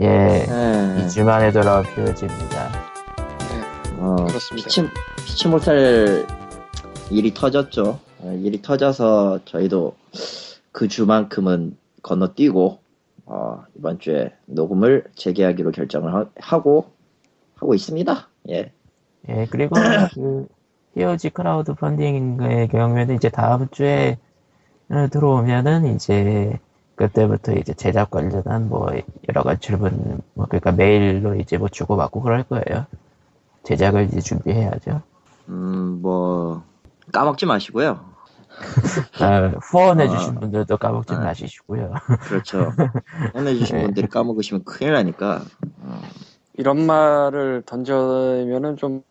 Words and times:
예, 0.00 0.06
에, 0.06 0.46
2주 0.46 1.24
만에 1.24 1.50
돌아온 1.50 1.82
POG입니다. 1.82 2.70
어, 3.98 4.14
그렇습니다. 4.26 4.68
피치, 4.68 4.88
피치 5.26 5.48
못할 5.48 6.24
일이 7.10 7.34
터졌죠. 7.34 7.98
어, 8.20 8.32
일이 8.40 8.62
터져서 8.62 9.40
저희도 9.44 9.96
그 10.70 10.86
주만큼은 10.86 11.76
건너뛰고 12.02 12.78
어, 13.26 13.64
이번 13.76 13.98
주에 13.98 14.32
녹음을 14.46 15.04
재개하기로 15.16 15.72
결정을 15.72 16.14
하, 16.14 16.26
하고 16.38 16.92
하고 17.56 17.74
있습니다. 17.74 18.28
예. 18.50 18.72
예, 19.28 19.46
그리고 19.50 19.74
그 20.14 20.46
POG 20.94 21.30
크라우드 21.30 21.74
펀딩의 21.74 22.68
경우에는 22.68 23.16
이제 23.16 23.28
다음 23.30 23.68
주에 23.70 24.16
어, 24.90 25.08
들어오면은 25.10 25.94
이제 25.96 26.58
그때부터 26.98 27.52
이제 27.52 27.72
제작 27.74 28.10
관련한 28.10 28.68
뭐 28.68 28.90
여러 29.28 29.44
가지 29.44 29.60
질문 29.60 30.20
뭐 30.34 30.46
그러니까 30.46 30.72
메일로 30.72 31.36
이제 31.36 31.56
뭐 31.56 31.68
주고받고 31.68 32.22
그럴 32.22 32.42
거예요. 32.42 32.86
제작을 33.62 34.06
이제 34.06 34.20
준비해야죠. 34.20 35.00
음, 35.48 36.00
뭐 36.02 36.64
까먹지 37.12 37.46
마시고요. 37.46 38.00
아, 39.20 39.52
후원해 39.62 40.08
주신 40.08 40.36
아. 40.36 40.40
분들도 40.40 40.76
까먹지 40.76 41.14
아. 41.14 41.20
마시고요. 41.20 41.94
그렇죠. 42.22 42.72
보내주신 43.32 43.76
네. 43.76 43.82
분들이 43.84 44.08
까먹으시면 44.08 44.64
큰일 44.64 44.94
나니까. 44.94 45.42
어, 45.82 46.00
이런 46.54 46.84
말을 46.84 47.62
던져면은 47.64 48.76
좀 48.76 49.04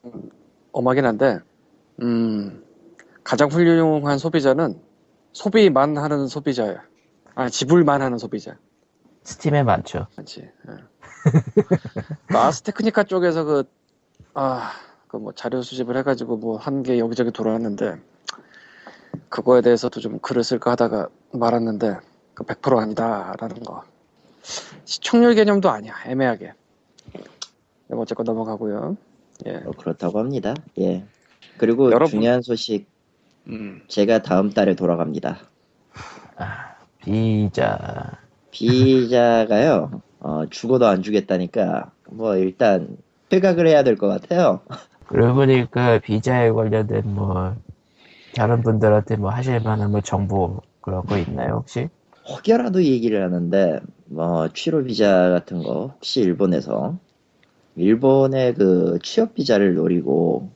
엄하긴 0.73 1.05
한데, 1.05 1.39
음, 2.01 2.61
가장 3.23 3.47
훌륭한 3.49 4.17
소비자는 4.17 4.77
소비만 5.31 5.97
하는 5.97 6.27
소비자야. 6.27 6.81
아, 7.37 7.49
지불만 7.49 8.01
하는 8.01 8.17
소비자. 8.17 8.57
스팀에 9.23 9.61
많죠. 9.61 10.07
맞지. 10.17 10.41
예. 10.41 10.73
그 12.27 12.35
아스테크니카 12.37 13.03
쪽에서 13.03 13.43
그, 13.43 13.63
아, 14.33 14.71
그 15.07 15.17
뭐 15.19 15.31
자료 15.33 15.61
수집을 15.61 15.95
해가지고 15.97 16.37
뭐 16.37 16.57
한 16.57 16.81
게 16.81 16.97
여기저기 16.97 17.29
돌아왔는데, 17.31 18.01
그거에 19.29 19.61
대해서도 19.61 19.99
좀 19.99 20.17
글을 20.19 20.43
쓸까 20.43 20.71
하다가 20.71 21.09
말았는데, 21.31 21.97
그 22.33 22.43
100% 22.43 22.79
아니다라는 22.79 23.59
거. 23.63 23.83
시청률 24.85 25.35
개념도 25.35 25.69
아니야, 25.69 25.93
애매하게. 26.07 26.53
뭐 27.89 28.01
어쨌건 28.01 28.23
넘어가고요. 28.25 28.97
예. 29.45 29.59
뭐 29.59 29.73
그렇다고 29.73 30.17
합니다. 30.17 30.55
예. 30.79 31.05
그리고 31.59 31.91
여러분- 31.91 32.07
중요한 32.09 32.41
소식 32.41 32.87
음. 33.47 33.83
제가 33.87 34.23
다음 34.23 34.49
달에 34.49 34.73
돌아갑니다. 34.75 35.37
비자. 37.07 38.27
비자가요, 38.51 40.01
어, 40.19 40.45
죽어도 40.47 40.87
안 40.87 41.01
주겠다니까, 41.03 41.93
뭐, 42.11 42.35
일단, 42.35 42.97
퇴각을 43.29 43.67
해야 43.67 43.83
될 43.83 43.97
것 43.97 44.07
같아요. 44.07 44.63
그러고 45.07 45.35
보니까 45.35 45.99
비자에 45.99 46.51
관련된 46.51 47.03
뭐 47.13 47.55
다른 48.35 48.63
분들한테 48.63 49.17
뭐 49.17 49.31
하실 49.31 49.61
만한 49.61 49.91
뭐 49.91 50.01
정보 50.01 50.61
그런 50.81 51.05
거 51.05 51.17
있나요 51.19 51.55
혹시? 51.55 51.89
혹여라도 52.27 52.83
얘기를 52.83 53.23
하는데, 53.23 53.79
뭐, 54.05 54.49
취로 54.53 54.83
비자 54.83 55.29
같은 55.29 55.63
거, 55.63 55.87
혹시 55.87 56.21
일본에서, 56.21 56.99
일본의 57.75 58.55
그 58.55 58.99
취업 59.03 59.33
비자를 59.35 59.75
노리고 59.75 60.55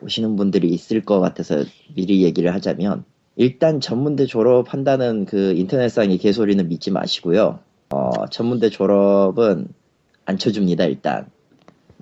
오시는 0.00 0.36
분들이 0.36 0.68
있을 0.70 1.04
것 1.04 1.20
같아서 1.20 1.64
미리 1.94 2.22
얘기를 2.24 2.54
하자면, 2.54 3.04
일단 3.36 3.80
전문대 3.80 4.26
졸업한다는 4.26 5.24
그 5.24 5.52
인터넷상의 5.54 6.18
개소리는 6.18 6.68
믿지 6.68 6.90
마시고요. 6.90 7.60
어, 7.90 8.26
전문대 8.26 8.68
졸업은 8.70 9.68
안 10.24 10.38
쳐줍니다, 10.38 10.84
일단. 10.84 11.26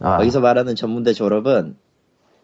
아, 0.01 0.19
여기서 0.21 0.41
말하는 0.41 0.75
전문대 0.75 1.13
졸업은 1.13 1.77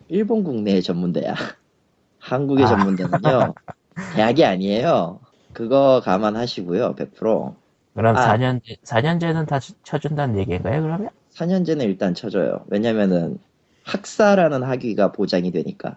일본 0.08 0.44
국내의 0.44 0.82
전문대야. 0.82 1.34
한국의 2.20 2.64
아. 2.64 2.68
전문대는요, 2.68 3.54
대학이 4.14 4.44
아니에요. 4.44 5.20
그거 5.52 6.00
감안하시고요, 6.04 6.94
100%. 6.94 7.54
그럼 7.94 8.16
아. 8.16 8.36
4년제 8.36 8.82
4년제는 8.82 9.46
다 9.46 9.58
쳐- 9.58 9.74
쳐준다는 9.82 10.38
얘기인가요 10.38 10.82
그러면? 10.82 11.08
4년제는 11.32 11.82
일단 11.84 12.14
쳐줘요. 12.14 12.64
왜냐면은 12.68 13.38
학사라는 13.84 14.62
학위가 14.62 15.12
보장이 15.12 15.50
되니까. 15.50 15.96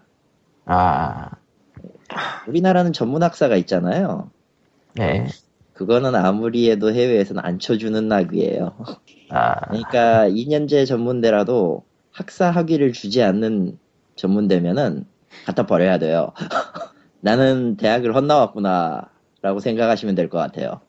아, 0.64 1.30
우리나라는 2.48 2.92
전문 2.92 3.22
학사가 3.22 3.56
있잖아요. 3.56 4.30
네. 4.94 5.26
그거는 5.74 6.14
아무리 6.14 6.70
해도 6.70 6.92
해외에서는 6.92 7.42
안 7.44 7.58
쳐주는 7.58 8.10
학위예요. 8.12 8.76
아, 9.30 9.54
그러니까 9.68 10.28
2년제 10.28 10.86
전문대라도 10.86 11.84
학사 12.12 12.50
학위를 12.50 12.92
주지 12.92 13.22
않는 13.22 13.78
전문대면은 14.16 15.06
갖다 15.46 15.66
버려야 15.66 15.98
돼요. 15.98 16.32
나는 17.20 17.76
대학을 17.76 18.14
헛나왔구나 18.14 19.08
라고 19.42 19.60
생각하시면 19.60 20.14
될 20.14 20.28
것 20.28 20.38
같아요. 20.38 20.80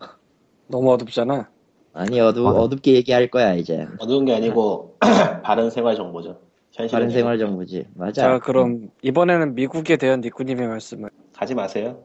너무 0.67 0.91
어둡잖아. 0.93 1.49
아니 1.93 2.19
어두, 2.19 2.47
아. 2.47 2.51
어둡게 2.51 2.93
얘기할 2.95 3.29
거야 3.29 3.53
이제. 3.53 3.87
어두운 3.99 4.25
게 4.25 4.33
아니고 4.35 4.97
바른 5.43 5.69
생활 5.69 5.95
정보죠. 5.95 6.39
현실은 6.73 6.99
바른 6.99 7.09
생활 7.11 7.37
정보지. 7.37 7.87
맞아. 7.95 8.21
자, 8.21 8.39
그럼 8.39 8.89
이번에는 9.01 9.55
미국에 9.55 9.97
대한 9.97 10.21
니꾸님의 10.21 10.67
말씀을. 10.67 11.09
가지 11.33 11.55
마세요. 11.55 12.03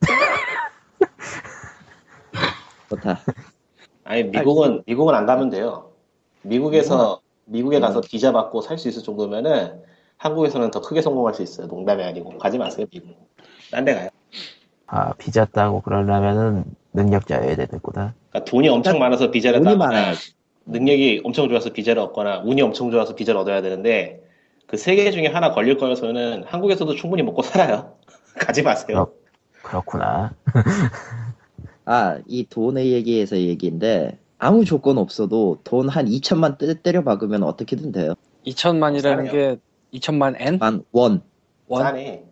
좋다. 2.90 3.20
아니 4.04 4.24
미국은 4.24 4.82
미국은 4.86 5.14
안 5.14 5.26
가면 5.26 5.50
돼요. 5.50 5.90
미국에서 6.42 7.20
미국에 7.46 7.80
가서 7.80 8.00
비자 8.00 8.32
받고 8.32 8.60
살 8.60 8.78
수 8.78 8.88
있을 8.88 9.02
정도면은 9.02 9.82
한국에서는 10.18 10.70
더 10.70 10.80
크게 10.80 11.02
성공할 11.02 11.34
수 11.34 11.42
있어요. 11.42 11.66
농담이 11.66 12.02
아니고 12.02 12.38
가지 12.38 12.58
마세요 12.58 12.86
미국. 12.90 13.10
딴 13.70 13.84
데 13.84 13.94
가요. 13.94 14.08
아 14.86 15.12
비자 15.14 15.44
따고 15.46 15.80
그러려면은 15.80 16.64
능력자여야 16.92 17.56
되는구나. 17.56 18.14
그러니까 18.30 18.50
돈이 18.50 18.68
엄청 18.68 18.98
많아서 18.98 19.30
비자를 19.30 19.60
돈이 19.60 19.78
따거나 19.78 19.86
많아야지. 19.86 20.32
능력이 20.66 21.22
엄청 21.24 21.48
좋아서 21.48 21.70
비자를 21.72 22.02
얻거나 22.02 22.40
운이 22.44 22.62
엄청 22.62 22.90
좋아서 22.90 23.14
비자를 23.14 23.40
얻어야 23.40 23.62
되는데 23.62 24.22
그 24.66 24.76
세 24.76 24.96
개 24.96 25.10
중에 25.10 25.26
하나 25.26 25.52
걸릴 25.52 25.76
거여서는 25.76 26.44
한국에서도 26.44 26.94
충분히 26.94 27.22
먹고 27.22 27.42
살아요. 27.42 27.96
가지 28.38 28.62
마세요. 28.62 29.12
그렇 29.62 29.82
구나. 29.82 30.34
아, 31.84 32.18
이 32.26 32.46
돈의 32.48 32.92
얘기에서 32.92 33.36
얘기인데 33.36 34.18
아무 34.38 34.64
조건 34.64 34.98
없어도 34.98 35.60
돈 35.64 35.88
한 35.88 36.06
2천만 36.06 36.58
때, 36.58 36.74
때려 36.80 37.04
박으면 37.04 37.42
어떻게든 37.42 37.92
돼요. 37.92 38.14
2천만이라는 38.46 39.00
싸네요. 39.02 39.32
게 39.32 39.56
2천만 39.92 40.34
엔? 40.40 40.58
만 40.58 40.82
원. 40.92 41.22
원? 41.68 41.82
싸네. 41.82 42.24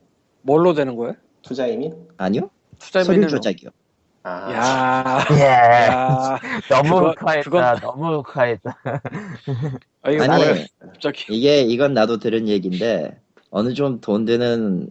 뭘로 0.43 0.75
되는 0.75 0.97
거예요? 0.97 1.15
투자 1.43 1.67
이민? 1.67 1.95
아니요? 2.17 2.51
투자비는 2.79 3.15
서류 3.15 3.29
조작이요. 3.29 3.71
아, 4.25 4.53
야, 4.53 5.25
예. 5.37 5.43
야, 5.89 6.39
너무 6.71 6.95
그거- 6.97 7.11
흑화했다. 7.11 7.51
그건- 7.51 7.81
너무 7.83 8.19
흑화했다. 8.19 8.79
아, 10.03 10.09
아니? 10.09 10.65
갑자기. 10.81 11.25
이게 11.35 11.63
이건 11.63 11.93
나도 11.95 12.19
들은 12.19 12.47
얘기인데 12.49 13.19
어느 13.51 13.75
좀 13.75 14.01
돈 14.01 14.25
되는 14.25 14.91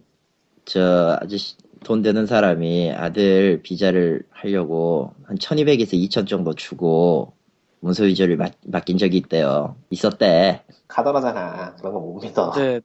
저 0.66 1.18
아저씨 1.20 1.56
돈 1.82 2.02
되는 2.02 2.26
사람이 2.26 2.92
아들 2.92 3.60
비자를 3.62 4.22
하려고 4.30 5.14
한 5.24 5.36
1200에서 5.38 5.94
2000 5.94 6.26
정도 6.26 6.52
주고 6.54 7.32
문서 7.80 8.04
위조를 8.04 8.36
맡, 8.36 8.52
맡긴 8.66 8.98
적이 8.98 9.16
있대요. 9.16 9.74
있었대. 9.90 10.62
카더라잖아. 10.88 11.74
그런 11.76 11.94
거 11.94 12.00
못 12.00 12.22
믿어. 12.22 12.52
이제 12.54 12.80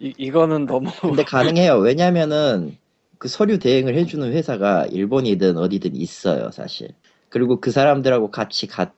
이, 0.00 0.14
이거는 0.16 0.66
너무 0.66 0.90
근데 1.00 1.24
가능해요. 1.24 1.74
왜냐면은 1.78 2.78
그 3.18 3.28
서류 3.28 3.58
대행을 3.58 3.96
해주는 3.96 4.32
회사가 4.32 4.86
일본이든 4.86 5.56
어디든 5.56 5.96
있어요, 5.96 6.50
사실. 6.50 6.90
그리고 7.28 7.60
그 7.60 7.70
사람들하고 7.70 8.30
같이 8.30 8.66
가, 8.66 8.92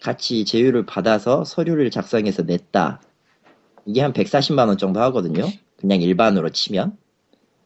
같이 0.00 0.44
제휴를 0.44 0.86
받아서 0.86 1.44
서류를 1.44 1.90
작성해서 1.90 2.42
냈다. 2.42 3.00
이게 3.86 4.00
한 4.00 4.12
140만 4.12 4.68
원 4.68 4.78
정도 4.78 5.00
하거든요. 5.00 5.42
그냥 5.76 6.00
일반으로 6.00 6.50
치면. 6.50 6.96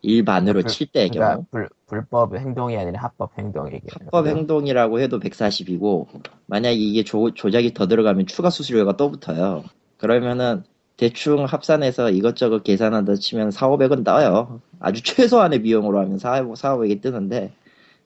일반으로 0.00 0.62
불- 0.62 0.70
칠 0.70 0.86
때의 0.88 1.10
그러니까 1.10 1.34
경우. 1.34 1.46
불, 1.50 1.68
불법 1.86 2.34
행동이 2.36 2.76
아니라 2.76 3.02
합법 3.02 3.38
행동이기. 3.38 3.86
합법 3.90 4.26
행동이라고 4.26 5.00
해도 5.00 5.20
140이고, 5.20 6.08
만약에 6.46 6.74
이게 6.74 7.04
조, 7.04 7.32
조작이 7.34 7.74
더 7.74 7.86
들어가면 7.86 8.26
추가 8.26 8.50
수수료가 8.50 8.96
또 8.96 9.10
붙어요. 9.10 9.62
그러면은 9.98 10.64
대충 10.96 11.44
합산해서 11.44 12.10
이것저것 12.10 12.62
계산한다 12.62 13.14
치면 13.16 13.50
4, 13.50 13.68
500은 13.68 14.04
떠요. 14.04 14.60
아주 14.80 15.02
최소한의 15.04 15.62
비용으로 15.62 15.98
하면 16.00 16.18
4, 16.18 16.44
4 16.54 16.76
500이 16.76 17.00
뜨는데, 17.02 17.52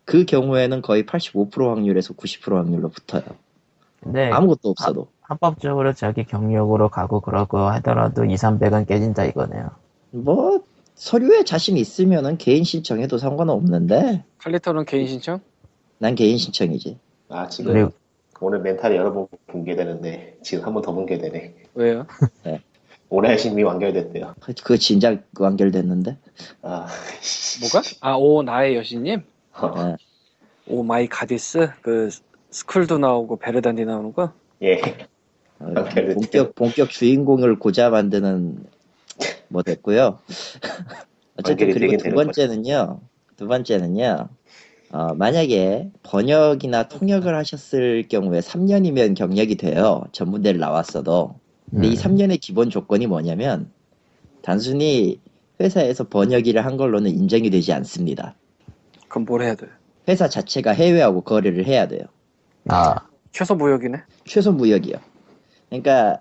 그 0.04 0.24
경우에는 0.24 0.82
거의 0.82 1.04
85% 1.04 1.68
확률에서 1.68 2.14
90% 2.14 2.54
확률로 2.54 2.88
붙어요. 2.88 3.22
근데 4.02 4.30
아무것도 4.30 4.70
없어도. 4.70 5.08
합법적으로 5.22 5.92
자기 5.92 6.22
경력으로 6.24 6.88
가고 6.88 7.20
그러고 7.20 7.58
하더라도 7.58 8.24
2, 8.24 8.34
300은 8.34 8.86
깨진다 8.86 9.24
이거네요. 9.24 9.70
뭐, 10.12 10.60
서류에 10.94 11.42
자신 11.44 11.76
있으면은 11.76 12.38
개인 12.38 12.62
신청해도 12.64 13.18
상관은 13.18 13.52
없는데, 13.52 14.24
칼리터는 14.38 14.84
개인 14.84 15.08
신청? 15.08 15.40
난 15.98 16.14
개인 16.14 16.38
신청이지. 16.38 16.98
아 17.28 17.48
지금 17.48 17.72
그리고 17.72 17.92
오늘 18.40 18.60
멘탈이 18.60 18.94
여러 18.96 19.12
번 19.12 19.26
붕괴되는데 19.48 20.38
지금 20.42 20.64
한 20.64 20.72
번 20.74 20.82
더 20.82 20.92
붕괴되네. 20.92 21.54
왜요? 21.74 22.06
오 22.46 22.58
래 23.10 23.30
하심이 23.30 23.62
완결됐대요. 23.62 24.34
그- 24.40 24.52
그거 24.54 24.76
진작 24.76 25.24
완결됐는데. 25.38 26.16
아, 26.62 26.86
뭐가? 27.60 27.82
아, 28.00 28.14
오 28.16 28.42
나의 28.42 28.76
여신님? 28.76 29.22
예. 29.22 29.96
Oh 30.68 30.82
My 30.82 31.06
Goddess? 31.08 31.70
그 31.82 32.10
스쿨도 32.50 32.98
나오고 32.98 33.36
베르단디 33.38 33.84
나오는 33.84 34.12
거? 34.12 34.32
예. 34.62 34.80
어. 35.60 35.66
본격 36.14 36.54
본격 36.54 36.90
주인공을 36.90 37.58
고자 37.58 37.88
만드는 37.90 38.66
뭐 39.48 39.62
됐고요. 39.62 40.18
어쨌든 41.38 41.72
그리고 41.72 41.96
두 41.96 42.10
번째는요. 42.10 43.00
두 43.36 43.46
번째는요. 43.46 44.28
어, 44.90 45.14
만약에 45.14 45.90
번역이나 46.02 46.88
통역을 46.88 47.34
하셨을 47.36 48.06
경우에 48.08 48.40
3년이면 48.40 49.16
경력이 49.16 49.56
돼요. 49.56 50.04
전문대를 50.12 50.60
나왔어도. 50.60 51.38
근데 51.70 51.88
이 51.88 51.90
음. 51.90 51.96
3년의 51.96 52.40
기본 52.40 52.70
조건이 52.70 53.06
뭐냐면 53.06 53.70
단순히 54.42 55.20
회사에서 55.60 56.04
번역 56.04 56.46
일을 56.46 56.64
한 56.64 56.76
걸로는 56.76 57.10
인정이 57.10 57.50
되지 57.50 57.72
않습니다. 57.72 58.34
그럼 59.08 59.24
뭘 59.24 59.42
해야 59.42 59.54
돼? 59.54 59.66
회사 60.08 60.28
자체가 60.28 60.72
해외하고 60.72 61.22
거래를 61.22 61.66
해야 61.66 61.88
돼요. 61.88 62.04
아, 62.68 62.96
최소 63.32 63.54
무역이네? 63.54 63.98
최소 64.24 64.52
무역이요. 64.52 64.96
그러니까 65.68 66.20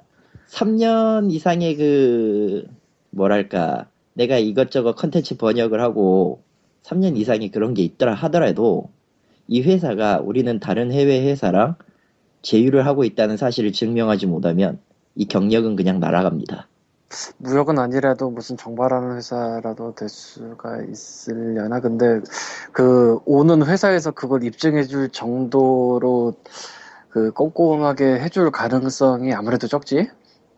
3년 0.49 1.31
이상의 1.31 1.75
그 1.75 2.67
뭐랄까 3.11 3.87
내가 4.13 4.37
이것저것 4.37 4.95
컨텐츠 4.95 5.37
번역을 5.37 5.81
하고 5.81 6.41
3년 6.83 7.17
이상의 7.17 7.49
그런 7.51 7.73
게 7.73 7.83
있더라 7.83 8.13
하더라도 8.13 8.89
이 9.47 9.61
회사가 9.61 10.19
우리는 10.19 10.59
다른 10.59 10.91
해외 10.91 11.25
회사랑 11.27 11.75
제휴를 12.41 12.85
하고 12.85 13.03
있다는 13.03 13.37
사실을 13.37 13.71
증명하지 13.71 14.27
못하면 14.27 14.79
이 15.15 15.25
경력은 15.25 15.75
그냥 15.75 15.99
날아갑니다. 15.99 16.67
무역은 17.37 17.79
아니라도 17.79 18.29
무슨 18.29 18.57
정발하는 18.57 19.15
회사라도 19.15 19.95
될 19.95 20.09
수가 20.09 20.81
있으려나? 20.89 21.79
근데 21.79 22.19
그 22.71 23.19
오는 23.25 23.65
회사에서 23.65 24.11
그걸 24.11 24.43
입증해 24.43 24.83
줄 24.83 25.09
정도로 25.09 26.33
그 27.09 27.31
꼼꼼하게 27.31 28.19
해줄 28.19 28.51
가능성이 28.51 29.33
아무래도 29.33 29.67
적지? 29.67 30.09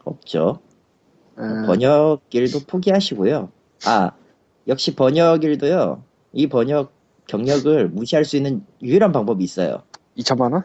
없죠. 0.04 0.60
음, 1.38 1.66
번역 1.68 2.22
일도 2.32 2.62
포기하시고요. 2.68 3.50
아 3.86 4.12
역시 4.68 4.96
번역 4.96 5.44
일도요. 5.44 6.02
이 6.34 6.48
번역 6.48 6.92
경력을 7.28 7.90
무시할 7.90 8.26
수 8.26 8.38
있는 8.38 8.66
유일한 8.82 9.12
방법이 9.12 9.44
있어요. 9.44 9.84
2천만 10.18 10.54
원? 10.54 10.64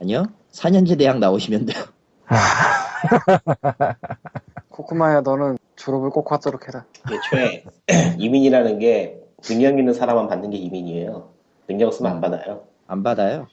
아니요. 0.00 0.26
4년제 0.52 0.96
대학 0.96 1.18
나오시면 1.18 1.66
돼요. 1.66 1.84
코코마야 4.70 5.20
너는 5.22 5.58
졸업을 5.76 6.10
꼭 6.10 6.30
하도록 6.32 6.66
해라. 6.68 6.84
애초에 7.10 7.64
이민이라는 8.18 8.78
게 8.78 9.20
능력 9.42 9.78
있는 9.78 9.94
사람만 9.94 10.28
받는 10.28 10.50
게 10.50 10.56
이민이에요. 10.56 11.30
능력 11.68 11.86
없으면 11.88 12.12
안 12.12 12.20
받아요. 12.20 12.64
안 12.86 13.02
받아요. 13.02 13.48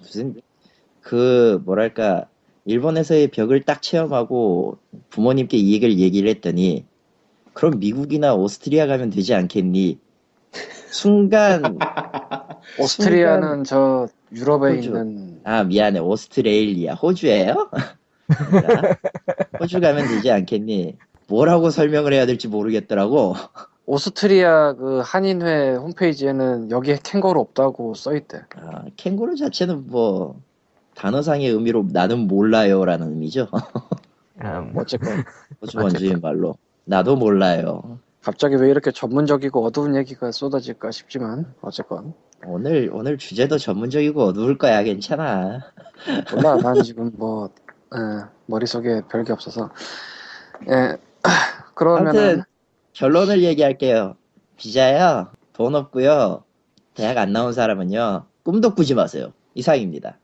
무슨 0.00 0.40
그 1.00 1.62
뭐랄까 1.64 2.26
일본에서의 2.64 3.28
벽을 3.28 3.62
딱 3.62 3.80
체험하고 3.82 4.78
부모님께 5.08 5.56
이 5.56 5.72
얘기를 5.72 5.98
얘기를 5.98 6.28
했더니 6.28 6.84
그럼 7.52 7.78
미국이나 7.78 8.34
오스트리아 8.34 8.86
가면 8.86 9.10
되지 9.10 9.34
않겠니? 9.34 9.98
순간 10.90 11.78
오스트리아는 12.78 13.64
저 13.64 14.08
유럽에 14.32 14.76
호주. 14.76 14.88
있는 14.88 15.40
아 15.44 15.64
미안해 15.64 16.00
오스트레일리아 16.00 16.94
호주예요? 16.94 17.70
자, 18.30 18.96
호주 19.60 19.80
가면 19.80 20.08
되지 20.08 20.30
않겠니? 20.30 20.96
뭐라고 21.28 21.70
설명을 21.70 22.12
해야 22.12 22.26
될지 22.26 22.48
모르겠더라고. 22.48 23.34
오스트리아 23.86 24.74
그 24.74 25.00
한인회 25.04 25.74
홈페이지에는 25.74 26.70
여기에 26.70 26.98
캥거루 27.02 27.40
없다고 27.40 27.94
써있대. 27.94 28.42
아, 28.56 28.84
캥거루 28.96 29.36
자체는 29.36 29.86
뭐 29.88 30.40
단어상의 30.94 31.48
의미로 31.48 31.86
나는 31.90 32.26
몰라요라는 32.28 33.10
의미죠. 33.10 33.48
음, 34.42 34.72
어쨌건 34.76 35.24
호주 35.60 35.78
원주민 35.78 36.20
말로 36.20 36.56
나도 36.84 37.16
몰라요. 37.16 37.98
갑자기 38.22 38.56
왜 38.56 38.68
이렇게 38.70 38.90
전문적이고 38.90 39.64
어두운 39.64 39.96
얘기가 39.96 40.30
쏟아질까 40.30 40.90
싶지만 40.90 41.54
어쨌건 41.62 42.12
오늘 42.46 42.90
오늘 42.92 43.16
주제도 43.18 43.56
전문적이고 43.58 44.22
어두울 44.22 44.58
거야 44.58 44.82
괜찮아. 44.82 45.60
몰라 46.32 46.56
난 46.56 46.82
지금 46.82 47.10
뭐 47.16 47.46
에, 47.46 47.50
머릿속에 48.46 49.02
별게 49.10 49.32
없어서 49.32 49.70
예 50.68 50.96
그러면은 51.74 52.08
아무튼 52.08 52.42
결론을 52.92 53.42
얘기할게요. 53.42 54.16
비자요 54.56 55.28
돈 55.52 55.74
없고요 55.74 56.44
대학 56.94 57.16
안 57.18 57.32
나온 57.32 57.52
사람은요 57.52 58.24
꿈도 58.42 58.74
꾸지 58.74 58.94
마세요. 58.94 59.32
이상입니다. 59.54 60.18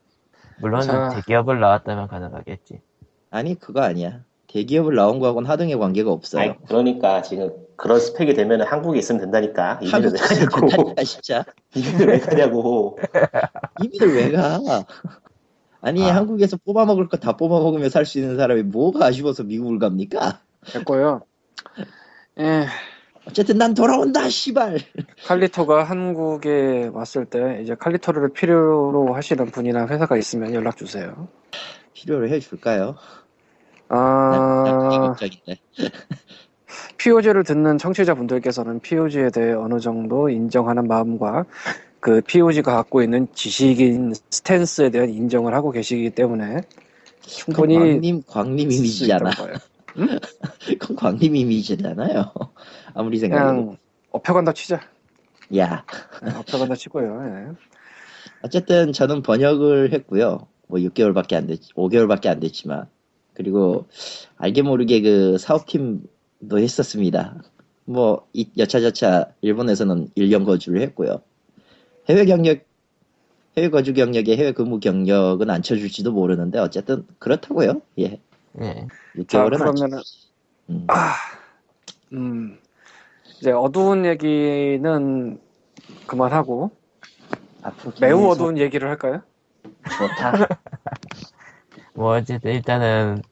물론 0.61 0.81
자. 0.83 1.11
대기업을 1.11 1.61
나왔다면 1.61 2.09
가능하겠지. 2.09 2.81
아니 3.31 3.59
그거 3.59 3.83
아니야. 3.83 4.21
대기업을 4.49 4.95
나온 4.95 5.19
거하고는 5.19 5.49
하등의 5.51 5.77
관계가 5.79 6.11
없어요. 6.11 6.41
아니, 6.43 6.67
그러니까 6.67 7.21
지금 7.21 7.51
그런 7.77 8.01
스펙이 8.01 8.35
되면 8.35 8.63
한국에 8.63 8.99
있으면 8.99 9.21
된다니까. 9.21 9.81
이민을 9.83 10.13
왜 10.13 10.19
가냐고. 10.19 10.61
된다니까 10.69 11.05
진짜. 11.05 11.45
이민을 11.75 12.07
왜 12.07 12.21
가냐고. 12.21 12.99
이민을 13.83 14.15
왜 14.15 14.33
가? 14.33 14.59
아니 15.87 16.03
아. 16.11 16.17
한국에서 16.17 16.57
뽑아 16.65 16.85
먹을 16.85 17.09
거 17.09 17.17
다 17.19 17.37
뽑아 17.37 17.61
먹으며 17.61 17.89
살 17.89 18.05
수 18.07 18.19
있는 18.19 18.37
사람이 18.37 18.65
뭐가 18.65 19.07
아쉬워서 19.07 19.45
미국을 19.45 19.79
갑니까? 19.79 20.41
됐고요 20.73 21.23
예 22.41 22.67
어쨌든 23.27 23.59
난 23.59 23.75
돌아온다 23.75 24.29
씨발. 24.29 24.79
칼리토가 25.27 25.83
한국에 25.85 26.91
왔을 26.93 27.25
때 27.25 27.61
이제 27.63 27.75
칼리토를 27.75 28.33
필요로 28.33 29.15
하시는 29.15 29.45
분이나 29.47 29.87
회사가 29.89 30.17
있으면 30.17 30.55
연락 30.55 30.77
주세요 30.77 31.29
필요로 31.95 32.29
해줄까요? 32.29 32.97
아. 33.89 35.15
POG를 36.99 37.45
듣는 37.45 37.79
청취자분들께서는 37.79 38.81
POG에 38.81 39.31
대해 39.31 39.53
어느 39.53 39.79
정도 39.81 40.29
인정하는 40.29 40.87
마음과 40.89 41.45
그 42.07 42.21
POG가 42.21 42.73
갖고 42.77 43.03
있는 43.03 43.27
지식인 43.35 44.15
스탠스에 44.31 44.91
대한 44.91 45.11
인정을 45.11 45.53
하고 45.55 45.73
계시기 45.73 46.11
때문에 46.11 46.61
충분히 47.21 47.75
광님 47.75 48.23
광님 48.29 48.71
이미지잖아. 48.71 49.31
거예요. 49.31 49.57
그건 50.79 50.95
광님 50.95 51.35
이미지잖아요. 51.35 52.31
아무리 52.95 53.19
생각해도. 53.19 53.55
그냥 53.65 53.77
업혀간다 54.13 54.53
치자. 54.53 54.81
야. 55.57 55.85
네, 56.23 56.31
업혀간다 56.37 56.77
치고요. 56.77 57.23
예. 57.27 57.57
어쨌든 58.43 58.93
저는 58.93 59.23
번역을 59.23 59.93
했고요. 59.93 60.47
뭐 60.69 60.79
6개월밖에 60.79 61.35
안 61.35 61.49
됐, 61.49 61.59
5개월밖에 61.75 62.29
안 62.29 62.39
됐지만. 62.39 62.87
그리고 63.35 63.89
알게 64.37 64.63
모르게 64.63 65.03
그 65.03 65.39
사업팀도 65.39 66.57
했었습니다. 66.61 67.43
뭐 67.85 68.29
이- 68.33 68.49
여차저차 68.57 69.33
일본에서는 69.41 70.11
1년 70.17 70.45
거주를 70.45 70.83
했고요. 70.83 71.21
해외 72.09 72.25
경력, 72.25 72.61
해외 73.57 73.71
거주 73.71 73.95
경력에 73.95 74.37
해외 74.37 74.53
근무 74.53 74.81
경력은 74.81 75.51
안 75.51 75.63
쳐줄지도 75.63 76.13
모르는데 76.13 76.59
어쨌든 76.59 77.07
그렇다고요. 77.19 77.81
예. 77.99 78.21
예. 78.61 78.87
6개월은 79.17 79.55
안 79.61 79.75
그러면은- 79.75 80.03
쳐. 80.03 80.27
음. 80.71 80.85
아, 80.89 81.15
음, 82.13 82.59
이제 83.39 83.53
어두운 83.53 84.05
얘기는 84.05 85.39
그만하고 86.07 86.71
앞으로 87.63 87.93
매우 88.01 88.19
계속 88.19 88.31
어두운 88.31 88.59
얘기를 88.59 88.89
할까요? 88.89 89.23
좋다. 89.99 90.33
뭐 91.95 92.17
어쨌든 92.17 92.53
일단은 92.53 93.23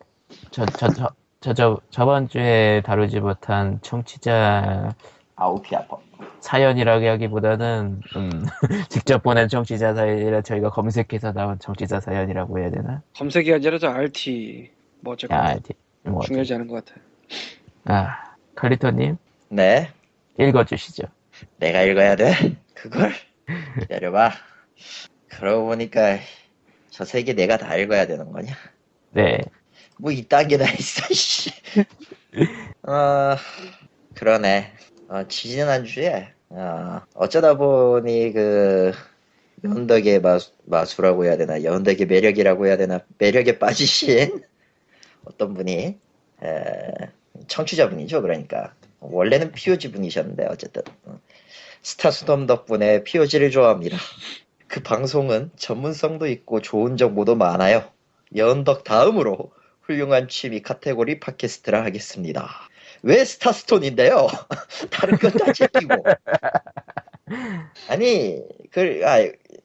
저 0.51 0.65
저 0.67 0.89
저 0.89 1.15
저 1.41 1.53
저 1.55 1.79
저번 1.91 2.29
주에 2.29 2.83
다루지 2.87 3.21
못한 3.21 3.79
청취자 3.83 4.95
아우피 5.37 5.75
아파. 5.77 5.97
사연이라고 6.41 7.07
하기보다는 7.07 8.01
음, 8.17 8.45
직접 8.89 9.23
보낸 9.23 9.49
청취자 9.49 9.95
사연이라 9.95 10.43
저희가 10.43 10.71
검색해서 10.71 11.33
나온 11.33 11.59
청취자 11.59 12.01
사연이라고 12.01 12.59
해야 12.59 12.71
되나? 12.71 13.03
검색이 13.17 13.53
아니라 13.53 13.79
저 13.79 13.89
RT 13.89 14.71
뭐 15.01 15.15
어쨌건 15.15 15.39
야, 15.39 15.55
디- 15.59 15.73
뭐 16.03 16.19
어쨌든. 16.19 16.27
중요하지 16.35 16.55
않은 16.55 16.69
것 16.69 16.85
같아. 16.85 17.01
아 17.87 18.35
칼리토님 18.55 19.17
네. 19.49 19.91
읽어주시죠. 20.39 21.05
내가 21.59 21.83
읽어야 21.83 22.15
돼? 22.17 22.33
그걸? 22.75 23.13
기다려봐. 23.81 24.31
그러고 25.29 25.67
보니까 25.67 26.19
저 26.91 27.05
세 27.05 27.23
개 27.25 27.33
내가 27.33 27.57
다 27.57 27.75
읽어야 27.77 28.07
되는 28.07 28.31
거냐? 28.31 28.55
네, 29.13 29.41
뭐 29.99 30.13
이딴 30.13 30.47
게 30.49 30.57
다 30.59 30.65
있어, 30.71 31.13
씨. 31.13 31.51
어, 32.87 33.37
그러네. 34.15 34.73
어, 35.09 35.27
지지난주에, 35.29 36.33
어, 36.51 37.01
어쩌다 37.15 37.57
보니 37.57 38.33
그, 38.33 38.93
연덕의 39.65 40.21
마수, 40.21 40.53
마수라고 40.65 41.25
해야 41.25 41.37
되나 41.37 41.63
연덕의 41.63 42.07
매력이라고 42.07 42.67
해야 42.67 42.77
되나 42.77 43.01
매력에 43.19 43.59
빠지신 43.59 44.43
어떤 45.25 45.55
분이 45.55 45.99
에, 46.43 46.93
청취자분이죠. 47.49 48.21
그러니까 48.21 48.75
원래는 49.01 49.53
POG 49.53 49.93
분이셨는데 49.93 50.47
어쨌든 50.47 50.83
어, 51.05 51.19
스타스톰 51.83 52.47
덕분에 52.47 53.05
POG를 53.05 53.51
좋아합니다. 53.51 53.97
그 54.69 54.83
방송은 54.83 55.51
전문성도 55.57 56.27
있고 56.27 56.61
좋은 56.61 56.97
정보도 56.97 57.35
많아요. 57.35 57.91
연덕 58.37 58.85
다음으로 58.85 59.53
훌륭한 59.83 60.29
취미 60.29 60.63
카테고리 60.63 61.21
팟캐스트라 61.21 61.85
하겠습니다 61.85 62.69
왜 63.05 63.25
스타스톤인데요 63.25 64.27
다른 64.91 65.19
건다 65.19 65.53
제끼고 65.53 66.05
아니 67.89 68.43
그, 68.71 69.03
아, 69.05 69.19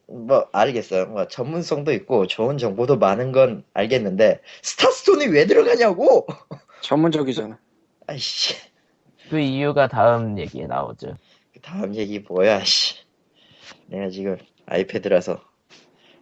뭐, 0.06 0.48
알겠어요. 0.52 1.06
뭐, 1.06 1.26
전문성도 1.26 1.92
있고, 1.92 2.28
좋은 2.28 2.58
정보도 2.58 2.96
많은 2.96 3.32
건 3.32 3.64
알겠는데, 3.74 4.40
스타스톤이 4.62 5.26
왜 5.26 5.46
들어가냐고! 5.46 6.26
전문적이잖아. 6.82 7.58
아이씨, 8.06 8.54
그 9.28 9.40
이유가 9.40 9.88
다음 9.88 10.38
얘기에 10.38 10.66
나오죠. 10.66 11.16
그 11.52 11.60
다음 11.60 11.96
얘기 11.96 12.20
뭐야, 12.20 12.62
씨. 12.64 12.96
내가 13.86 14.10
지금 14.10 14.36
아이패드라서 14.66 15.42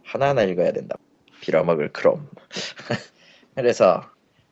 하나하나 0.02 0.44
읽어야 0.44 0.72
된다. 0.72 0.96
빌어먹을 1.42 1.92
크롬. 1.92 2.26
그래서, 3.54 4.02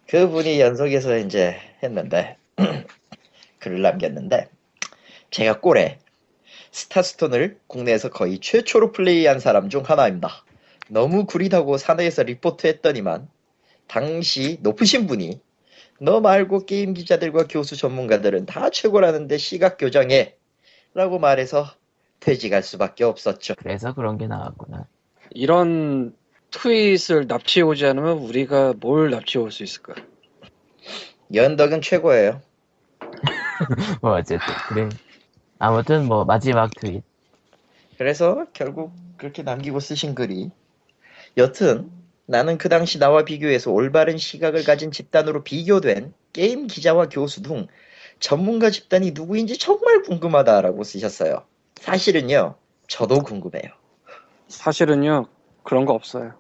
그분이 0.08 0.60
연속해서 0.60 1.16
이제 1.18 1.56
했는데, 1.82 2.36
글을 3.60 3.82
남겼는데, 3.82 4.48
제가 5.30 5.60
꼴에 5.60 5.98
스타스톤을 6.72 7.58
국내에서 7.66 8.10
거의 8.10 8.38
최초로 8.38 8.92
플레이한 8.92 9.40
사람 9.40 9.68
중 9.68 9.82
하나입니다. 9.82 10.44
너무 10.88 11.26
구리다고 11.26 11.78
사내에서 11.78 12.22
리포트했더니만 12.24 13.28
당시 13.86 14.58
높으신 14.60 15.06
분이 15.06 15.40
너 16.00 16.20
말고 16.20 16.66
게임 16.66 16.92
기자들과 16.94 17.46
교수 17.48 17.76
전문가들은 17.76 18.46
다 18.46 18.70
최고라는데 18.70 19.38
시각 19.38 19.78
교정해 19.78 20.36
라고 20.94 21.18
말해서 21.18 21.66
퇴직할 22.20 22.62
수밖에 22.62 23.04
없었죠. 23.04 23.54
그래서 23.56 23.94
그런 23.94 24.18
게 24.18 24.26
나왔구나. 24.26 24.86
이런 25.30 26.14
트윗을 26.50 27.26
납치해 27.26 27.64
오지 27.64 27.84
않으면 27.86 28.18
우리가 28.18 28.74
뭘 28.78 29.10
납치해 29.10 29.42
올 29.42 29.50
수 29.50 29.62
있을까? 29.64 29.94
연덕은 31.34 31.80
최고예요. 31.80 32.40
뭐 34.02 34.12
어쨌든 34.12 34.54
그래. 34.68 34.88
아무튼 35.58 36.06
뭐 36.06 36.24
마지막 36.24 36.74
트윗. 36.74 37.02
그래서 37.98 38.46
결국 38.52 38.92
그렇게 39.16 39.42
남기고 39.42 39.80
쓰신 39.80 40.14
글이 40.14 40.50
여튼 41.36 41.90
나는 42.26 42.58
그 42.58 42.68
당시 42.68 42.98
나와 42.98 43.24
비교해서 43.24 43.70
올바른 43.70 44.16
시각을 44.18 44.64
가진 44.64 44.90
집단으로 44.90 45.44
비교된 45.44 46.12
게임 46.32 46.66
기자와 46.66 47.08
교수 47.08 47.42
등 47.42 47.66
전문가 48.18 48.70
집단이 48.70 49.12
누구인지 49.12 49.58
정말 49.58 50.02
궁금하다라고 50.02 50.82
쓰셨어요. 50.82 51.44
사실은요, 51.76 52.56
저도 52.88 53.20
궁금해요. 53.20 53.72
사실은요 54.48 55.26
그런 55.62 55.84
거 55.84 55.92
없어요. 55.92 56.34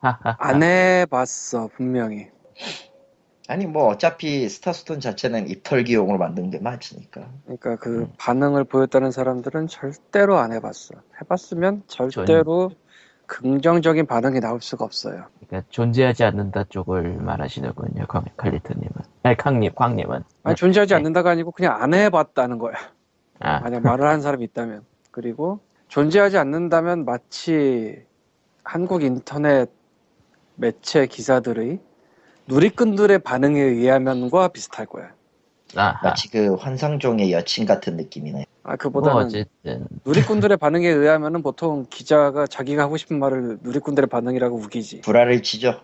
하하. 0.00 0.36
안 0.38 0.62
해봤어 0.62 1.68
분명히. 1.76 2.28
아니 3.52 3.66
뭐 3.66 3.88
어차피 3.88 4.48
스타스톤 4.48 5.00
자체는 5.00 5.46
입털기용으로 5.46 6.16
만든 6.16 6.50
게 6.50 6.58
많으니까. 6.58 7.28
그러니까 7.44 7.76
그 7.76 7.98
음. 8.00 8.12
반응을 8.16 8.64
보였다는 8.64 9.10
사람들은 9.10 9.66
절대로 9.66 10.38
안 10.38 10.52
해봤어. 10.54 10.94
해봤으면 11.20 11.82
절대로 11.86 12.70
긍정적인 13.26 14.06
반응이 14.06 14.40
나올 14.40 14.62
수가 14.62 14.86
없어요. 14.86 15.26
그러니까 15.46 15.68
존재하지 15.68 16.24
않는다 16.24 16.64
쪽을 16.70 17.18
말하시는군요. 17.18 18.06
강- 18.06 18.24
칼리토님은. 18.38 18.90
아니 19.22 19.36
캉님, 19.36 19.72
광님은. 19.74 20.22
아니 20.44 20.56
존재하지 20.56 20.94
네. 20.94 20.96
않는다가 20.96 21.30
아니고 21.32 21.50
그냥 21.50 21.76
안 21.78 21.92
해봤다는 21.92 22.56
거야. 22.58 22.72
아, 23.40 23.60
만약 23.60 23.82
말을 23.82 24.08
한 24.08 24.22
사람이 24.22 24.44
있다면. 24.44 24.82
그리고 25.10 25.60
존재하지 25.88 26.38
않는다면 26.38 27.04
마치 27.04 28.02
한국 28.64 29.02
인터넷 29.02 29.70
매체 30.54 31.06
기사들의 31.06 31.80
누리꾼들의 32.46 33.18
반응에 33.20 33.60
의하면과 33.60 34.48
비슷할 34.48 34.86
거야. 34.86 35.12
아하. 35.74 35.98
마치 36.02 36.30
그 36.30 36.54
환상종의 36.54 37.32
여친 37.32 37.64
같은 37.66 37.96
느낌이네. 37.96 38.46
아뭐 38.64 38.76
그보다는 38.76 39.24
어쨌든 39.24 39.86
누리꾼들의 40.04 40.56
반응에 40.58 40.86
의하면은 40.88 41.42
보통 41.42 41.86
기자가 41.88 42.46
자기가 42.46 42.82
하고 42.82 42.96
싶은 42.96 43.18
말을 43.18 43.58
누리꾼들의 43.62 44.08
반응이라고 44.08 44.56
우기지. 44.56 45.00
구라를 45.00 45.42
치죠. 45.42 45.80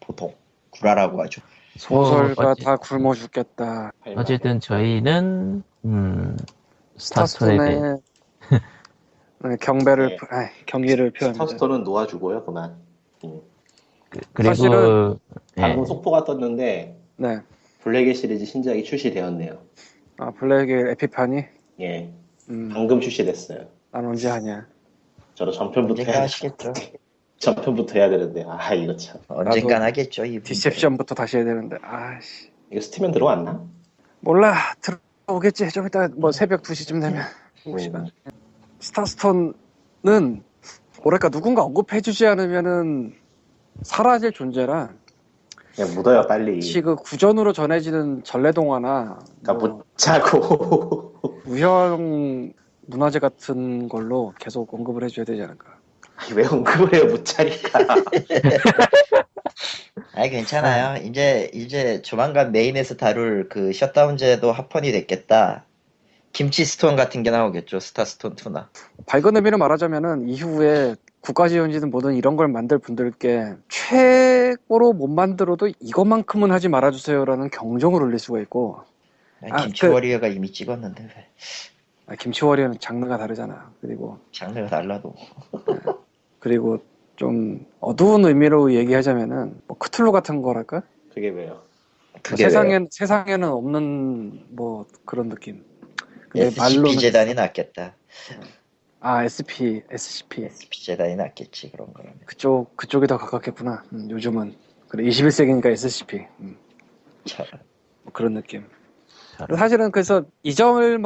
보통 0.00 0.34
구라라고 0.70 1.22
하죠. 1.24 1.42
소설가 1.76 2.42
뭐 2.42 2.52
어째- 2.52 2.64
다 2.64 2.76
굶어 2.76 3.14
죽겠다. 3.14 3.92
어쨌든 4.16 4.60
저희는 4.60 5.62
음 5.84 6.36
스타스톤의 6.96 7.58
네, 9.44 9.56
경배를 9.60 10.08
네. 10.08 10.16
아, 10.30 10.48
경의를 10.64 11.10
표합니다. 11.10 11.44
스타스톤은 11.44 11.84
놓아주고요, 11.84 12.44
그만. 12.46 12.76
음. 13.24 13.40
그, 14.10 14.42
리고 14.42 14.54
사실은 14.54 15.18
방금 15.56 15.84
속보가 15.84 16.24
떴는데 16.24 16.98
네. 17.16 17.40
블랙의 17.80 18.14
시리즈 18.14 18.44
신작이 18.44 18.84
출시되었네요. 18.84 19.58
아 20.18 20.30
블랙의 20.32 20.92
에피판이 20.92 21.44
예, 21.80 22.12
음, 22.48 22.70
방금 22.72 23.00
출시됐어요. 23.00 23.66
난 23.90 24.06
언제 24.06 24.28
하냐. 24.28 24.66
저도 25.34 25.52
전편부터 25.52 26.02
해야 26.04 26.22
하시겠죠. 26.22 26.72
전편부터 27.38 27.94
해야 27.94 28.08
되는데 28.08 28.44
아 28.48 28.74
이거 28.74 28.96
참 28.96 29.20
언젠간 29.28 29.82
하겠죠. 29.82 30.24
이 30.24 30.40
디셉션부터 30.40 31.14
다시 31.14 31.36
해야 31.36 31.44
되는데 31.44 31.76
아씨 31.82 32.50
이거 32.70 32.80
스팀엔 32.80 33.12
들어왔나? 33.12 33.62
몰라 34.20 34.54
들어오겠지 35.26 35.68
좀 35.68 35.86
이따 35.86 36.08
뭐 36.08 36.32
새벽 36.32 36.62
2시쯤 36.62 37.00
되면 37.00 37.22
시간 37.78 38.08
스타스톤은 38.80 39.54
뭐랄까 41.02 41.28
누군가 41.28 41.62
언급해주지 41.62 42.26
않으면은 42.26 43.14
사라질 43.82 44.32
존재라 44.32 44.90
그냥 45.74 45.94
묻어요 45.94 46.22
빨리. 46.26 46.54
마치 46.56 46.80
그 46.80 46.96
구전으로 46.96 47.52
전해지는 47.52 48.24
전래동화나 48.24 49.18
그러니까 49.42 49.54
뭐 49.54 49.68
못 49.78 49.86
자고 49.98 51.14
무형 51.44 52.52
문화재 52.86 53.18
같은 53.18 53.88
걸로 53.88 54.32
계속 54.38 54.72
언급을 54.72 55.04
해줘야 55.04 55.24
되지 55.24 55.42
않을까 55.42 55.76
왜 56.34 56.46
언급을 56.46 56.94
해요 56.94 57.06
못 57.06 57.24
자니까. 57.24 57.78
아니 60.14 60.30
괜찮아요. 60.30 61.02
이제 61.02 61.50
이제 61.52 62.00
조만간 62.02 62.52
메인에서 62.52 62.96
다룰 62.96 63.48
그 63.48 63.72
셧다운제도 63.72 64.50
합헌이 64.50 64.92
됐겠다. 64.92 65.66
김치 66.32 66.64
스톤 66.64 66.96
같은 66.96 67.22
게 67.22 67.30
나오겠죠. 67.30 67.80
스타 67.80 68.04
스톤 68.04 68.36
2나. 68.36 68.66
밝은 69.06 69.36
의미로 69.36 69.58
말하자면은 69.58 70.28
이후에 70.28 70.94
국가지원지든 71.26 71.90
뭐든 71.90 72.14
이런 72.14 72.36
걸 72.36 72.46
만들 72.46 72.78
분들께 72.78 73.54
최고로 73.68 74.92
못 74.92 75.08
만들어도 75.08 75.68
이것만큼은 75.80 76.52
하지 76.52 76.68
말아주세요라는 76.68 77.50
경종을 77.50 78.00
울릴 78.00 78.20
수가 78.20 78.40
있고 78.42 78.82
아, 79.50 79.62
김치 79.62 79.82
그- 79.82 79.92
워리어가 79.92 80.28
이미 80.28 80.52
찍었는데 80.52 81.02
왜? 81.02 81.26
아, 82.06 82.14
김치워리어는 82.14 82.78
장르가 82.78 83.18
다르잖아 83.18 83.72
그리고 83.80 84.18
장르가 84.30 84.68
달라도. 84.68 85.14
그리고 86.38 86.78
좀 87.16 87.66
어두운 87.80 88.24
의미로 88.24 88.72
얘기하자면은 88.72 89.62
뭐 89.66 89.78
크툴루 89.78 90.12
같은 90.12 90.42
거랄까 90.42 90.82
그게 91.12 91.30
왜요? 91.30 91.60
그게 92.22 92.44
왜요? 92.44 92.50
세상엔 92.50 92.88
세상에는 92.92 93.48
없는 93.48 94.44
뭐 94.50 94.86
그런 95.04 95.28
느낌 95.28 95.64
근데 96.28 96.50
말로는 96.56 96.98
재단이 96.98 97.34
낫겠다. 97.34 97.94
아 99.00 99.24
SP 99.24 99.82
SCP 99.90 100.44
SP 100.48 100.84
재단이 100.84 101.16
낫겠지 101.16 101.70
그런 101.70 101.92
거라면. 101.92 102.20
그쪽 102.24 102.76
그쪽이 102.76 103.06
더 103.06 103.18
가깝겠구나 103.18 103.84
음, 103.92 104.10
요즘은 104.10 104.56
그래 104.88 105.04
21세기니까 105.04 105.66
SCP 105.66 106.26
음, 106.40 106.56
참. 107.24 107.46
뭐 108.02 108.12
그런 108.12 108.34
느낌. 108.34 108.64
사실은 109.54 109.90
그래서 109.90 110.24
이 110.42 110.54
점을 110.54 110.98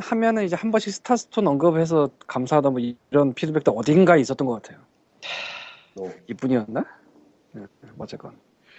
하면은 0.00 0.44
이제 0.44 0.56
한 0.56 0.70
번씩 0.70 0.92
스타스톤 0.94 1.46
언급해서 1.46 2.08
감사하다 2.26 2.70
뭐 2.70 2.80
이런 3.10 3.34
피드백도 3.34 3.72
어딘가에 3.72 4.20
있었던 4.20 4.46
것 4.46 4.62
같아요. 4.62 4.78
노 5.94 6.10
이뿐이었나? 6.28 6.84
네, 7.52 7.62
어쨌건 7.98 8.38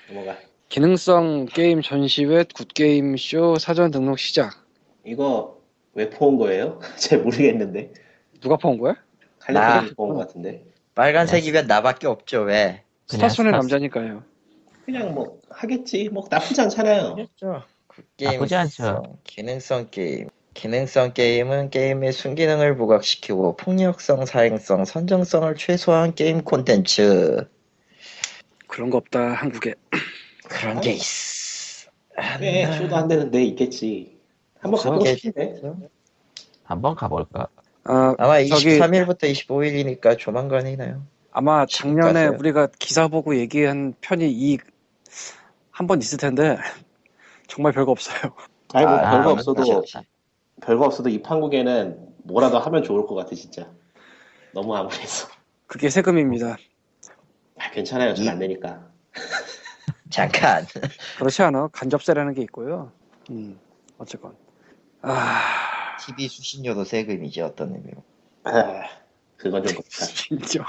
넘어가. 0.09 0.35
기능성 0.69 1.45
게임 1.45 1.81
전시회 1.81 2.45
굿게임 2.55 3.15
쇼 3.17 3.57
사전 3.59 3.91
등록 3.91 4.17
시작. 4.17 4.51
이거 5.05 5.61
왜 5.93 6.09
퍼온 6.09 6.37
거예요? 6.37 6.79
잘 6.97 7.19
모르겠는데 7.19 7.93
누가 8.45 8.57
퍼온 8.57 8.77
거야? 8.77 8.93
나. 9.49 9.83
퍼온 9.97 10.13
것 10.13 10.27
같은데 10.27 10.63
빨간색이면 10.93 11.65
나밖에 11.65 12.05
없죠 12.05 12.41
왜? 12.41 12.83
스타스- 13.07 13.41
남자니까요. 13.41 14.23
그냥 14.85 15.15
뭐 15.15 15.39
하겠지 15.49 16.09
뭐 16.09 16.27
나쁘지 16.29 16.61
않잖아요. 16.61 17.15
그렇죠. 17.15 17.63
나쁘지 18.21 18.55
않죠. 18.55 19.17
기능성 19.23 19.87
게임. 19.89 20.29
기능성 20.53 21.13
게임은 21.13 21.71
게임의 21.71 22.13
순기능을 22.13 22.77
부각시키고 22.77 23.55
폭력성, 23.57 24.25
사행성, 24.27 24.85
선정성을 24.85 25.55
최소화한 25.55 26.13
게임 26.13 26.43
콘텐츠 26.43 27.47
그런 28.67 28.91
거 28.91 28.97
없다 28.97 29.19
한국에. 29.33 29.73
그런 30.47 30.79
게 30.81 30.91
있어. 30.91 31.89
왜 32.39 32.71
쇼도 32.77 32.95
안 32.95 33.07
되는데 33.07 33.43
있겠지. 33.43 34.19
한번 34.59 34.79
가보고 34.81 35.03
게 35.03 35.15
싶은데. 35.15 35.61
한번 36.63 36.93
가볼까? 36.95 37.47
아 37.85 38.15
아마 38.17 38.43
저기- 38.45 38.79
23일부터 38.79 39.23
25일이니까 39.31 40.17
조만간이나요. 40.17 41.03
아마 41.31 41.65
작년에 41.65 42.13
가세요. 42.13 42.37
우리가 42.39 42.67
기사 42.79 43.07
보고 43.07 43.35
얘기한 43.37 43.93
편이 44.01 44.29
이 44.31 44.57
한 45.71 45.87
번 45.87 45.99
있을 46.01 46.17
텐데 46.17 46.57
정말 47.47 47.73
별거 47.73 47.91
없어요. 47.91 48.31
아니 48.73 48.85
뭐 48.85 48.95
아, 48.95 49.11
별거 49.11 49.29
아, 49.29 49.33
없어도 49.33 49.61
그렇지. 49.63 49.97
별거 50.61 50.85
없어도 50.85 51.09
이 51.09 51.21
판국에는 51.21 51.99
뭐라도 52.23 52.59
하면 52.59 52.81
좋을 52.81 53.05
것 53.05 53.13
같아 53.15 53.35
진짜. 53.35 53.69
너무 54.53 54.73
아무래서. 54.75 55.27
그게 55.67 55.89
세금입니다. 55.89 56.55
아, 57.59 57.71
괜찮아요. 57.71 58.13
전안 58.15 58.39
되니까. 58.39 58.87
잠깐. 60.09 60.65
그렇지 61.19 61.41
않아? 61.43 61.67
간접세라는 61.73 62.33
게 62.35 62.41
있고요. 62.43 62.91
음 63.31 63.59
어쨌건 63.97 64.33
아 65.01 65.41
TV 65.99 66.27
수신료도 66.27 66.83
세금이지 66.83 67.41
어떤 67.41 67.73
의미로. 67.75 68.03
아, 68.43 68.83
그건 69.37 69.63
좀 69.63 69.77
그렇다. 69.77 70.05
진짜 70.05 70.63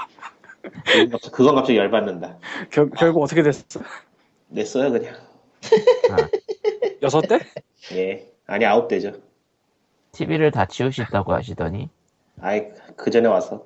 그건 1.31 1.55
갑자기- 1.55 1.77
열받는다. 1.77 2.37
결, 2.71 2.89
결국 2.91 3.23
어떻게 3.23 3.43
됐어? 3.43 3.63
냈어요 4.49 4.91
그냥. 4.91 5.15
여섯 7.01 7.21
대? 7.21 7.39
예. 7.93 8.29
아니 8.47 8.65
아홉 8.65 8.87
대죠. 8.87 9.11
TV를 10.13 10.51
다 10.51 10.65
치우신다고 10.65 11.33
하시더니 11.33 11.89
아이 12.41 12.69
그 12.95 13.11
전에 13.11 13.27
와서 13.27 13.65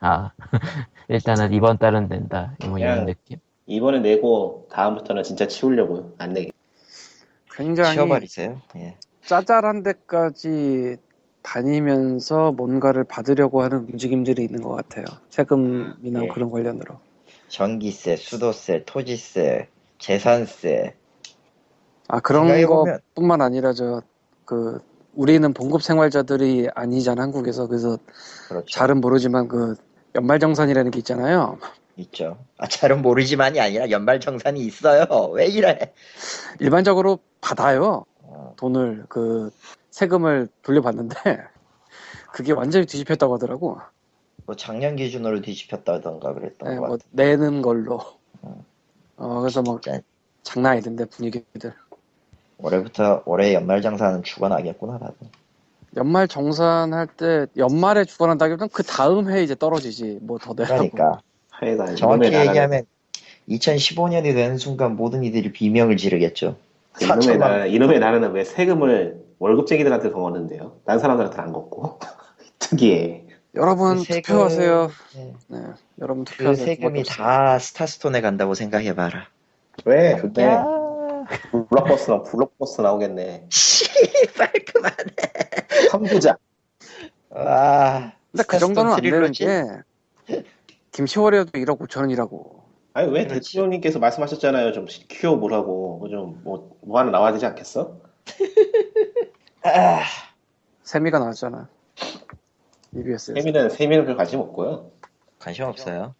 아 0.00 0.32
일단은 1.08 1.52
이번 1.52 1.78
달은 1.78 2.08
낸다 2.08 2.56
뭐 2.66 2.78
이런 2.78 3.06
느낌 3.06 3.38
이번에 3.66 4.00
내고 4.00 4.68
다음부터는 4.70 5.22
진짜 5.22 5.46
치우려고요. 5.46 6.12
안 6.18 6.32
내게. 6.32 6.50
굉장히 7.50 7.94
치워버리세요. 7.94 8.60
예. 8.76 8.96
짜잘한 9.26 9.82
데까지 9.82 10.96
다니면서 11.42 12.52
뭔가를 12.52 13.04
받으려고 13.04 13.62
하는 13.62 13.86
움직임들이 13.90 14.42
있는 14.42 14.62
것 14.62 14.70
같아요. 14.70 15.04
세금이나 15.30 16.24
예. 16.24 16.28
그런 16.28 16.50
관련으로. 16.50 16.98
전기세, 17.48 18.16
수도세, 18.16 18.84
토지세, 18.84 19.68
재산세. 19.98 20.94
아 22.08 22.20
그런 22.20 22.46
것뿐만 22.66 23.40
아니라 23.42 23.72
저 23.72 24.02
그 24.46 24.78
우리는 25.14 25.52
봉급 25.52 25.82
생활자들이 25.82 26.68
아니잖아 26.74 27.22
한국에서 27.22 27.66
그래서 27.66 27.98
그렇죠. 28.48 28.66
잘은 28.70 29.00
모르지만 29.00 29.48
그 29.48 29.74
연말정산이라는 30.14 30.90
게 30.90 30.98
있잖아요. 30.98 31.58
있죠. 31.96 32.38
아, 32.58 32.66
잘은 32.68 33.02
모르지만이 33.02 33.58
아니라 33.60 33.90
연말정산이 33.90 34.60
있어요. 34.60 35.04
왜 35.32 35.46
이래? 35.46 35.92
일반적으로 36.60 37.18
받아요 37.40 38.04
어, 38.15 38.15
돈을 38.56 39.06
그 39.08 39.50
세금을 39.90 40.48
돌려받는데 40.62 41.14
그게 42.32 42.52
완전히 42.52 42.86
뒤집혔다고 42.86 43.34
하더라고. 43.34 43.78
뭐 44.46 44.56
작년 44.56 44.96
기준으로 44.96 45.40
뒤집혔다던가 45.42 46.34
그랬던 46.34 46.70
네, 46.70 46.76
것 46.76 46.86
뭐 46.86 46.96
같아. 46.98 47.04
내는 47.10 47.62
걸로. 47.62 48.00
어. 48.42 48.64
어 49.16 49.40
그래서 49.40 49.62
뭐 49.62 49.80
진짜 49.80 50.00
장난 50.42 50.72
아니던데 50.72 51.06
분위기들. 51.06 51.74
올해부터 52.58 53.22
올해 53.26 53.54
연말정산은 53.54 54.22
죽어나겠구나 54.22 54.94
나도. 54.98 55.16
연말 55.96 56.28
정산할 56.28 57.06
때 57.06 57.46
연말에 57.56 58.04
주관한다기보단 58.04 58.68
그 58.72 58.82
다음 58.82 59.30
해 59.30 59.42
이제 59.42 59.54
떨어지지 59.54 60.18
뭐 60.22 60.38
더 60.38 60.54
내라고. 60.54 60.90
그러니까 61.58 61.94
정확히 61.96 62.32
얘기하면 62.34 62.84
2015년이 63.48 64.34
되는 64.34 64.58
순간 64.58 64.96
모든 64.96 65.24
이들이 65.24 65.52
비명을 65.52 65.96
지르겠죠. 65.96 66.56
그 66.98 67.04
이놈의 67.04 67.18
4천만 67.20 67.38
나라 67.38 67.66
이놈의 67.66 67.98
나라는 68.00 68.32
왜 68.32 68.44
세금을 68.44 69.24
월급쟁이들한테 69.38 70.10
걷는데요? 70.10 70.80
다른 70.86 70.98
사람들한테는 70.98 71.44
안 71.44 71.52
걷고 71.52 71.98
특이해. 72.58 73.26
여러분 73.54 73.98
그 73.98 74.04
세금- 74.04 74.22
투표하세요. 74.22 74.90
네. 75.14 75.34
네, 75.48 75.58
여러분 76.00 76.24
그 76.24 76.32
투표하세요. 76.32 76.66
세금이 76.66 77.04
다 77.04 77.58
스타스톤에 77.58 78.20
간다고 78.20 78.54
생각해봐라. 78.54 79.26
왜? 79.84 80.16
그게- 80.16 80.44
왜? 80.46 80.56
블록버스 81.50 82.10
나 82.10 82.22
블록버스 82.22 82.80
나오겠네. 82.82 83.46
씨발 83.50 84.52
그만해. 84.72 84.96
선부자. 85.90 86.36
와. 87.30 88.12
근데 88.32 88.44
그 88.46 88.58
정도는 88.58 88.92
안 88.92 89.00
되는? 89.00 89.32
게 89.32 89.64
김치월이어도 90.92 91.52
1억 91.52 91.78
5천 91.80 92.00
원이라고. 92.02 92.64
아니 92.96 93.12
왜 93.12 93.26
그렇지. 93.26 93.52
대통령님께서 93.52 93.98
말씀하셨잖아요. 93.98 94.72
좀 94.72 94.86
키워 94.86 95.38
보라고. 95.38 96.08
좀뭐 96.10 96.78
뭐 96.80 96.98
하나 96.98 97.10
나와야 97.10 97.30
되지 97.34 97.44
않겠어? 97.44 97.94
아, 99.64 100.00
세미가 100.82 101.18
나왔잖아. 101.18 101.68
EBS에서. 102.96 103.34
세미는 103.34 103.68
세미는 103.68 104.06
별 104.06 104.16
관심 104.16 104.40
없고요. 104.40 104.90
관심 105.38 105.66
없어요. 105.66 106.14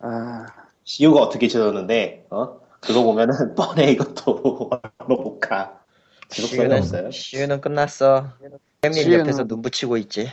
아, 0.00 0.46
CU가 0.82 1.20
어떻게 1.20 1.46
지었는데 1.46 2.26
어 2.30 2.58
그거 2.80 3.04
보면은 3.04 3.54
뻔해 3.54 3.92
이것도 3.92 4.70
못 5.06 5.38
가. 5.38 5.80
지속성이 6.30 6.64
없어요. 6.74 6.82
시유는, 6.82 7.10
시유는 7.12 7.60
끝났어. 7.60 8.32
시유는- 8.82 9.20
옆에서 9.20 9.44
눈 9.44 9.62
붙이고 9.62 9.96
있지. 9.98 10.32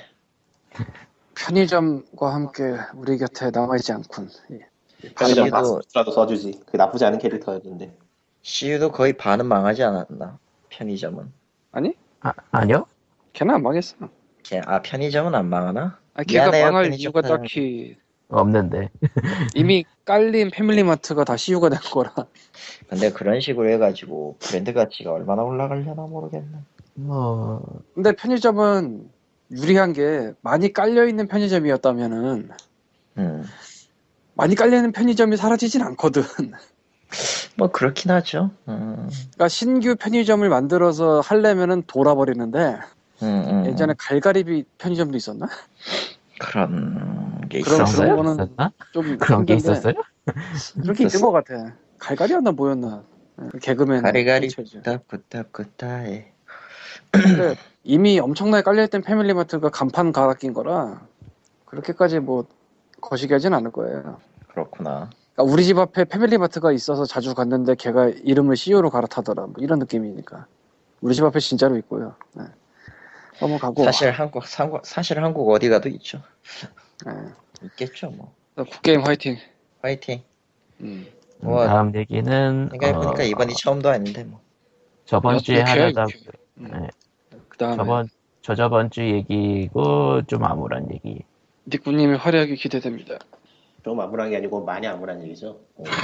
편의점과 1.35 2.33
함께 2.33 2.63
우리 2.95 3.19
곁에 3.19 3.51
남아있지 3.51 3.91
않군. 3.91 4.31
예. 4.53 4.72
편의점 5.17 5.49
마스라도 5.49 6.11
써주지. 6.11 6.61
그 6.65 6.77
나쁘지 6.77 7.05
않은 7.05 7.19
캐릭터였는데. 7.19 7.95
시유도 8.41 8.91
거의 8.91 9.13
반은 9.13 9.45
망하지 9.45 9.83
않았나? 9.83 10.37
편의점은. 10.69 11.31
아니? 11.71 11.93
아, 12.21 12.33
아니요? 12.51 12.85
걔는 13.33 13.55
안 13.55 13.63
망했어. 13.63 13.95
걔- 14.43 14.61
아 14.65 14.81
편의점은 14.81 15.33
안 15.35 15.49
망하나? 15.49 15.97
아, 16.13 16.23
걔가 16.23 16.45
미안해요, 16.51 16.65
망할 16.65 16.93
이유가. 16.93 17.21
딱히 17.21 17.97
없는데 18.27 18.89
이미 19.55 19.85
깔린 20.05 20.49
패밀리마트가 20.51 21.23
다 21.23 21.37
CU가 21.37 21.69
된 21.69 21.79
거라. 21.91 22.13
근데 22.89 23.11
그런 23.11 23.39
식으로 23.39 23.69
해가지고 23.69 24.37
브랜드 24.39 24.73
가치가 24.73 25.11
얼마나 25.11 25.43
올라가려나 25.43 26.01
모르겠네. 26.03 26.57
뭐 26.95 27.63
근데 27.95 28.11
편의점은 28.13 29.09
유리한 29.51 29.93
게 29.93 30.33
많이 30.41 30.73
깔려있는 30.73 31.27
편의점이었다면은 31.27 32.49
음, 33.17 33.43
많이 34.35 34.55
깔려있는 34.55 34.91
편의점이 34.91 35.37
사라지진 35.37 35.81
않거든. 35.83 36.23
뭐 37.57 37.67
그렇긴 37.71 38.11
하죠. 38.11 38.49
음, 38.67 39.07
그러니까 39.33 39.47
신규 39.47 39.95
편의점을 39.95 40.47
만들어서 40.49 41.19
하려면은 41.21 41.83
돌아버리는데 41.85 42.79
음, 43.21 43.27
음, 43.47 43.65
예전에 43.67 43.93
갈가리비 43.97 44.65
편의점도 44.79 45.15
있었나? 45.17 45.47
그런 46.39 47.47
게 47.49 47.61
그런- 47.61 47.83
있었어요. 47.83 48.15
그런 48.17 48.37
거? 48.55 48.71
좀 48.91 49.17
그런 49.19 49.45
게 49.45 49.53
있었어요? 49.53 49.93
그렇게 50.81 51.03
있는 51.03 51.21
것 51.21 51.31
같아. 51.31 51.75
갈가리였나 51.99 52.51
뭐였나? 52.51 53.03
그 53.51 53.59
개그맨 53.59 54.01
가리가리. 54.01 54.47
굿답굿답굿답에 54.49 56.31
근데 57.11 57.55
이미 57.83 58.19
엄청나게 58.19 58.63
깔려있던 58.63 59.01
패밀리마트가 59.03 59.69
간판 59.69 60.11
갈아 60.11 60.33
낀 60.33 60.53
거라 60.53 61.01
그렇게까지 61.65 62.19
뭐 62.19 62.45
거시기 63.03 63.33
하진 63.33 63.53
않을 63.53 63.71
거예요. 63.71 64.17
그렇구나. 64.49 65.09
그러니까 65.33 65.53
우리 65.53 65.63
집 65.65 65.77
앞에 65.77 66.05
패밀리 66.05 66.37
마트가 66.37 66.71
있어서 66.71 67.05
자주 67.05 67.33
갔는데 67.33 67.75
걔가 67.75 68.07
이름을 68.09 68.55
CEO로 68.55 68.89
갈아타더라. 68.89 69.47
뭐 69.47 69.55
이런 69.59 69.79
느낌이니까. 69.79 70.45
우리 71.01 71.15
집 71.15 71.23
앞에 71.25 71.39
진짜로 71.39 71.75
있고요. 71.77 72.15
네. 72.33 72.43
한번 73.39 73.59
가고. 73.59 73.83
사실 73.83 74.11
한국 74.11 74.45
상- 74.47 74.79
사실 74.83 75.21
한국 75.23 75.49
어디 75.51 75.69
가도 75.69 75.89
있죠. 75.89 76.21
네. 77.05 77.11
있겠죠 77.63 78.09
뭐. 78.11 78.33
굿게임 78.55 79.01
화이팅. 79.01 79.37
화이팅. 79.81 80.23
음. 80.81 81.05
음, 81.41 81.47
뭐, 81.47 81.65
다음 81.65 81.93
얘기는 81.95 82.69
생각해보니까 82.71 83.21
어, 83.23 83.25
이번이 83.25 83.53
처음도 83.55 83.89
아닌데 83.89 84.23
뭐. 84.23 84.39
저번 85.05 85.39
주에 85.39 85.61
하려다. 85.61 86.05
음. 86.59 86.69
네, 86.71 86.87
그 87.49 87.57
다음에 87.57 87.75
저번 87.75 88.07
저 88.41 88.55
저번 88.55 88.89
주 88.91 89.01
얘기고 89.01 90.21
좀 90.27 90.45
암울한 90.45 90.93
얘기. 90.93 91.23
닉구님의 91.67 92.17
활약이 92.17 92.55
기대됩니다. 92.55 93.19
좀 93.83 93.99
암울한 93.99 94.29
게 94.31 94.37
아니고 94.37 94.63
많이 94.63 94.87
암울한 94.87 95.23
얘기죠. 95.23 95.59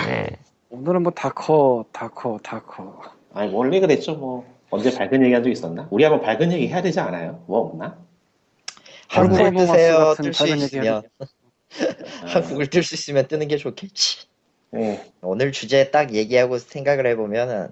네. 0.08 0.38
오늘은 0.70 1.04
뭐 1.04 1.12
다 1.14 1.30
커, 1.30 1.86
다 1.92 2.10
커, 2.10 2.40
다 2.44 2.62
커. 2.62 3.02
아니 3.34 3.52
원래 3.54 3.80
그랬죠. 3.80 4.16
뭐 4.16 4.46
언제 4.70 4.94
밝은 4.96 5.24
얘기 5.24 5.34
한 5.34 5.44
적 5.44 5.50
있었나? 5.50 5.88
우리 5.92 6.04
한번 6.04 6.22
밝은 6.22 6.52
얘기 6.52 6.68
해야 6.68 6.82
되지 6.82 7.00
않아요? 7.00 7.44
뭐 7.48 7.60
없나? 7.62 7.98
한국을 9.08 9.46
한국을 9.46 9.66
뜨세요. 9.68 10.14
뜰 10.18 10.34
수 10.34 10.48
있으면 10.48 11.04
아, 12.24 12.26
한국을 12.28 12.68
뜰 12.68 12.84
수 12.84 12.96
있으면 12.96 13.28
뜨는 13.28 13.48
게 13.48 13.58
좋겠지. 13.58 14.28
예. 14.76 15.04
오늘 15.22 15.52
주제 15.52 15.90
딱 15.90 16.14
얘기하고 16.14 16.60
생각을 16.60 17.08
해보면은 17.08 17.70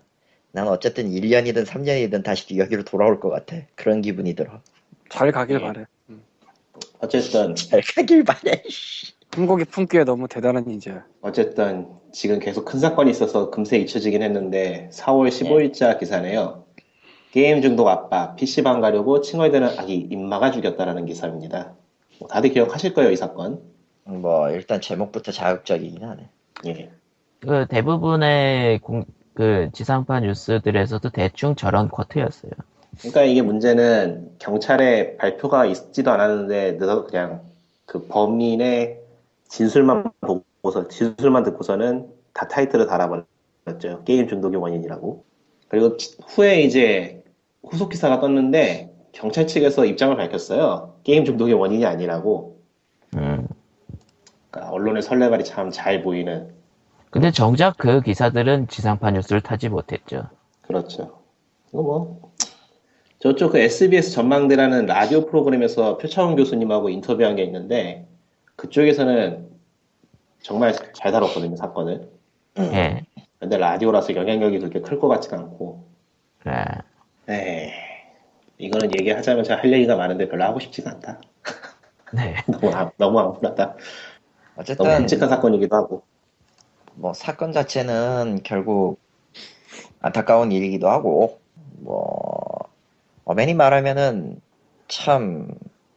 난 0.51 0.67
어쨌든 0.67 1.09
1년이든 1.11 1.65
3년이든 1.65 2.23
다시 2.23 2.57
여기로 2.57 2.83
돌아올 2.83 3.19
것 3.19 3.29
같아. 3.29 3.57
그런 3.75 4.01
기분이 4.01 4.33
들어. 4.33 4.61
잘 5.09 5.31
가길 5.31 5.57
예. 5.57 5.61
바래. 5.61 5.85
어쨌든 6.99 7.55
잘 7.55 7.81
가길 7.81 8.23
바래. 8.23 8.61
씨. 8.67 9.13
한국이 9.33 9.65
품기에 9.65 10.03
너무 10.03 10.27
대단한 10.27 10.69
인재. 10.69 10.99
어쨌든 11.21 11.87
지금 12.11 12.39
계속 12.39 12.65
큰 12.65 12.79
사건이 12.79 13.11
있어서 13.11 13.51
금세 13.51 13.77
잊혀지긴 13.77 14.23
했는데 14.23 14.89
4월 14.93 15.29
15일자 15.29 15.99
기사네요. 15.99 16.65
게임 17.31 17.61
중독 17.61 17.87
아빠 17.87 18.35
PC방 18.35 18.81
가려고 18.81 19.21
칭얼대는 19.21 19.77
아기 19.77 19.95
임마가 19.95 20.51
죽였다라는 20.51 21.05
기사입니다. 21.05 21.75
뭐 22.19 22.27
다들 22.27 22.51
기억하실 22.51 22.93
거예요 22.93 23.11
이 23.11 23.15
사건. 23.15 23.61
뭐 24.05 24.49
일단 24.49 24.81
제목부터 24.81 25.31
자극적이긴 25.31 26.03
하네. 26.03 26.29
예. 26.67 26.91
그 27.41 27.67
대부분의 27.69 28.79
공, 28.79 29.05
그 29.33 29.69
지상파 29.73 30.21
뉴스들에서도 30.21 31.09
대충 31.11 31.55
저런 31.55 31.89
쿼트였어요. 31.89 32.51
그러니까 32.99 33.23
이게 33.23 33.41
문제는 33.41 34.31
경찰에 34.39 35.17
발표가 35.17 35.65
있지도 35.65 36.11
않았는데 36.11 36.73
늦어 36.73 37.05
그냥 37.05 37.41
그 37.85 38.07
범인의 38.07 38.99
진술만 39.49 40.11
보고서 40.21 40.87
진술만 40.87 41.43
듣고서는 41.43 42.07
다 42.33 42.47
타이틀을 42.47 42.87
달아버렸죠. 42.87 44.03
게임 44.05 44.27
중독의 44.27 44.59
원인이라고. 44.59 45.23
그리고 45.69 45.97
치- 45.97 46.17
후에 46.27 46.61
이제 46.61 47.23
후속 47.63 47.89
기사가 47.89 48.19
떴는데 48.19 48.93
경찰 49.11 49.47
측에서 49.47 49.85
입장을 49.85 50.15
밝혔어요. 50.15 50.95
게임 51.03 51.25
중독의 51.25 51.53
원인이 51.53 51.85
아니라고. 51.85 52.57
음. 53.15 53.47
그러니까 54.51 54.71
언론의 54.73 55.01
설레발이 55.03 55.43
참 55.43 55.71
잘 55.71 56.01
보이는 56.03 56.49
근데 57.09 57.31
정작 57.31 57.77
그 57.77 58.01
기사들은 58.01 58.67
지상파 58.67 59.11
뉴스를 59.11 59.41
타지 59.41 59.69
못했죠. 59.69 60.23
그렇죠. 60.61 61.19
이거 61.69 61.81
뭐 61.81 62.31
저쪽 63.27 63.51
그 63.51 63.57
SBS 63.59 64.11
전망대라는 64.13 64.85
라디오 64.85 65.25
프로그램에서 65.25 65.97
표창원 65.97 66.37
교수님하고 66.37 66.87
인터뷰한 66.87 67.35
게 67.35 67.43
있는데 67.43 68.07
그쪽에서는 68.55 69.49
정말 70.41 70.73
잘 70.93 71.11
다뤘거든요 71.11 71.57
사건을. 71.57 72.09
예. 72.57 73.05
근데 73.37 73.57
라디오라서 73.57 74.15
영향력이 74.15 74.59
그렇게 74.59 74.79
클 74.79 74.97
것 74.97 75.09
같지는 75.09 75.39
않고. 75.39 75.83
예. 76.47 76.63
에이, 77.33 77.71
이거는 78.59 78.91
얘기하자면 78.97 79.43
제가 79.43 79.61
할 79.61 79.73
얘기가 79.73 79.97
많은데 79.97 80.29
별로 80.29 80.45
하고 80.45 80.61
싶지가 80.61 80.89
않다. 80.91 81.19
네. 82.13 82.35
너무 82.47 82.73
아- 82.73 82.91
너무 82.97 83.19
암울하다. 83.19 83.65
너무 83.65 83.77
어쨌든 84.55 84.85
끔찍한 84.99 85.27
사건이기도 85.27 85.75
하고. 85.75 86.03
뭐 86.93 87.13
사건 87.13 87.51
자체는 87.51 88.39
결국 88.45 89.01
안타까운 89.99 90.53
일이기도 90.53 90.87
하고 90.87 91.41
뭐 91.79 92.36
어머니 93.29 93.53
말하면은 93.53 94.39
참 94.87 95.49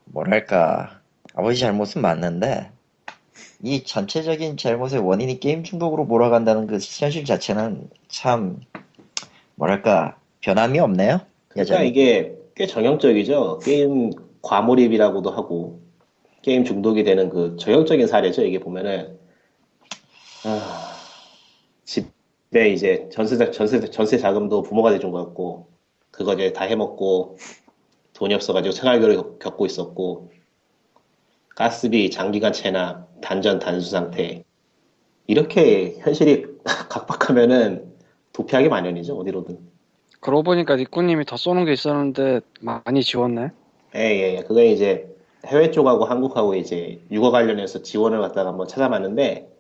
뭐랄까 0.06 1.00
아버지 1.32 1.60
잘못은 1.60 2.02
맞는데 2.02 2.72
이 3.62 3.84
전체적인 3.84 4.56
잘못의 4.56 4.98
원인이 4.98 5.38
게임 5.38 5.62
중독으로 5.62 6.06
몰아간다는 6.06 6.66
그 6.66 6.78
현실 6.80 7.24
자체는 7.24 7.88
참 8.08 8.58
뭐랄까 9.54 10.18
변함이 10.40 10.80
없네요. 10.80 11.20
그러니까 11.50 11.82
이게 11.82 12.34
꽤 12.56 12.66
전형적이죠. 12.66 13.60
게임 13.60 14.10
과몰입이라고도 14.42 15.30
하고 15.30 15.80
게임 16.42 16.64
중독이 16.64 17.04
되는 17.04 17.28
그 17.28 17.54
전형적인 17.60 18.08
사례죠. 18.08 18.42
이게 18.42 18.58
보면은 18.58 19.16
아, 20.44 20.96
집에 21.84 22.70
이제 22.70 23.08
전세 23.12 23.52
전세 23.52 23.78
전세 23.88 24.18
자금도 24.18 24.62
부모가 24.62 24.90
대준 24.90 25.12
거였고 25.12 25.69
그거 26.20 26.34
이제 26.34 26.52
다 26.52 26.64
해먹고 26.66 27.38
돈이 28.12 28.34
없어가지고 28.34 28.72
생활고를 28.72 29.16
겪- 29.16 29.38
겪고 29.38 29.64
있었고 29.64 30.30
가스비 31.56 32.10
장기간 32.10 32.52
체납 32.52 33.08
단전 33.22 33.58
단수 33.58 33.88
상태 33.90 34.44
이렇게 35.26 35.96
현실이 36.00 36.44
각박하면은 36.90 37.94
도피하기 38.34 38.68
마련이죠 38.68 39.16
어디로든. 39.16 39.58
그러고 40.20 40.42
보니까 40.42 40.76
니꾸님이 40.76 41.24
더 41.24 41.38
쏘는 41.38 41.64
게 41.64 41.72
있었는데 41.72 42.40
많이 42.60 43.02
지웠네. 43.02 43.50
예, 43.96 43.98
예, 44.00 44.36
예. 44.36 44.42
그게 44.42 44.66
이제 44.72 45.08
해외 45.46 45.70
쪽하고 45.70 46.04
한국하고 46.04 46.54
이제 46.54 47.00
육아 47.10 47.30
관련해서 47.30 47.82
지원을 47.82 48.20
갖다가 48.20 48.50
한번 48.50 48.68
찾아봤는데 48.68 49.50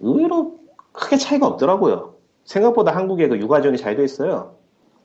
의외로 0.00 0.56
크게 0.92 1.18
차이가 1.18 1.46
없더라고요. 1.46 2.14
생각보다 2.44 2.96
한국의 2.96 3.28
그 3.28 3.38
육아 3.38 3.60
지원이 3.60 3.76
잘 3.76 3.96
돼 3.96 4.02
있어요. 4.04 4.56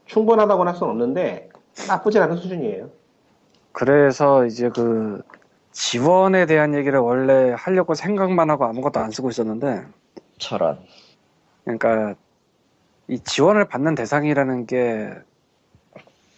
충분하다고는 0.08 0.72
할 0.72 0.78
수는 0.78 0.92
없는데 0.92 1.50
나쁘진 1.88 2.22
않은 2.22 2.38
수준이에요. 2.38 2.90
그래서 3.72 4.46
이제 4.46 4.70
그 4.70 5.22
지원에 5.72 6.46
대한 6.48 6.74
얘기를 6.74 7.00
원래 7.00 7.54
하려고 7.56 7.94
생각만 7.94 8.50
하고 8.50 8.66
아무것도 8.66 9.00
안 9.00 9.12
쓰고 9.12 9.30
있었는데, 9.30 9.86
철원 10.40 10.80
그러니까 11.64 12.16
이 13.08 13.20
지원을 13.20 13.66
받는 13.66 13.94
대상이라는 13.94 14.66
게 14.66 15.14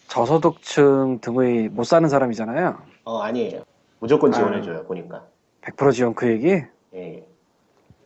저소득층 0.08 1.20
등의 1.22 1.70
못 1.70 1.84
사는 1.86 2.08
사람이잖아요. 2.10 2.78
어, 3.06 3.20
아니에요. 3.20 3.64
무조건 4.00 4.32
지원해줘요, 4.32 4.84
보니까. 4.86 5.26
100% 5.62 5.94
지원 5.94 6.14
그 6.16 6.28
얘기? 6.30 6.50
예, 6.50 6.66
예. 6.96 7.26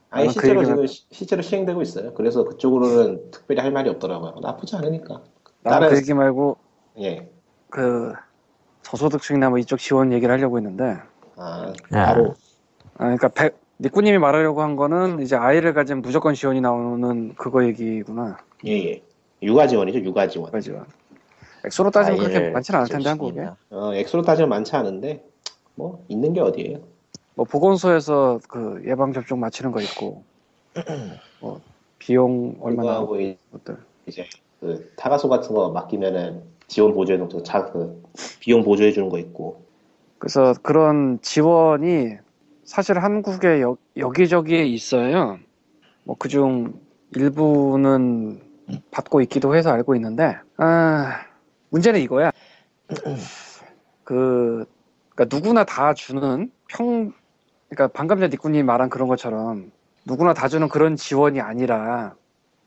아니, 0.10 0.28
그 0.28 0.34
실제로 0.34 0.62
얘기는- 0.62 0.65
지금 0.65 0.86
시- 0.86 1.06
실제로 1.12 1.41
시행되고 1.41 1.82
있어요. 1.82 2.13
그래서 2.13 2.43
그쪽으로는 2.43 3.32
특별히 3.32 3.62
할 3.62 3.71
말이 3.71 3.89
없더라고요. 3.89 4.36
나쁘지 4.41 4.76
않으니까. 4.76 5.21
나는 5.63 5.80
다른- 5.80 5.89
그 5.89 5.97
얘기 5.97 6.13
말고 6.13 6.58
예. 6.99 7.28
그 7.69 8.13
저소득층이나 8.84 9.49
뭐 9.49 9.58
이쪽 9.58 9.78
지원 9.80 10.12
얘기를 10.13 10.34
하려고 10.34 10.58
했는데, 10.58 10.97
아, 11.38 11.73
아. 11.91 12.06
바로 12.06 12.36
아, 12.95 13.06
그러니까 13.06 13.30
백, 13.30 13.58
니꾸님이 13.80 14.17
말하려고 14.19 14.62
한 14.62 14.76
거는 14.76 15.21
이제 15.21 15.36
아이를 15.36 15.73
가진 15.73 16.02
무조건 16.02 16.34
지원이 16.36 16.62
나오는 16.62 17.34
그거 17.36 17.65
얘기구나. 17.65 18.38
예, 18.65 18.71
예. 18.91 19.02
육아 19.41 19.67
지원이죠, 19.67 19.99
육아 19.99 20.28
지원. 20.28 20.52
그죠? 20.52 20.86
액수로 21.65 21.91
따지면 21.91 22.19
그렇게 22.19 22.49
많지는 22.52 22.80
않을 22.82 22.89
텐데 22.89 23.10
한국에. 23.10 23.49
어, 23.71 23.93
엑소로 23.95 24.23
따지면 24.23 24.49
많지 24.49 24.76
않은데 24.76 25.23
뭐 25.76 26.04
있는 26.08 26.34
게 26.34 26.41
어디예요? 26.41 26.80
뭐 27.36 27.45
보건소에서 27.45 28.39
그 28.47 28.84
예방 28.86 29.12
접종 29.13 29.39
마치는 29.39 29.71
거 29.71 29.82
있고, 29.82 30.23
뭐 31.41 31.62
비용 31.97 32.56
얼마 32.62 32.84
나오고 32.84 33.17
것들. 33.54 33.78
이제 34.06 34.26
그 34.63 34.91
타가소 34.95 35.30
같은 35.30 35.54
거 35.54 35.69
맡기면은 35.71 36.41
지원 36.67 36.93
보조해 36.93 37.17
놓고 37.19 37.43
자 37.43 37.71
그 37.71 38.02
비용 38.39 38.63
보조해 38.63 38.91
주는 38.91 39.10
거 39.10 39.19
있고 39.19 39.63
그래서 40.17 40.54
그런 40.62 41.19
지원이 41.21 42.17
사실 42.63 42.97
한국에 42.99 43.62
여, 43.62 43.76
여기저기에 43.97 44.63
있어요. 44.65 45.38
뭐 46.06 46.15
그중 46.17 46.80
일부는 47.15 48.41
받고 48.91 49.21
있기도 49.23 49.56
해서 49.56 49.71
알고 49.71 49.95
있는데, 49.95 50.38
아, 50.58 51.26
문제는 51.69 51.99
이거야. 51.99 52.32
그, 54.04 54.65
그러니까 55.13 55.36
누구나 55.36 55.63
다 55.65 55.93
주는 55.93 56.52
평, 56.67 57.13
그러니까 57.69 57.89
방금 57.93 58.17
전에 58.17 58.30
니꾸님이 58.30 58.63
말한 58.63 58.89
그런 58.89 59.08
것처럼 59.08 59.71
누구나 60.06 60.34
다 60.34 60.47
주는 60.47 60.69
그런 60.69 60.95
지원이 60.95 61.41
아니라 61.41 62.15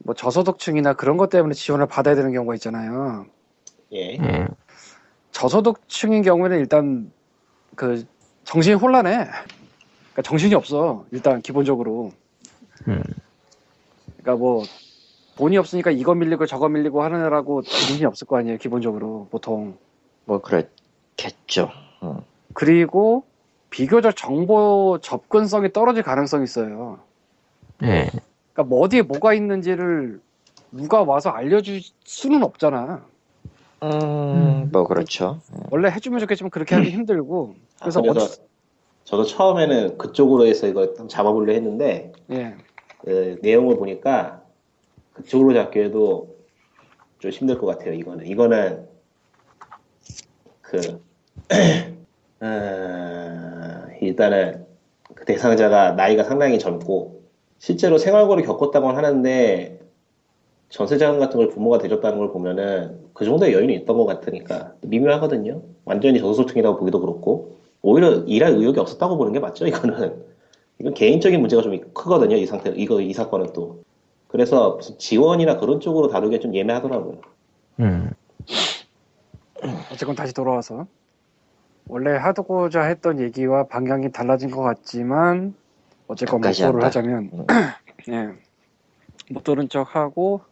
뭐 0.07 0.15
저소득층이나 0.15 0.95
그런 0.95 1.17
것 1.17 1.29
때문에 1.29 1.53
지원을 1.53 1.87
받아야 1.87 2.15
되는 2.15 2.33
경우가 2.33 2.55
있잖아요. 2.55 3.27
예. 3.93 4.15
예. 4.15 4.47
저소득층인 5.33 6.23
경우에는 6.23 6.59
일단 6.59 7.11
그 7.75 8.07
정신이 8.45 8.77
혼란해. 8.77 9.11
그러니까 9.17 10.23
정신이 10.23 10.55
없어. 10.55 11.05
일단 11.11 11.43
기본적으로. 11.43 12.13
음. 12.87 13.03
그러니까 14.19 14.37
뭐 14.37 14.63
돈이 15.37 15.59
없으니까 15.59 15.91
이거 15.91 16.15
밀리고 16.15 16.47
저거 16.47 16.69
밀리고 16.69 17.03
하느라고 17.03 17.63
정신이 17.63 18.05
없을 18.05 18.29
거 18.29 18.39
아니에요. 18.39 18.59
기본적으로 18.59 19.27
보통. 19.33 19.77
뭐 20.25 20.41
그렇겠죠. 20.41 21.71
어. 22.01 22.25
그리고 22.55 23.25
비교적 23.71 24.15
정보 24.17 24.99
접근성이 25.03 25.73
떨어질 25.73 26.05
가능성이 26.05 26.45
있어요. 26.45 27.01
예. 27.83 28.09
그러니까 28.57 28.65
뭐 28.65 28.81
어디에 28.81 29.03
뭐가 29.03 29.35
있는지를 29.35 30.19
누가 30.73 31.03
와서 31.03 31.29
알려줄 31.29 31.83
수는 32.05 32.43
없잖아. 32.43 33.05
음, 33.83 34.71
뭐 34.73 34.85
그렇죠. 34.87 35.41
원래 35.71 35.91
해주면 35.91 36.21
좋겠지만 36.21 36.51
그렇게 36.51 36.75
하기 36.75 36.91
힘들고. 36.91 37.55
그래서 37.79 38.01
아, 38.01 38.03
그래서 38.03 38.25
어찌- 38.25 38.41
저도 39.05 39.25
처음에는 39.25 39.99
그쪽으로 39.99 40.47
해서 40.47 40.67
이걸 40.67 40.95
좀 40.95 41.07
잡아보려 41.07 41.53
했는데 41.53 42.13
예. 42.33 42.57
그 43.05 43.39
내용을 43.43 43.77
보니까 43.77 44.43
그쪽으로 45.13 45.53
잡기에도 45.53 46.35
좀 47.19 47.31
힘들 47.31 47.59
것 47.59 47.67
같아요. 47.67 47.93
이거는 47.93 48.27
이거는 48.27 48.89
그 50.63 51.01
어, 52.41 53.87
일단은 54.01 54.67
그 55.15 55.25
대상자가 55.27 55.93
나이가 55.93 56.25
상당히 56.25 56.59
젊고 56.59 57.16
실제로 57.59 57.99
생활고를 57.99 58.45
겪었다고 58.45 58.89
하는데 58.89 59.81
전세 60.69 60.99
자금 60.99 61.19
같은 61.19 61.39
걸 61.39 61.49
부모가 61.49 61.79
대줬다는 61.79 62.19
걸 62.19 62.33
보면은 62.33 63.01
그 63.15 63.25
정도의 63.25 63.53
여유는 63.55 63.75
있던 63.75 63.97
것 63.97 64.05
같으니까 64.05 64.75
미묘하거든요. 64.83 65.63
완전히 65.85 66.19
저소득층이라고 66.19 66.79
보기도 66.79 67.01
그렇고 67.01 67.57
오히려 67.83 68.25
일할 68.27 68.53
의욕이 68.53 68.79
없었다고 68.79 69.17
보는 69.17 69.33
게 69.33 69.41
맞죠. 69.41 69.67
이거는 69.67 70.25
이건 70.79 70.95
개인적인 70.95 71.41
문제가 71.41 71.63
좀 71.63 71.79
크거든요. 71.95 72.37
이 72.37 72.47
상태 72.47 72.71
이거 72.71 73.01
이 73.01 73.13
사건은 73.13 73.53
또 73.53 73.83
그래서 74.29 74.77
무슨 74.77 74.99
지원이나 74.99 75.57
그런 75.57 75.81
쪽으로 75.81 76.09
다루기가 76.09 76.41
좀 76.41 76.55
예매하더라고요. 76.55 77.21
음, 77.81 78.11
어쨌건 79.93 80.15
다시 80.15 80.35
돌아와서 80.35 80.87
원래 81.89 82.11
하고자 82.17 82.83
했던 82.83 83.21
얘기와 83.21 83.67
방향이 83.67 84.11
달라진 84.11 84.51
것 84.51 84.63
같지만 84.63 85.55
어쨌건 86.09 86.41
목도를 86.41 86.65
한다. 86.75 86.87
하자면 86.87 87.31
음. 87.33 87.47
예. 88.11 88.29
못 89.33 89.43
들은 89.45 89.69
척하고 89.69 90.43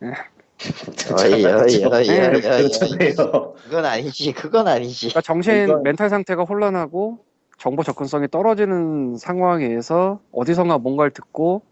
어이, 0.00 1.44
어이, 1.44 1.44
어이, 1.44 1.84
어이, 1.84 2.06
네, 2.06 2.26
어이. 2.28 2.40
그렇잖아요. 2.40 3.54
그건 3.64 3.84
아니지, 3.84 4.32
그건 4.32 4.68
아니지. 4.68 5.08
그러니까 5.08 5.20
정신 5.20 5.64
이건- 5.64 5.82
멘탈 5.82 6.08
상태가 6.08 6.44
혼란하고 6.44 7.24
정보 7.58 7.82
접근성이 7.82 8.28
떨어지는 8.28 9.16
상황에서 9.16 10.20
어디선가 10.32 10.78
뭔가를 10.78 11.10
듣고 11.12 11.62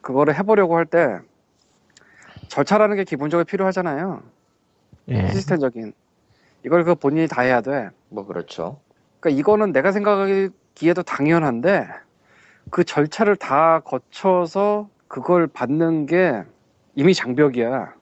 그거를 0.00 0.36
해보려고 0.38 0.76
할 0.76 0.86
때 0.86 1.18
절차라는 2.48 2.96
게 2.96 3.04
기본적으로 3.04 3.44
필요하잖아요. 3.44 4.22
예. 5.08 5.28
시스템적인 5.28 5.92
이걸 6.64 6.84
그 6.84 6.94
본인이 6.96 7.28
다 7.28 7.42
해야 7.42 7.60
돼. 7.60 7.90
뭐 8.08 8.26
그렇죠. 8.26 8.80
그러니까 9.20 9.38
이거는 9.38 9.72
내가 9.72 9.92
생각하기에도 9.92 11.02
당연한데 11.04 11.86
그 12.70 12.84
절차를 12.84 13.36
다 13.36 13.80
거쳐서 13.80 14.88
그걸 15.08 15.46
받는 15.46 16.06
게 16.06 16.44
이미 16.94 17.14
장벽이야. 17.14 17.94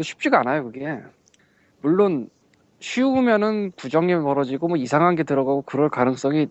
쉽지가 0.00 0.40
않아요, 0.40 0.64
그게. 0.64 0.98
물론 1.80 2.28
쉬우면은 2.80 3.72
부정이 3.76 4.14
벌어지고 4.16 4.68
뭐 4.68 4.76
이상한 4.76 5.14
게 5.14 5.22
들어가고 5.22 5.62
그럴 5.62 5.88
가능성이 5.88 6.48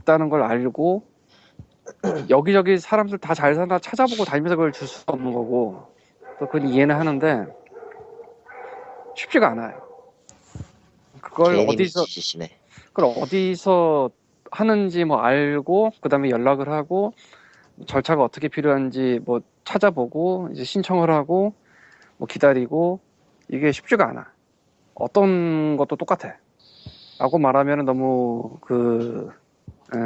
있다는 0.00 0.28
걸 0.28 0.42
알고 0.42 1.04
여기저기 2.30 2.78
사람들 2.78 3.18
다 3.18 3.34
잘 3.34 3.54
사나 3.54 3.78
찾아보고 3.78 4.24
다니면서 4.24 4.56
그걸 4.56 4.72
줄 4.72 4.86
수 4.88 5.02
없는 5.06 5.32
거고 5.32 5.94
또 6.38 6.46
그건 6.46 6.68
이해는 6.68 6.94
하는데 6.94 7.46
쉽지가 9.16 9.48
않아요. 9.50 9.80
그걸 11.20 11.56
어디서. 11.68 12.04
그걸 12.92 13.14
어디서 13.16 14.10
하는지 14.52 15.04
뭐 15.04 15.18
알고 15.18 15.92
그다음에 16.02 16.28
연락을 16.30 16.68
하고 16.68 17.14
절차가 17.86 18.22
어떻게 18.22 18.48
필요한지 18.48 19.18
뭐 19.24 19.40
찾아보고 19.64 20.50
이제 20.52 20.62
신청을 20.62 21.10
하고 21.10 21.54
뭐 22.18 22.28
기다리고 22.28 23.00
이게 23.48 23.72
쉽지가 23.72 24.06
않아. 24.08 24.30
어떤 24.94 25.76
것도 25.78 25.96
똑같아. 25.96 26.36
라고 27.18 27.38
말하면 27.38 27.86
너무 27.86 28.58
그 28.60 29.30
에, 29.94 29.98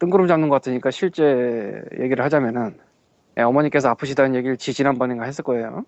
뜬구름 0.00 0.26
잡는 0.26 0.48
것 0.48 0.56
같으니까 0.56 0.90
실제 0.90 1.80
얘기를 2.00 2.24
하자면은 2.24 2.78
예, 3.38 3.42
어머니께서 3.42 3.88
아프시다는 3.90 4.34
얘기를 4.34 4.56
지 4.56 4.72
지난번인가 4.72 5.24
했을 5.24 5.44
거예요. 5.44 5.84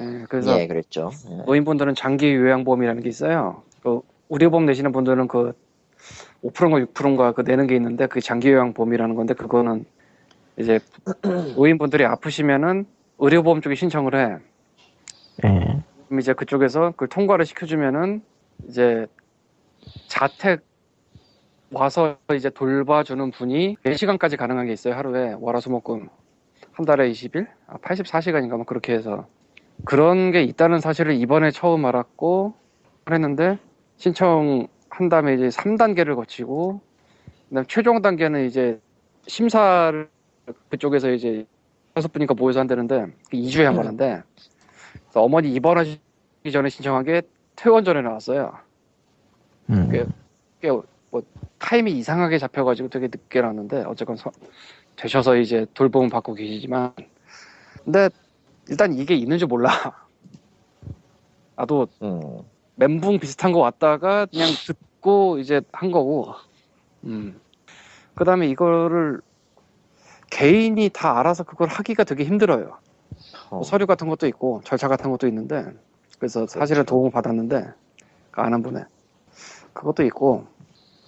예, 0.00 0.24
그래서 0.28 0.60
예, 0.60 0.66
그랬죠. 0.66 1.10
예. 1.30 1.44
노인분들은 1.46 1.94
장기 1.94 2.34
요양보험이라는 2.34 3.02
게 3.02 3.08
있어요. 3.08 3.62
그 3.82 4.00
의료보험 4.28 4.66
내시는 4.66 4.92
분들은 4.92 5.28
그 5.28 5.54
5%인가 6.52 6.78
6%인가 6.86 7.32
그 7.32 7.42
내는 7.42 7.66
게 7.66 7.76
있는데 7.76 8.06
그 8.06 8.20
장기 8.20 8.50
요양 8.50 8.72
보험이라는 8.72 9.14
건데 9.14 9.34
그거는 9.34 9.84
이제 10.58 10.78
노인분들이 11.56 12.04
아프시면은 12.04 12.86
의료보험 13.18 13.60
쪽에 13.60 13.74
신청을 13.74 14.14
해. 14.14 14.36
예. 15.44 15.82
그럼 16.06 16.20
이제 16.20 16.32
그쪽에서 16.32 16.92
그걸 16.92 17.08
통과를 17.08 17.44
시켜주면은 17.44 18.22
이제 18.68 19.06
자택 20.08 20.64
와서 21.70 22.16
이제 22.34 22.48
돌봐주는 22.48 23.30
분이 23.32 23.76
4시간까지 23.84 24.36
가능한 24.36 24.66
게 24.66 24.72
있어요. 24.72 24.94
하루에 24.94 25.34
월화수목금 25.38 26.08
한 26.72 26.84
달에 26.84 27.10
20일? 27.10 27.48
아, 27.66 27.76
84시간인가 27.78 28.56
뭐 28.56 28.64
그렇게 28.64 28.92
해서 28.92 29.26
그런 29.84 30.30
게 30.30 30.42
있다는 30.42 30.80
사실을 30.80 31.14
이번에 31.14 31.50
처음 31.50 31.84
알았고 31.84 32.54
했는데 33.10 33.58
신청 33.96 34.68
한 34.96 35.10
다음에 35.10 35.34
이제 35.34 35.48
3단계를 35.48 36.16
거치고 36.16 36.80
그다음 37.50 37.66
최종 37.68 38.00
단계는 38.00 38.46
이제 38.46 38.80
심사를 39.26 40.08
그쪽에서 40.70 41.10
이제 41.10 41.44
다섯 41.92 42.10
분이니까 42.12 42.32
모여서 42.32 42.60
한다는데 42.60 43.06
2주에 43.30 43.64
한 43.64 43.74
번. 43.74 43.96
그래서 43.98 45.22
어머니 45.22 45.52
입원하시기 45.52 46.50
전에 46.50 46.70
신청한 46.70 47.04
게 47.04 47.20
퇴원 47.56 47.84
전에 47.84 48.00
나왔어요. 48.00 48.54
음. 49.68 49.88
그- 49.90 50.08
꽤뭐 50.62 50.82
타임이 51.58 51.92
이상하게 51.92 52.38
잡혀가지고 52.38 52.88
되게 52.88 53.08
늦게 53.08 53.42
나왔는데 53.42 53.84
어쨌건 53.84 54.16
서- 54.16 54.32
되셔서 54.96 55.36
이제 55.36 55.66
돌봄 55.74 56.08
받고 56.08 56.32
계시지만 56.32 56.94
근데 57.84 58.08
일단 58.70 58.94
이게 58.94 59.14
있는 59.14 59.36
줄 59.36 59.46
몰라. 59.48 59.68
나도 61.54 61.86
음. 62.02 62.40
멘붕 62.76 63.18
비슷한 63.18 63.52
거 63.52 63.58
왔다가 63.60 64.24
그냥 64.26 64.48
듣고 65.06 65.38
이제 65.38 65.62
한 65.72 65.92
거고. 65.92 66.34
음. 67.04 67.40
그 68.16 68.24
다음에 68.24 68.48
이거를 68.48 69.20
개인이 70.30 70.90
다 70.92 71.18
알아서 71.20 71.44
그걸 71.44 71.68
하기가 71.68 72.02
되게 72.02 72.24
힘들어요. 72.24 72.76
어. 73.50 73.62
서류 73.62 73.86
같은 73.86 74.08
것도 74.08 74.26
있고 74.26 74.60
절차 74.64 74.88
같은 74.88 75.10
것도 75.10 75.28
있는데 75.28 75.64
그래서 76.18 76.46
사실은 76.46 76.82
그렇죠. 76.82 76.90
도움을 76.90 77.10
받았는데 77.12 77.72
그 78.32 78.40
아는 78.40 78.62
분의 78.62 78.84
그것도 79.72 80.02
있고 80.04 80.46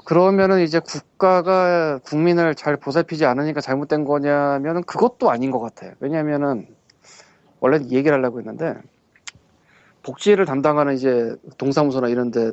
그러면은 0.04 0.60
이제 0.60 0.78
국가가 0.78 1.98
국민을 1.98 2.54
잘 2.54 2.76
보살피지 2.76 3.26
않으니까 3.26 3.60
잘못된 3.60 4.04
거냐면은 4.04 4.82
그것도 4.84 5.30
아닌 5.30 5.50
것 5.50 5.58
같아요. 5.58 5.92
왜냐면은 6.00 6.68
원래 7.60 7.78
이 7.82 7.96
얘기를 7.96 8.16
하려고 8.16 8.38
했는데 8.38 8.74
복지를 10.02 10.44
담당하는 10.44 10.94
이제 10.94 11.34
동사무소나 11.58 12.08
이런데 12.08 12.52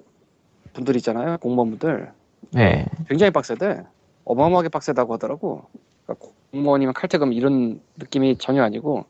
분들 0.75 0.95
있잖아요 0.97 1.38
공무원분들 1.39 2.11
네. 2.51 2.85
굉장히 3.09 3.31
빡세대 3.31 3.83
어마어마하게 4.25 4.69
빡세다고 4.69 5.13
하더라고 5.15 5.65
그러니까 6.05 6.27
공무원이면 6.51 6.93
칼퇴금 6.93 7.33
이런 7.33 7.81
느낌이 7.97 8.38
전혀 8.38 8.61
아니고 8.63 9.05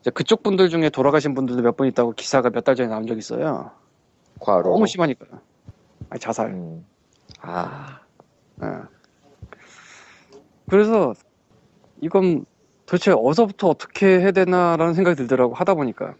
이제 0.00 0.10
그쪽 0.10 0.42
분들 0.42 0.68
중에 0.70 0.88
돌아가신 0.88 1.34
분들도 1.34 1.62
몇 1.62 1.76
분 1.76 1.86
있다고 1.88 2.12
기사가 2.12 2.50
몇 2.50 2.64
달 2.64 2.74
전에 2.76 2.88
나온 2.88 3.06
적 3.06 3.18
있어요 3.18 3.70
과로. 4.40 4.70
너무 4.70 4.86
심하니까 4.86 5.26
아니 6.10 6.20
자살 6.20 6.48
음. 6.48 6.86
아, 7.40 8.00
예. 8.62 8.66
그래서 10.68 11.12
이건 12.00 12.44
도대체 12.86 13.12
어디서부터 13.12 13.68
어떻게 13.68 14.20
해야 14.20 14.30
되나라는 14.30 14.94
생각이 14.94 15.16
들더라고 15.16 15.54
하다 15.54 15.74
보니까 15.74 16.14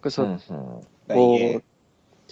그래서 0.00 0.24
음, 0.24 0.38
음. 0.50 0.80
뭐- 1.08 1.36
이게 1.36 1.60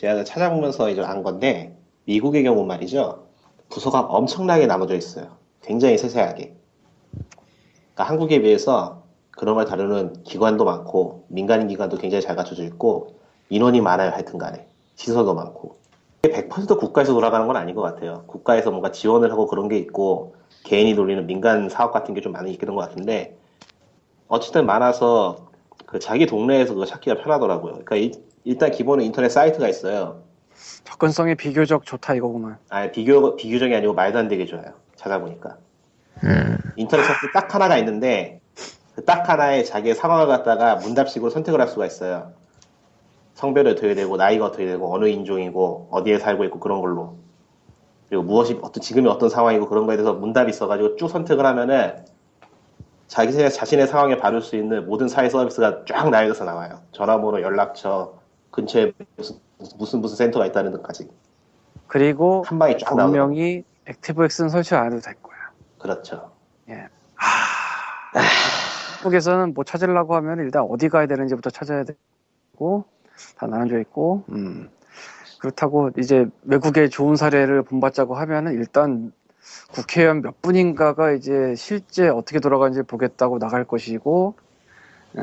제가 0.03 0.25
찾아보면서 0.25 0.91
이제 0.91 1.01
안 1.01 1.23
건데 1.23 1.79
미국의 2.07 2.43
경우 2.43 2.65
말이죠. 2.67 3.29
부서가 3.69 4.01
엄청나게 4.01 4.67
나눠져 4.67 4.97
있어요. 4.97 5.37
굉장히 5.62 5.97
세세하게. 5.97 6.57
그러니까 7.12 8.05
한국에 8.05 8.43
비해서 8.43 9.05
그런 9.31 9.55
걸 9.55 9.65
다루는 9.65 10.25
기관도 10.25 10.65
많고 10.65 11.27
민간인 11.29 11.69
기관도 11.69 11.99
굉장히 11.99 12.21
잘 12.21 12.35
갖춰져 12.35 12.65
있고 12.65 13.21
인원이 13.49 13.81
많아요. 13.81 14.11
하여튼 14.11 14.38
간에. 14.41 14.67
시설도 14.97 15.35
많고. 15.35 15.79
100% 16.23 16.81
국가에서 16.81 17.12
돌아가는 17.12 17.47
건 17.47 17.57
아닌 17.57 17.77
것 17.77 17.83
같아요. 17.83 18.25
국가에서 18.27 18.73
뭔가 18.73 18.91
지원을 18.91 19.31
하고 19.31 19.47
그런 19.47 19.69
게 19.69 19.79
있고 19.79 20.35
개인이 20.65 20.97
돌리는 20.97 21.29
민간 21.29 21.69
사업 21.69 21.93
같은 21.93 22.12
게 22.15 22.21
좀 22.21 22.33
많이 22.33 22.51
있는 22.53 22.75
것 22.75 22.81
같은데 22.81 23.38
어쨌든 24.27 24.67
많아서 24.67 25.52
그 25.93 25.99
자기 25.99 26.25
동네에서 26.25 26.73
그거 26.73 26.87
찾기가 26.87 27.23
편하더라고요. 27.23 27.73
그러니까 27.85 27.97
이- 27.97 28.13
일단 28.45 28.71
기본은 28.71 29.05
인터넷 29.05 29.29
사이트가 29.29 29.69
있어요. 29.69 30.23
접근성이 30.85 31.35
비교적 31.35 31.85
좋다 31.85 32.15
이거구만 32.15 32.57
아 32.71 32.91
비교 32.91 33.37
비교적이 33.37 33.75
아니고 33.77 33.93
말도 33.93 34.19
안 34.19 34.29
되게 34.29 34.47
좋아요. 34.47 34.65
찾아보니까 34.97 35.57
음. 36.25 36.57
인터넷 36.77 37.05
사이트 37.05 37.31
딱 37.35 37.55
하나가 37.55 37.77
있는데 37.79 38.41
그 38.95 39.05
딱 39.05 39.29
하나에 39.29 39.65
자기의 39.65 39.95
상황을 39.95 40.27
갖다가 40.27 40.77
문답식으로 40.77 41.31
선택을 41.31 41.61
할 41.61 41.69
수가 41.69 41.87
있어요. 41.87 42.33
성별이 43.35 43.71
어떻게 43.71 43.95
되고 43.95 44.17
나이가 44.17 44.47
어떻게 44.47 44.65
되고 44.67 44.95
어느 44.95 45.07
인종이고 45.09 45.89
어디에 45.91 46.19
살고 46.19 46.45
있고 46.45 46.59
그런 46.61 46.81
걸로 46.81 47.17
그리고 48.09 48.23
무엇이 48.23 48.59
어떤 48.63 48.81
지금이 48.83 49.09
어떤 49.09 49.29
상황이고 49.31 49.69
그런 49.69 49.87
거에 49.87 49.97
대해서 49.97 50.13
문답이 50.15 50.51
있어가지고 50.51 50.97
쭉 50.97 51.09
선택을 51.09 51.45
하면은 51.47 52.05
자기 53.12 53.31
자- 53.35 53.51
자신의 53.51 53.88
상황에 53.88 54.16
받을 54.16 54.40
수 54.40 54.57
있는 54.57 54.87
모든 54.87 55.07
사회 55.07 55.29
서비스가 55.29 55.85
쫙 55.87 56.09
나열돼서 56.09 56.46
나와요. 56.46 56.81
전화번호, 56.92 57.42
연락처, 57.42 58.14
근처에 58.51 58.92
무슨 59.16 59.37
무슨 59.79 60.01
무슨 60.01 60.16
센터가 60.16 60.46
있다는 60.46 60.72
등까지 60.72 61.11
그리고 61.88 62.42
한 62.46 62.59
방에 62.59 62.79
쫙 62.79 62.94
분명히 62.96 63.64
액티브엑스는 63.85 64.48
설치 64.48 64.75
안 64.75 64.87
해도 64.92 65.01
될 65.01 65.14
거야 65.22 65.37
그렇죠. 65.79 66.33
한국에서는 68.96 69.53
뭐 69.55 69.62
찾으려고 69.64 70.14
하면 70.16 70.38
일단 70.38 70.62
어디 70.70 70.88
가야 70.88 71.07
되는지부터 71.07 71.51
찾아야 71.51 71.85
되고 71.85 72.85
다 73.37 73.46
나눠져 73.46 73.79
있고 73.81 74.25
음. 74.31 74.70
그렇다고 75.38 75.90
이제 75.98 76.27
외국의 76.44 76.88
좋은 76.88 77.16
사례를 77.16 77.62
본받자고 77.62 78.14
하면은 78.14 78.55
일단 78.55 79.12
국회의원 79.73 80.23
몇 80.23 80.41
분인가가 80.43 81.13
이제 81.13 81.55
실제 81.57 82.09
어떻게 82.09 82.41
돌아가는지 82.41 82.83
보겠다고 82.83 83.39
나갈 83.39 83.65
것이고 83.65 84.35
에, 85.17 85.23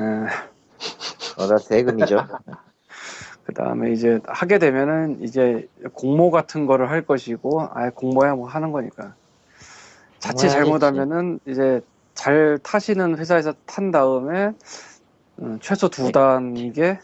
어다 1.37 1.57
세금이죠. 1.57 2.27
그 3.45 3.53
다음에 3.53 3.91
이제 3.91 4.19
하게 4.27 4.59
되면은 4.59 5.23
이제 5.23 5.67
공모 5.93 6.29
같은 6.29 6.67
거를 6.67 6.89
할 6.91 7.03
것이고 7.03 7.67
아예 7.73 7.89
공모야 7.89 8.35
뭐 8.35 8.47
하는 8.47 8.71
거니까 8.71 9.15
자칫 10.19 10.47
공모해야겠지. 10.47 10.53
잘못하면은 10.53 11.39
이제 11.47 11.81
잘 12.13 12.59
타시는 12.61 13.17
회사에서 13.17 13.53
탄 13.65 13.91
다음에 13.91 14.51
음, 15.39 15.57
최소 15.61 15.89
두 15.89 16.11
단계 16.11 16.99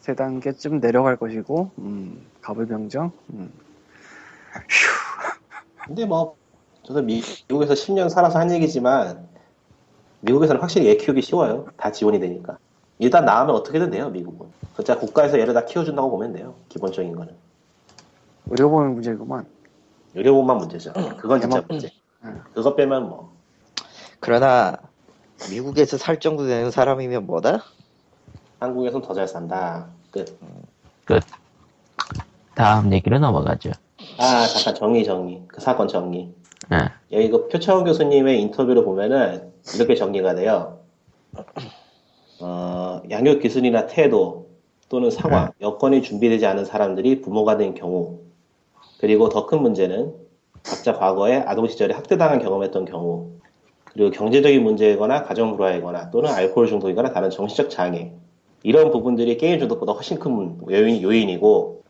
세 0.00 0.14
단계쯤 0.14 0.80
내려갈 0.80 1.16
것이고 1.16 1.72
음, 1.78 2.24
가불병정 2.42 3.10
음. 3.30 3.50
근데 5.86 6.04
뭐 6.04 6.36
저도 6.82 7.02
미- 7.02 7.22
미국에서 7.48 7.74
10년 7.74 8.08
살아서 8.08 8.38
한 8.38 8.50
얘기지만 8.52 9.28
미국에서는 10.20 10.60
확실히 10.60 10.88
애 10.90 10.96
키우기 10.96 11.22
쉬워요. 11.22 11.66
다 11.76 11.92
지원이 11.92 12.18
되니까. 12.20 12.58
일단 12.98 13.24
나오면 13.24 13.54
어떻게든 13.54 13.90
돼요, 13.90 14.08
미국은. 14.10 14.48
진짜 14.74 14.98
국가에서 14.98 15.38
얘를 15.38 15.54
다 15.54 15.64
키워준다고 15.64 16.10
보면 16.10 16.32
돼요. 16.32 16.54
기본적인 16.68 17.14
거는. 17.14 17.34
의료보험 18.50 18.94
문제구만 18.94 19.46
의료보험만 20.14 20.58
문제죠. 20.58 20.92
그건 21.18 21.40
진짜. 21.40 21.62
문제. 21.68 21.90
응. 22.24 22.42
그것 22.54 22.74
빼면 22.76 23.08
뭐 23.08 23.32
그러나 24.20 24.76
미국에서 25.50 25.98
살 25.98 26.18
정도 26.20 26.46
되는 26.46 26.70
사람이면 26.70 27.26
뭐다? 27.26 27.62
한국에선 28.60 29.02
더 29.02 29.12
잘 29.14 29.28
산다. 29.28 29.88
끝. 30.10 30.38
다음 32.54 32.92
얘기로 32.92 33.18
넘어가죠. 33.18 33.72
아 34.18 34.46
잠깐 34.46 34.74
정리 34.74 35.04
정리. 35.04 35.42
그 35.46 35.60
사건 35.60 35.88
정리. 35.88 36.32
예. 36.72 36.76
여기 37.12 37.30
그 37.30 37.48
표창원 37.48 37.84
교수님의 37.84 38.40
인터뷰를 38.42 38.84
보면은 38.84 39.52
이렇게 39.74 39.94
정리가 39.94 40.34
돼요. 40.34 40.78
어, 42.40 43.02
양육 43.10 43.40
기술이나 43.40 43.86
태도 43.86 44.48
또는 44.88 45.10
상황, 45.10 45.50
여건이 45.60 46.02
준비되지 46.02 46.46
않은 46.46 46.64
사람들이 46.64 47.20
부모가 47.20 47.56
된 47.56 47.74
경우, 47.74 48.20
그리고 48.98 49.28
더 49.28 49.46
큰 49.46 49.60
문제는 49.62 50.14
각자 50.62 50.92
과거에 50.92 51.36
아동 51.46 51.66
시절에 51.66 51.94
학대당한 51.94 52.38
경험했던 52.40 52.84
경우, 52.84 53.30
그리고 53.92 54.10
경제적인 54.10 54.62
문제이거나 54.62 55.24
가정 55.24 55.56
불화이거나 55.56 56.10
또는 56.10 56.30
알코올 56.30 56.66
중독이거나 56.68 57.12
다른 57.12 57.30
정신적 57.30 57.70
장애, 57.70 58.12
이런 58.62 58.90
부분들이 58.90 59.36
게임 59.38 59.58
중독보다 59.58 59.92
훨씬 59.92 60.18
큰 60.18 60.58
요인, 60.70 61.02
요인이고, 61.02 61.82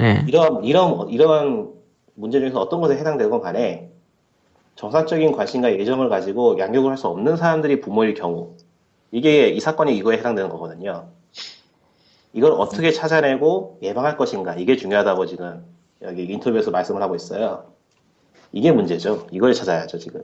예. 0.00 0.24
이런 0.26 0.64
이런 0.64 1.08
이러한 1.08 1.72
문제 2.14 2.40
중에서 2.40 2.60
어떤 2.60 2.80
것에 2.80 2.96
해당되건 2.96 3.40
간에 3.40 3.90
정상적인 4.76 5.32
관심과 5.32 5.78
예정을 5.78 6.08
가지고 6.08 6.58
양육을 6.58 6.90
할 6.90 6.96
수 6.96 7.08
없는 7.08 7.36
사람들이 7.36 7.80
부모일 7.80 8.14
경우 8.14 8.56
이게 9.10 9.48
이 9.48 9.60
사건이 9.60 9.96
이거에 9.96 10.18
해당되는 10.18 10.50
거거든요. 10.50 11.08
이걸 12.32 12.52
어떻게 12.52 12.90
찾아내고 12.90 13.78
예방할 13.82 14.16
것인가 14.16 14.54
이게 14.56 14.76
중요하다고 14.76 15.26
지금 15.26 15.64
여기 16.02 16.24
인터뷰에서 16.24 16.70
말씀을 16.72 17.00
하고 17.00 17.14
있어요. 17.14 17.66
이게 18.52 18.72
문제죠. 18.72 19.26
이걸 19.30 19.54
찾아야죠 19.54 19.98
지금. 19.98 20.22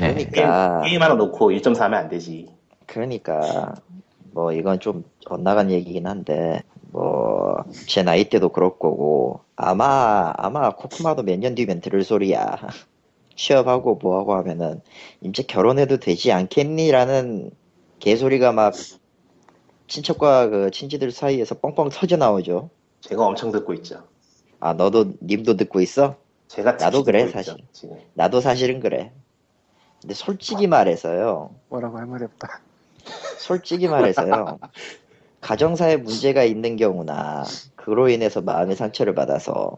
예. 0.00 0.14
게임, 0.14 0.30
그러니까 0.30 0.82
게임 0.82 1.02
하나 1.02 1.14
놓고 1.14 1.50
1.4 1.50 1.78
하면 1.78 1.98
안 1.98 2.08
되지. 2.08 2.50
그러니까 2.86 3.74
뭐 4.32 4.52
이건 4.52 4.78
좀 4.80 5.04
엇나간 5.26 5.70
얘기긴 5.70 6.06
한데 6.06 6.62
뭐 6.92 7.64
제 7.86 8.02
나이 8.02 8.28
때도 8.28 8.50
그럴 8.50 8.78
거고 8.78 9.40
아마 9.56 10.32
아마 10.36 10.70
코코마도 10.74 11.22
몇 11.24 11.38
년 11.38 11.54
뒤면 11.54 11.80
들을 11.80 12.02
소리야 12.04 12.56
취업하고 13.36 13.96
뭐하고 13.96 14.34
하면은 14.34 14.80
이제 15.20 15.42
결혼해도 15.42 15.98
되지 15.98 16.32
않겠니라는 16.32 17.50
개소리가 18.00 18.52
막 18.52 18.74
친척과 19.86 20.48
그 20.48 20.70
친지들 20.70 21.10
사이에서 21.10 21.56
뻥뻥 21.56 21.88
터져 21.90 22.16
나오죠 22.16 22.70
제가 23.00 23.24
엄청 23.26 23.52
듣고 23.52 23.74
있죠. 23.74 24.04
아 24.60 24.72
너도 24.74 25.12
님도 25.22 25.56
듣고 25.56 25.80
있어 25.80 26.16
제가 26.48 26.72
나도 26.72 27.04
그래, 27.04 27.22
있죠, 27.22 27.32
사실. 27.32 27.54
지금. 27.72 27.96
나도 28.14 28.40
사실은 28.40 28.80
그래 28.80 29.12
근데 30.00 30.14
솔직히 30.14 30.66
말해서요 30.66 31.54
뭐라고 31.68 31.98
할 31.98 32.06
말이 32.06 32.24
없다 32.24 32.60
솔직히 33.38 33.88
말해서요. 33.88 34.58
가정사에 35.40 35.96
문제가 35.98 36.44
있는 36.44 36.76
경우나 36.76 37.44
그로 37.76 38.08
인해서 38.08 38.40
마음의 38.42 38.76
상처를 38.76 39.14
받아서 39.14 39.76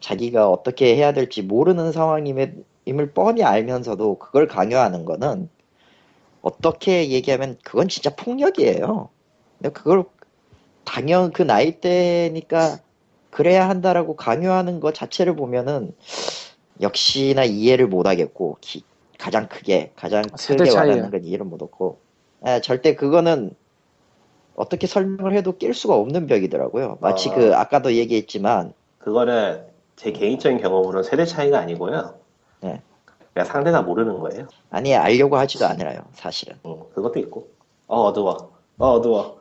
자기가 0.00 0.48
어떻게 0.50 0.96
해야 0.96 1.12
될지 1.12 1.42
모르는 1.42 1.92
상황임을 1.92 2.64
임을 2.86 3.12
뻔히 3.12 3.44
알면서도 3.44 4.18
그걸 4.18 4.46
강요하는 4.48 5.04
거는 5.04 5.48
어떻게 6.42 7.10
얘기하면 7.10 7.58
그건 7.64 7.88
진짜 7.88 8.14
폭력이에요. 8.16 9.10
근데 9.58 9.70
그걸 9.72 10.04
당연 10.84 11.32
그 11.32 11.42
나이 11.42 11.80
때니까 11.80 12.78
그래야 13.30 13.68
한다라고 13.68 14.16
강요하는 14.16 14.80
것 14.80 14.94
자체를 14.94 15.36
보면은 15.36 15.94
역시나 16.80 17.44
이해를 17.44 17.86
못 17.86 18.06
하겠고 18.06 18.56
기- 18.60 18.84
가장 19.18 19.48
크게 19.48 19.92
가장 19.96 20.22
세대 20.36 20.64
크게. 20.64 20.70
와닿는 20.70 21.10
건 21.10 21.24
이해를 21.24 21.44
못 21.44 21.62
얻고 21.62 22.00
예, 22.46 22.60
절대 22.62 22.96
그거는 22.96 23.54
어떻게 24.60 24.86
설명을 24.86 25.32
해도 25.32 25.56
낄 25.56 25.72
수가 25.72 25.94
없는 25.94 26.26
벽이더라고요. 26.26 26.98
마치 27.00 27.30
아. 27.30 27.34
그 27.34 27.54
아까도 27.56 27.94
얘기했지만 27.94 28.74
그거는 28.98 29.64
제 29.96 30.12
개인적인 30.12 30.58
경험으로는 30.60 31.02
세대 31.02 31.24
차이가 31.24 31.58
아니고요. 31.60 32.14
네. 32.60 32.82
그냥 33.32 33.46
상대가 33.46 33.80
모르는 33.80 34.18
거예요. 34.20 34.48
아니 34.70 34.94
알려고 34.94 35.36
하지도 35.38 35.66
않아요 35.66 36.00
사실은. 36.12 36.56
응, 36.66 36.76
그것도 36.94 37.18
있고. 37.20 37.48
어, 37.86 38.02
어두워. 38.02 38.52
어, 38.78 38.90
어두워. 38.92 39.40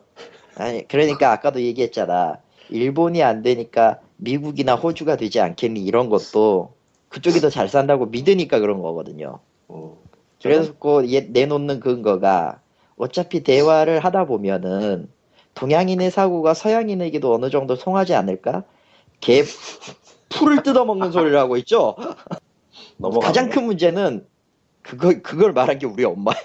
아니 0.55 0.87
그러니까 0.87 1.31
아까도 1.33 1.61
얘기했잖아. 1.61 2.37
일본이 2.69 3.21
안 3.23 3.41
되니까 3.41 3.99
미국이나 4.17 4.75
호주가 4.75 5.17
되지 5.17 5.39
않겠니 5.41 5.83
이런 5.83 6.09
것도 6.09 6.73
그쪽이 7.09 7.39
더 7.41 7.49
잘 7.49 7.67
산다고 7.67 8.05
믿으니까 8.05 8.59
그런 8.59 8.81
거거든요. 8.81 9.39
응. 9.71 9.91
그래서 10.41 10.73
그 10.79 11.11
얘- 11.11 11.27
내놓는 11.29 11.79
근거가 11.81 12.61
어차피 13.03 13.41
대화를 13.43 14.01
하다 14.01 14.25
보면은 14.25 15.09
동양인의 15.55 16.11
사고가 16.11 16.53
서양인에게도 16.53 17.33
어느 17.33 17.49
정도 17.49 17.75
통하지 17.75 18.13
않을까? 18.13 18.63
개 19.21 19.43
풀을 20.29 20.61
뜯어먹는 20.63 21.11
소리를 21.11 21.37
하고 21.39 21.57
있죠. 21.57 21.95
가장 23.21 23.49
큰 23.49 23.63
문제는 23.65 24.27
그거 24.83 25.13
그걸 25.23 25.53
말한 25.53 25.79
게 25.79 25.85
우리 25.87 26.03
엄마야. 26.03 26.35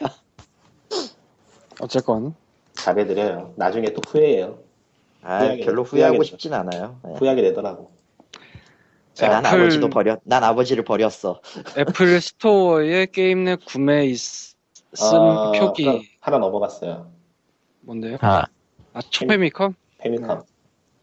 어쨌건 1.81 2.35
잘해드려요. 2.75 3.53
나중에 3.57 3.93
또 3.93 4.01
후회해요. 4.07 4.59
아, 5.23 5.39
후회하게 5.39 5.65
별로 5.65 5.83
돼, 5.83 5.91
후회하고 5.91 6.15
후회하게 6.15 6.25
싶진 6.25 6.55
않아요. 6.55 7.01
예. 7.09 7.15
후회하게 7.19 7.43
되더라고. 7.43 7.91
난 9.19 9.45
애플- 9.47 9.61
아버지도 9.63 9.91
버렸, 9.91 10.21
난 10.25 10.43
아버지를 10.45 10.85
버렸어. 10.85 11.41
애플 11.79 12.21
스토어에 12.21 13.07
게임 13.07 13.45
내 13.45 13.57
구매 13.57 14.07
있, 14.07 14.54
쓴 14.95 15.19
아, 15.21 15.53
표기 15.53 16.09
하나, 16.21 16.39
넘어갔어요. 16.39 17.11
뭔데요? 17.81 18.17
아, 18.21 18.45
아 18.93 19.01
초패미컴? 19.11 19.75
패미컴. 19.99 20.43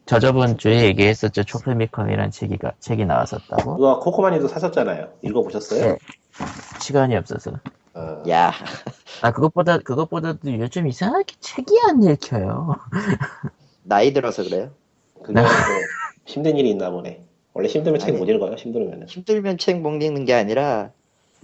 저 0.05 0.19
저번 0.19 0.57
주에 0.57 0.83
얘기했었죠. 0.85 1.43
초패미컴이란 1.43 2.31
책이, 2.31 2.57
가- 2.57 2.73
책이 2.79 3.05
나왔었다고. 3.05 3.75
그거 3.75 3.99
코코마니도 3.99 4.47
사셨잖아요. 4.47 5.13
읽어보셨어요? 5.23 5.85
네. 5.85 5.97
시간이 6.81 7.15
없어서. 7.15 7.51
어, 7.93 8.23
야, 8.29 8.51
아, 9.21 9.31
그것보다, 9.31 9.77
그것보다도 9.79 10.59
요즘 10.59 10.87
이상하게 10.87 11.35
책이 11.39 11.73
안 11.87 12.03
읽혀요. 12.03 12.75
나이 13.83 14.13
들어서 14.13 14.43
그래요. 14.43 14.71
그게 15.23 15.41
또 15.41 15.47
힘든 16.25 16.57
일이 16.57 16.69
있나 16.71 16.89
보네. 16.89 17.25
원래 17.53 17.67
힘들면 17.67 17.99
책. 17.99 18.17
못 18.17 18.29
읽어요. 18.29 18.53
힘들면은. 18.55 19.07
힘들면 19.07 19.57
책 19.57 19.79
못 19.81 20.01
읽는 20.01 20.25
게 20.25 20.33
아니라 20.33 20.91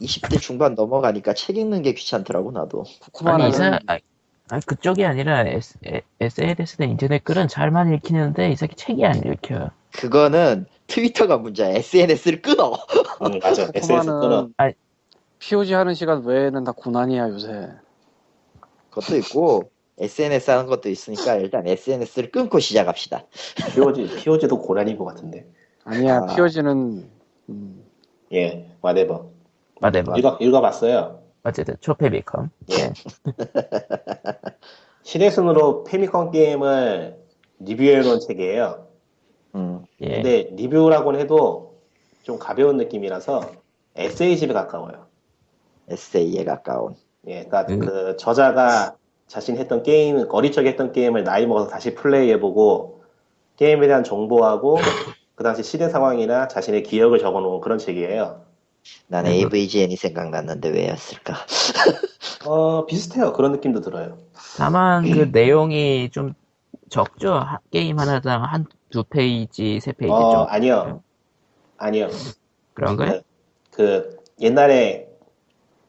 20대 0.01 0.39
중반 0.39 0.75
넘어가니까 0.75 1.33
책 1.33 1.57
읽는 1.57 1.81
게 1.81 1.93
귀찮더라고 1.93 2.51
나도. 2.51 2.83
아니, 2.85 2.99
코코마는 2.99 3.49
이상, 3.49 3.79
아, 3.87 3.97
아니, 4.49 4.65
그쪽이 4.65 5.05
아니라 5.05 5.41
S, 5.41 5.77
SNS나 6.19 6.85
인터넷 6.85 7.23
글은 7.23 7.47
잘만 7.47 7.93
읽히는데 7.93 8.51
이 8.51 8.55
새끼 8.55 8.75
책이 8.75 9.05
안 9.05 9.17
읽혀요. 9.17 9.71
그거는 9.91 10.65
트위터가 10.87 11.37
문제야. 11.37 11.69
SNS를 11.69 12.41
끊어. 12.41 12.77
응, 13.23 13.39
맞아. 13.41 13.69
SS 13.73 14.05
끊어. 14.05 14.49
아니. 14.57 14.73
POG 15.39 15.73
하는 15.73 15.93
시간 15.93 16.23
외에는 16.23 16.63
다 16.63 16.71
고난이야 16.71 17.29
요새. 17.29 17.69
그것도 18.89 19.17
있고 19.17 19.71
SNS 19.99 20.49
하는 20.51 20.65
것도 20.67 20.89
있으니까 20.89 21.35
일단 21.35 21.67
SNS를 21.67 22.31
끊고 22.31 22.59
시작합시다. 22.59 23.23
POG, 23.73 24.07
POG도 24.23 24.59
고난인 24.59 24.97
것 24.97 25.05
같은데. 25.05 25.47
아니야 25.83 26.17
아. 26.17 26.35
POG는 26.35 27.09
음, 27.49 27.83
예, 28.33 28.69
whatever. 28.83 29.25
마데바. 29.81 30.17
읽어, 30.17 30.37
읽어봤어요. 30.39 31.21
어쨌든 31.43 31.75
초페미컴. 31.79 32.49
예. 32.71 32.93
시대순으로 35.03 35.83
페미컴 35.85 36.31
게임을 36.31 37.17
리뷰해놓은 37.59 38.19
책이에요. 38.19 38.87
음, 39.55 39.85
예. 40.01 40.15
근데 40.15 40.49
리뷰라고는 40.51 41.19
해도 41.19 41.77
좀 42.23 42.37
가벼운 42.37 42.77
느낌이라서 42.77 43.51
에세이집에 43.95 44.53
가까워요. 44.53 45.07
에세이에 45.89 46.43
가까운. 46.43 46.95
예, 47.27 47.45
그러니까 47.45 47.73
음. 47.73 47.79
그 47.79 48.17
저자가 48.17 48.95
자신 49.27 49.57
했던 49.57 49.83
게임, 49.83 50.25
어릴 50.29 50.51
적에 50.51 50.69
했던 50.69 50.91
게임을 50.91 51.23
나이 51.23 51.45
먹어서 51.45 51.67
다시 51.67 51.95
플레이해보고 51.95 53.03
게임에 53.57 53.87
대한 53.87 54.03
정보하고 54.03 54.77
그 55.35 55.43
당시 55.43 55.63
시대 55.63 55.89
상황이나 55.89 56.47
자신의 56.47 56.83
기억을 56.83 57.19
적어놓은 57.19 57.61
그런 57.61 57.77
책이에요. 57.77 58.46
난 59.07 59.25
음. 59.25 59.31
AVGN이 59.31 59.95
생각났는데 59.95 60.69
왜였을까? 60.69 61.35
어, 62.45 62.85
비슷해요. 62.85 63.33
그런 63.33 63.51
느낌도 63.53 63.81
들어요. 63.81 64.17
다만 64.57 65.09
그 65.11 65.29
내용이 65.31 66.09
좀 66.11 66.33
적죠. 66.89 67.33
하- 67.35 67.59
게임 67.71 67.99
하나당 67.99 68.43
한 68.43 68.65
두 68.89 69.03
페이지, 69.03 69.79
세 69.81 69.91
페이지 69.91 70.11
어, 70.13 70.31
정도. 70.31 70.47
아니요. 70.49 71.03
아니요. 71.77 72.07
그런가요? 72.73 73.21
그, 73.71 73.77
그 73.77 74.17
옛날에 74.41 75.09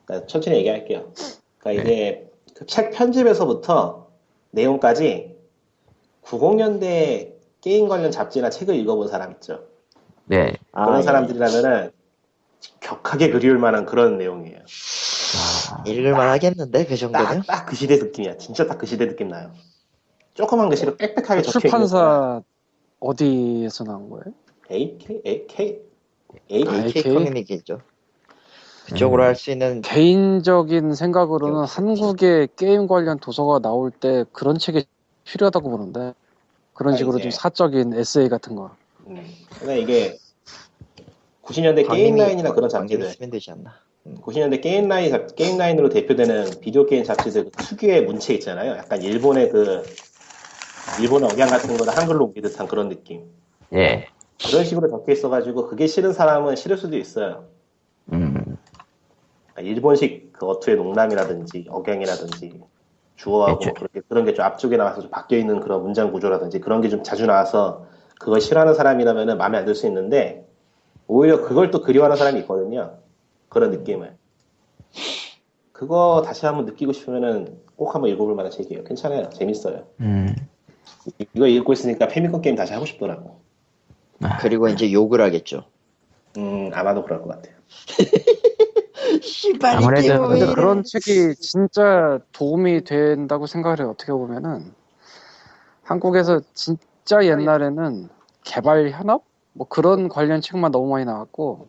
그러니까 0.04 0.26
천천히 0.26 0.56
얘기할게요. 0.58 1.12
그러니까 1.58 1.84
네. 1.84 1.92
이게 1.92 2.30
그 2.54 2.66
책 2.66 2.90
편집에서부터 2.92 4.08
내용까지 4.50 5.36
90년대 6.24 7.34
게임 7.60 7.88
관련 7.88 8.10
잡지나 8.10 8.50
책을 8.50 8.74
읽어본 8.76 9.08
사람 9.08 9.32
있죠. 9.32 9.64
네. 10.26 10.54
그런 10.72 10.94
아, 10.96 11.02
사람들이라면은 11.02 11.92
격하게 12.80 13.30
그리울 13.30 13.58
만한 13.58 13.84
그런 13.86 14.18
내용이에요. 14.18 14.58
아, 14.58 15.84
예. 15.86 15.90
읽을만 15.92 16.28
하겠는데 16.28 16.86
그 16.86 16.96
정도면? 16.96 17.42
딱 17.42 17.55
딱 17.55 17.67
그 17.67 17.76
시대 17.76 17.96
느낌이야. 17.96 18.36
진짜 18.38 18.66
딱 18.66 18.78
그 18.78 18.86
시대 18.86 19.06
느낌 19.06 19.28
나요. 19.28 19.52
조그만 20.34 20.68
글씨로 20.68 20.96
빽빽하게 20.96 21.42
적혀 21.42 21.58
있는 21.58 21.60
출판사 21.60 22.42
어디에서 23.00 23.84
나온 23.84 24.08
거예요? 24.10 24.24
AK 24.70 25.22
AK 25.26 25.80
A 26.52 26.64
아, 26.66 26.74
AK 26.84 26.96
AK? 26.96 27.14
커뮤니티죠. 27.14 27.80
그쪽으로 28.86 29.22
음. 29.22 29.26
할수 29.26 29.50
있는 29.50 29.82
개인적인 29.82 30.94
생각으로는 30.94 31.64
한국에 31.64 32.48
게임 32.56 32.86
관련 32.86 33.18
도서가 33.18 33.58
나올 33.58 33.90
때 33.90 34.24
그런 34.32 34.58
책이 34.58 34.86
필요하다고 35.24 35.68
보는데 35.70 36.14
그런 36.72 36.94
아, 36.94 36.96
식으로 36.96 37.18
이제- 37.18 37.24
좀 37.24 37.30
사적인 37.32 37.92
에세이 37.94 38.28
같은 38.28 38.54
거. 38.56 38.70
음. 39.08 39.22
근데 39.58 39.80
이게 39.80 40.16
90년대 41.48 41.88
게임 41.88 42.16
라인이나 42.16 42.52
그런 42.52 42.68
잡지들 42.68 43.06
쓰면 43.10 43.30
되지 43.30 43.50
않나? 43.52 43.74
90년대 44.22 44.60
게임 44.62 44.88
라인 44.88 45.10
잡- 45.10 45.34
게임 45.34 45.56
라인으로 45.58 45.88
대표되는 45.88 46.60
비디오 46.60 46.86
게임 46.86 47.04
잡지들 47.04 47.44
그 47.44 47.50
특유의 47.50 48.04
문체 48.04 48.34
있잖아요. 48.34 48.72
약간 48.76 49.02
일본의 49.02 49.50
그 49.50 49.82
일본의 51.00 51.30
억양 51.30 51.48
같은 51.48 51.76
거를 51.76 51.96
한글로 51.96 52.26
옮기 52.26 52.40
듯한 52.42 52.66
그런 52.68 52.88
느낌. 52.88 53.24
예. 53.74 54.06
그런 54.46 54.64
식으로 54.64 54.88
적혀 54.88 55.12
있어가지고 55.12 55.68
그게 55.68 55.86
싫은 55.86 56.12
사람은 56.12 56.56
싫을 56.56 56.76
수도 56.76 56.96
있어요. 56.96 57.44
음. 58.12 58.56
그러니까 59.54 59.74
일본식 59.74 60.32
그 60.32 60.46
어투의 60.46 60.76
농담이라든지 60.76 61.66
억양이라든지 61.68 62.60
주어하고 63.16 63.60
애초- 63.64 63.74
그렇게 63.74 64.00
그런 64.08 64.24
게 64.24 64.32
좀 64.34 64.44
앞쪽에 64.44 64.76
나와서 64.76 65.00
좀 65.00 65.10
바뀌어 65.10 65.38
있는 65.38 65.60
그런 65.60 65.82
문장 65.82 66.12
구조라든지 66.12 66.60
그런 66.60 66.80
게 66.80 66.88
좀 66.88 67.02
자주 67.02 67.26
나와서 67.26 67.86
그걸 68.20 68.40
싫어하는 68.40 68.74
사람이라면 68.74 69.36
마음에 69.38 69.58
안 69.58 69.64
들 69.64 69.74
수 69.74 69.86
있는데 69.86 70.46
오히려 71.08 71.42
그걸 71.42 71.70
또 71.70 71.80
그리워하는 71.82 72.16
사람이 72.16 72.40
있거든요. 72.40 72.98
그런 73.48 73.70
느낌을. 73.70 74.16
그거 75.72 76.22
다시 76.24 76.44
한번 76.46 76.66
느끼고 76.66 76.92
싶으면은 76.92 77.58
꼭 77.76 77.94
한번 77.94 78.10
읽어볼 78.10 78.34
만한 78.34 78.52
책이에요. 78.52 78.84
괜찮아요. 78.84 79.30
재밌어요. 79.30 79.86
음. 80.00 80.34
이거 81.34 81.46
읽고 81.46 81.72
있으니까 81.72 82.08
페미콘 82.08 82.42
게임 82.42 82.56
다시 82.56 82.72
하고 82.72 82.84
싶더라고. 82.84 83.40
아, 84.22 84.36
그리고 84.38 84.68
이제 84.68 84.92
욕을 84.92 85.20
하겠죠. 85.20 85.64
음, 86.36 86.70
아마도 86.74 87.04
그럴 87.04 87.22
것 87.22 87.28
같아요. 87.28 87.54
씨발 89.22 89.76
아무래도 89.76 90.04
이게 90.04 90.12
왜 90.12 90.18
근데. 90.18 90.46
그런 90.54 90.82
책이 90.82 91.36
진짜 91.36 92.18
도움이 92.32 92.84
된다고 92.84 93.46
생각을 93.46 93.80
해요. 93.80 93.90
어떻게 93.90 94.12
보면은 94.12 94.74
한국에서 95.82 96.40
진짜 96.52 97.24
옛날에는 97.24 98.08
개발 98.44 98.90
현업 98.90 99.24
뭐 99.58 99.66
그런 99.66 100.08
관련 100.08 100.40
책만 100.40 100.70
너무 100.70 100.88
많이 100.88 101.04
나왔고 101.04 101.68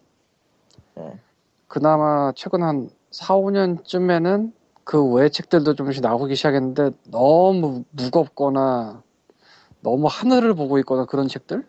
네. 0.93 1.19
그나마 1.67 2.31
최근 2.35 2.61
한 2.61 2.89
4, 3.09 3.35
5년쯤에는 3.35 4.53
그 4.83 5.03
외의 5.11 5.31
책들도 5.31 5.73
조금씩 5.73 6.03
나오기 6.03 6.35
시작했는데 6.35 6.91
너무 7.09 7.83
무겁거나 7.89 9.01
너무 9.81 10.05
하늘을 10.07 10.53
보고 10.53 10.77
있거나 10.79 11.05
그런 11.05 11.27
책들? 11.27 11.65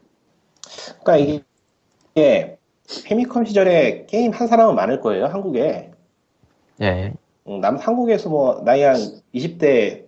그러니까 1.02 1.16
이게, 1.16 1.44
이게 2.14 2.58
페미콘 3.06 3.46
시절에 3.46 4.04
게임 4.06 4.32
한 4.32 4.46
사람은 4.46 4.74
많을 4.74 5.00
거예요. 5.00 5.26
한국에. 5.26 5.90
예. 6.82 7.14
음, 7.46 7.60
남 7.60 7.76
한국에서 7.76 8.28
뭐 8.28 8.62
나이 8.64 8.82
한 8.82 8.96
20대 9.34 10.04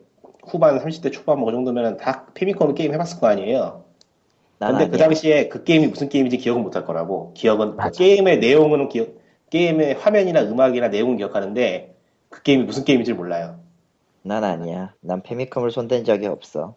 후반, 0.46 0.78
30대 0.78 1.10
초반 1.12 1.38
뭐 1.38 1.46
그 1.46 1.52
정도면 1.52 1.96
다 1.96 2.26
페미콘 2.34 2.74
게임 2.74 2.92
해봤을 2.92 3.20
거 3.20 3.28
아니에요. 3.28 3.84
난 4.66 4.78
근데 4.78 4.86
그 4.88 4.96
아니야. 4.96 5.06
당시에 5.06 5.48
그 5.48 5.64
게임이 5.64 5.88
무슨 5.88 6.08
게임인지 6.08 6.38
기억은 6.38 6.62
못할 6.62 6.84
거라고. 6.84 7.32
기억은 7.34 7.76
맞아. 7.76 7.90
게임의 7.98 8.38
내용은 8.38 8.88
기억, 8.88 9.08
게임의 9.50 9.94
화면이나 9.94 10.42
음악이나 10.42 10.88
내용은 10.88 11.16
기억하는데 11.16 11.96
그 12.28 12.42
게임이 12.42 12.64
무슨 12.64 12.84
게임인지 12.84 13.12
몰라요. 13.14 13.58
난 14.22 14.44
아니야. 14.44 14.94
난 15.00 15.22
페미컴을 15.22 15.70
손댄 15.72 16.04
적이 16.04 16.26
없어. 16.26 16.74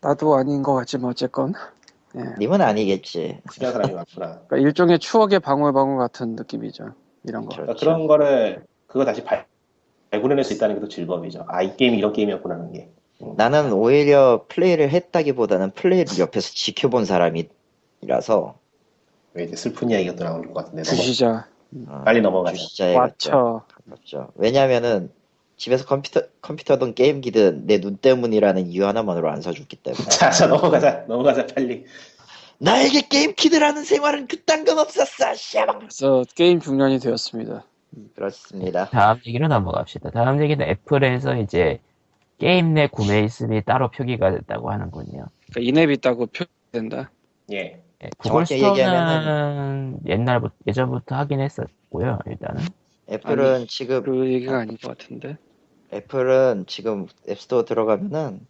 나도 0.00 0.34
아닌 0.34 0.62
것 0.62 0.74
같지만 0.74 1.10
어쨌건 1.10 1.52
예. 2.16 2.20
님은 2.38 2.60
아니겠지. 2.62 3.40
특이한 3.52 3.72
사람이 3.74 3.92
많구나. 3.94 4.40
그러니까 4.48 4.56
일종의 4.56 4.98
추억의 4.98 5.40
방울방울 5.40 5.98
같은 5.98 6.36
느낌이죠. 6.36 6.94
이런 7.24 7.44
거. 7.44 7.50
그렇죠. 7.50 7.62
그러니까 7.62 7.80
그런 7.80 8.06
거를 8.06 8.64
그거 8.86 9.04
다시 9.04 9.22
발, 9.24 9.46
발굴해낼 10.10 10.42
수 10.44 10.54
있다는 10.54 10.76
게 10.76 10.80
또 10.80 10.88
즐거움이죠. 10.88 11.44
아 11.48 11.62
이 11.62 11.76
게임이 11.76 11.98
이런 11.98 12.12
게임이었구나 12.14 12.54
하는 12.54 12.72
게. 12.72 12.88
나는 13.36 13.72
오히려 13.72 14.44
플레이를 14.48 14.90
했다기보다는 14.90 15.72
플레이를 15.72 16.18
옆에서 16.18 16.50
지켜본 16.54 17.04
사람이라서 17.04 18.54
왜 19.34 19.44
이제 19.44 19.56
슬픈 19.56 19.90
이야기가 19.90 20.16
또 20.16 20.24
나오는 20.24 20.46
것 20.52 20.54
같은데 20.54 20.82
넘어, 20.82 20.96
주시자. 20.96 21.46
어, 21.88 22.02
빨리 22.04 22.20
넘어가자. 22.20 22.56
주시자에. 22.56 22.94
가깝죠. 22.94 24.32
왜냐면은 24.36 25.10
집에서 25.56 25.84
컴퓨터 25.84 26.22
컴퓨터든 26.40 26.94
게임기든 26.94 27.66
내 27.66 27.78
눈 27.80 27.96
때문이라는 27.98 28.66
이유 28.68 28.86
하나만으로 28.86 29.30
안 29.30 29.42
사줬기 29.42 29.76
때문에 29.76 30.04
자, 30.08 30.30
자 30.30 30.46
넘어가자. 30.46 31.04
넘어가자 31.06 31.46
빨리. 31.46 31.84
나에게 32.58 33.02
게임 33.08 33.34
kid라는 33.34 33.84
생활은 33.84 34.26
그딴 34.26 34.64
건 34.64 34.78
없었어. 34.78 35.34
씨발. 35.34 35.78
그래서 35.78 36.24
게임 36.34 36.60
중년이 36.60 36.98
되었습니다. 36.98 37.64
그렇습니다. 38.14 38.86
다음 38.90 39.18
얘기로 39.26 39.48
넘어갑시다. 39.48 40.10
다음 40.10 40.42
얘기는 40.42 40.66
애플에서 40.66 41.36
이제 41.36 41.80
게임 42.40 42.72
내 42.74 42.86
구매 42.86 43.20
있음이 43.20 43.62
따로 43.64 43.90
표기가 43.90 44.30
됐다고 44.32 44.70
하는군요. 44.70 45.26
그러니까 45.52 45.60
in-app이 45.60 45.94
있다고 45.94 46.26
표현된다. 46.72 47.10
예. 47.52 47.82
예, 48.02 48.08
구글 48.16 48.46
스토어는 48.46 48.82
얘기하면은- 48.82 50.08
옛날부터 50.08 50.54
예전부터 50.66 51.16
하긴 51.16 51.40
했었고요. 51.40 52.18
일단은 52.26 52.62
애플은 53.10 53.66
지금 53.68 54.02
그 54.02 54.32
얘기가 54.32 54.58
아닌 54.60 54.78
것 54.82 54.96
같은데. 54.96 55.36
애플은 55.92 56.64
지금 56.66 57.06
앱스토어 57.28 57.64
들어가면은 57.64 58.40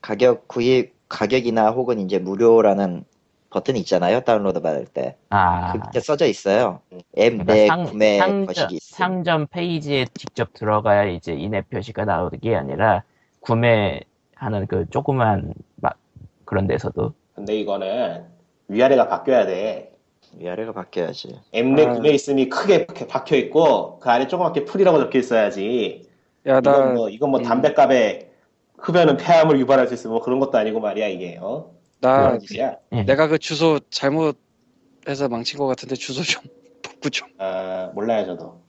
가격 0.00 0.48
구입 0.48 0.94
가격이나 1.08 1.70
혹은 1.70 2.00
이제 2.00 2.18
무료라는 2.18 3.04
버튼이 3.50 3.78
있잖아요. 3.80 4.20
다운로드 4.20 4.60
받을 4.60 4.84
때. 4.86 5.16
아 5.30 5.72
그 5.72 5.78
밑에 5.78 6.00
써져 6.00 6.26
있어요. 6.26 6.80
앱 7.16 7.32
그러니까 7.32 7.44
내 7.44 7.66
상, 7.66 7.84
구매 7.84 8.18
상점, 8.18 8.46
거식이 8.46 8.74
있어. 8.74 8.96
상점 8.96 9.46
페이지에 9.46 10.06
직접 10.14 10.52
들어가야 10.54 11.04
이제 11.04 11.34
in-app 11.34 11.70
표시가 11.70 12.04
나오는 12.04 12.38
게 12.40 12.56
아니라 12.56 13.04
구매하는 13.40 14.66
그 14.68 14.86
조그만 14.90 15.54
막 15.76 15.98
그런 16.44 16.66
데서도 16.66 17.12
근데 17.34 17.58
이거는 17.60 18.26
위아래가 18.68 19.08
바뀌어야 19.08 19.46
돼. 19.46 19.92
위아래가 20.36 20.72
바뀌어야지. 20.72 21.40
앱내 21.54 21.86
아. 21.86 21.92
구매 21.94 22.10
있음이 22.10 22.48
크게 22.48 22.86
박혀 22.86 23.36
있고 23.36 23.98
그 24.00 24.10
안에 24.10 24.26
조그맣게 24.28 24.64
풀이라고 24.64 24.98
적혀 24.98 25.18
있어야지. 25.18 26.08
야, 26.46 26.60
나 26.60 26.70
이건 26.72 26.94
뭐 26.94 27.08
이건 27.08 27.30
뭐 27.30 27.40
음. 27.40 27.44
담배값에 27.44 28.30
흡연은 28.78 29.16
폐암을 29.16 29.58
유발할 29.60 29.88
수 29.88 29.94
있어 29.94 30.08
뭐 30.08 30.20
그런 30.20 30.38
것도 30.38 30.58
아니고 30.58 30.80
말이야 30.80 31.08
이게. 31.08 31.38
어? 31.40 31.72
나 32.00 32.38
짓이야. 32.38 32.76
내가 33.06 33.28
그 33.28 33.38
주소 33.38 33.80
잘못해서 33.90 35.28
망친 35.28 35.58
것 35.58 35.66
같은데 35.66 35.94
주소 35.94 36.22
좀 36.22 36.42
복구 36.82 37.10
좀. 37.10 37.28
아 37.38 37.90
몰라요 37.94 38.26
저도. 38.26 38.60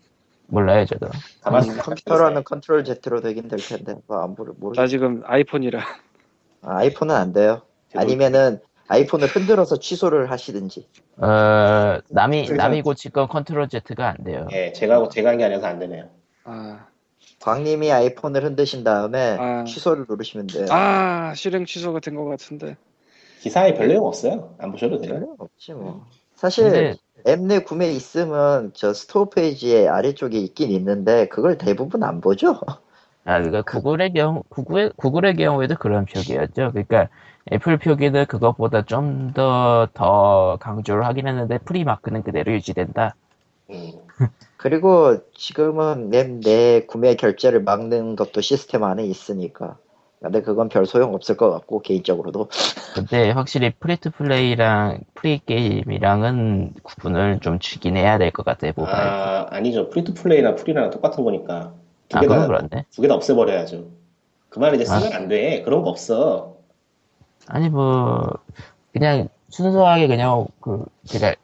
몰라요 0.49 0.85
저도. 0.85 1.07
가만 1.41 1.63
음, 1.69 1.77
컴퓨터로 1.77 2.25
하면 2.25 2.43
control 2.43 2.83
Z로 2.83 3.21
되긴 3.21 3.47
될 3.47 3.59
텐데 3.59 3.95
뭐안 4.07 4.35
모르 4.35 4.53
모르. 4.57 4.75
나 4.75 4.87
지금 4.87 5.21
아이폰이라. 5.25 5.79
아, 6.63 6.77
아이폰은 6.79 7.15
안 7.15 7.33
돼요. 7.33 7.61
아니면은 7.95 8.59
아이폰을 8.87 9.27
흔들어서 9.27 9.77
취소를 9.77 10.31
하시든지. 10.31 10.87
어 11.17 11.99
남이 12.09 12.45
그래서- 12.47 12.55
남이 12.63 12.81
고칠 12.81 13.11
건 13.11 13.27
control 13.27 13.67
Z가 13.69 14.09
안 14.17 14.23
돼요. 14.23 14.47
예, 14.51 14.71
제가 14.73 15.09
제가 15.09 15.29
한게 15.31 15.45
아니어서 15.45 15.67
안 15.67 15.77
되네요. 15.79 16.09
아, 16.45 16.87
광님이 17.41 17.91
아이폰을 17.91 18.43
흔드신 18.43 18.83
다음에 18.83 19.37
아. 19.39 19.63
취소를 19.65 20.05
누르시면 20.09 20.47
돼요. 20.47 20.65
아 20.71 21.33
실행 21.35 21.65
취소가 21.65 21.99
된 21.99 22.15
것 22.15 22.25
같은데. 22.25 22.75
기사에 23.41 23.73
별 23.75 23.87
내용 23.87 24.05
없어요. 24.05 24.55
안 24.57 24.71
보셔도 24.71 24.99
돼요. 24.99 25.35
없지 25.37 25.73
뭐. 25.73 26.05
사실 26.35 26.97
앱내 27.27 27.59
구매 27.59 27.91
있으면 27.91 28.71
저 28.73 28.93
store 28.93 29.29
페이지의 29.29 29.87
아래쪽에 29.87 30.37
있긴 30.37 30.71
있는데 30.71 31.27
그걸 31.27 31.57
대부분 31.57 32.03
안 32.03 32.21
보죠. 32.21 32.59
아, 33.25 33.37
그러니까 33.37 33.61
구글의 33.61 34.13
경우, 34.13 34.43
구글, 34.49 34.91
구글의 34.95 35.35
경우에도 35.35 35.75
그런 35.75 36.05
표기였죠. 36.05 36.71
그러니까 36.71 37.09
애플 37.51 37.77
표기는 37.77 38.25
그것보다 38.25 38.83
좀 38.83 39.31
더, 39.33 39.87
더 39.93 40.57
강조를 40.61 41.05
하긴 41.05 41.27
했는데 41.27 41.57
free 41.59 41.80
mark는 41.80 42.23
그대로 42.23 42.51
유지된다. 42.53 43.15
음. 43.69 43.91
그리고 44.57 45.17
지금은 45.35 46.13
앱내 46.13 46.85
구매 46.87 47.15
결제를 47.15 47.63
막는 47.63 48.15
것도 48.15 48.41
시스템 48.41 48.83
안에 48.83 49.05
있으니까. 49.05 49.77
근데 50.21 50.41
그건 50.41 50.67
별 50.67 50.85
소용 50.85 51.13
없을 51.13 51.37
것 51.37 51.49
같고 51.49 51.81
개인적으로도 51.81 52.49
근데 52.93 53.31
확실히 53.31 53.71
free 53.79 54.01
to 54.01 54.11
play랑 54.11 54.99
free 55.15 55.39
게임이랑은 55.45 56.73
구분을 56.83 57.39
좀 57.39 57.59
주긴 57.59 57.95
해야 57.95 58.17
될 58.17 58.31
것 58.31 58.43
같아요, 58.45 58.73
모바일. 58.75 58.95
아, 58.97 59.47
아니죠. 59.49 59.89
free 59.89 60.05
to 60.05 60.13
play나 60.13 60.55
free랑 60.55 60.89
똑같은 60.89 61.23
거니까. 61.23 61.73
두 62.09 62.17
아, 62.17 62.21
개 62.21 62.27
그건 62.27 62.41
다, 62.41 62.47
그렇네. 62.47 62.85
두개 62.91 63.07
다 63.07 63.13
없애버려야죠. 63.15 63.87
그만 64.49 64.75
이제 64.75 64.83
쓰면 64.83 65.13
아. 65.13 65.15
안 65.15 65.27
돼. 65.29 65.61
그런 65.61 65.83
거 65.83 65.89
없어. 65.89 66.57
아니, 67.47 67.69
뭐, 67.69 68.27
그냥 68.91 69.29
순수하게 69.49 70.07
그냥, 70.07 70.47
그, 70.59 70.85
그니까, 71.09 71.35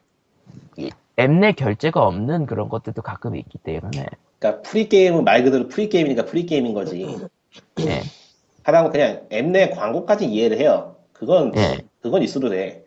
앱내 1.18 1.52
결제가 1.52 2.04
없는 2.06 2.44
그런 2.46 2.68
것들도 2.68 3.00
가끔 3.02 3.36
있기 3.36 3.58
때문에, 3.58 4.06
그러니까 4.38 4.62
free 4.68 4.88
게임은 4.88 5.24
말 5.24 5.42
그대로 5.44 5.66
free 5.68 5.88
게임이니까 5.88 6.26
free 6.26 6.44
게임인 6.44 6.74
거지. 6.74 7.06
예, 7.80 8.02
하다면 8.66 8.90
그냥 8.90 9.26
앱내 9.32 9.70
광고까지 9.70 10.26
이해를 10.26 10.58
해요. 10.58 10.96
그건, 11.12 11.56
예, 11.56 11.78
그건 12.02 12.22
있어도 12.24 12.48
돼. 12.48 12.84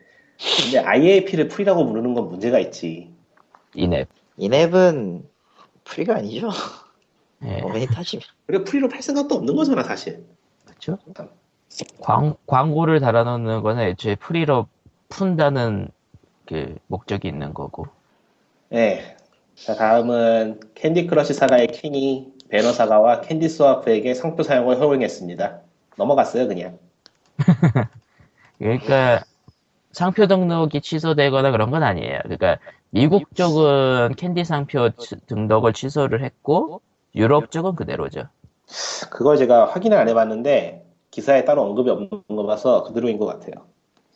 근데 0.61 0.79
IAP를 0.79 1.47
free라고 1.47 1.85
부르는 1.85 2.13
건 2.13 2.27
문제가 2.27 2.59
있지. 2.59 3.09
이앱, 3.75 4.09
이앱은 4.37 5.25
free가 5.85 6.17
아니죠. 6.17 6.49
예, 7.45 7.61
어머니 7.61 7.87
타시면 7.87 8.23
그리고 8.45 8.65
free로 8.65 8.89
팔 8.89 9.01
생각도 9.01 9.35
없는 9.35 9.55
거잖아, 9.55 9.83
사실. 9.83 10.25
그쵸? 10.65 10.97
광, 12.01 12.35
광고를 12.45 12.99
달아놓는 12.99 13.61
거는 13.61 13.83
애초에 13.83 14.15
free로 14.15 14.67
푼다는 15.07 15.87
그 16.45 16.75
목적이 16.87 17.29
있는 17.29 17.53
거고, 17.53 17.87
네. 18.67 19.15
자, 19.55 19.75
다음은 19.75 20.59
캔디 20.75 21.07
크러쉬 21.07 21.33
사가의 21.33 21.67
킹이 21.67 22.33
배너 22.49 22.73
사가와 22.73 23.21
캔디 23.21 23.47
스와이프에게 23.47 24.13
상표 24.13 24.43
사용을 24.43 24.77
허용했습니다. 24.79 25.68
넘어갔어요, 25.99 26.47
그냥. 26.47 26.79
그러니까 28.57 29.23
상표 29.91 30.27
등록이 30.27 30.81
취소되거나 30.81 31.51
그런 31.51 31.71
건 31.71 31.83
아니에요. 31.83 32.19
그러니까 32.23 32.57
미국 32.89 33.35
쪽은 33.35 34.15
캔디 34.15 34.45
상표 34.45 34.89
치- 34.97 35.15
등록을 35.27 35.73
취소를 35.73 36.23
했고 36.23 36.81
유럽 37.15 37.51
쪽은 37.51 37.75
그대로죠. 37.75 38.23
그걸 39.09 39.37
제가 39.37 39.65
확인을 39.65 39.97
안 39.97 40.07
해봤는데 40.07 40.85
기사에 41.11 41.43
따로 41.45 41.63
언급이 41.63 41.89
없는 41.89 42.09
거 42.27 42.45
봐서 42.45 42.83
그대로인 42.83 43.17
것 43.17 43.25
같아요. 43.25 43.65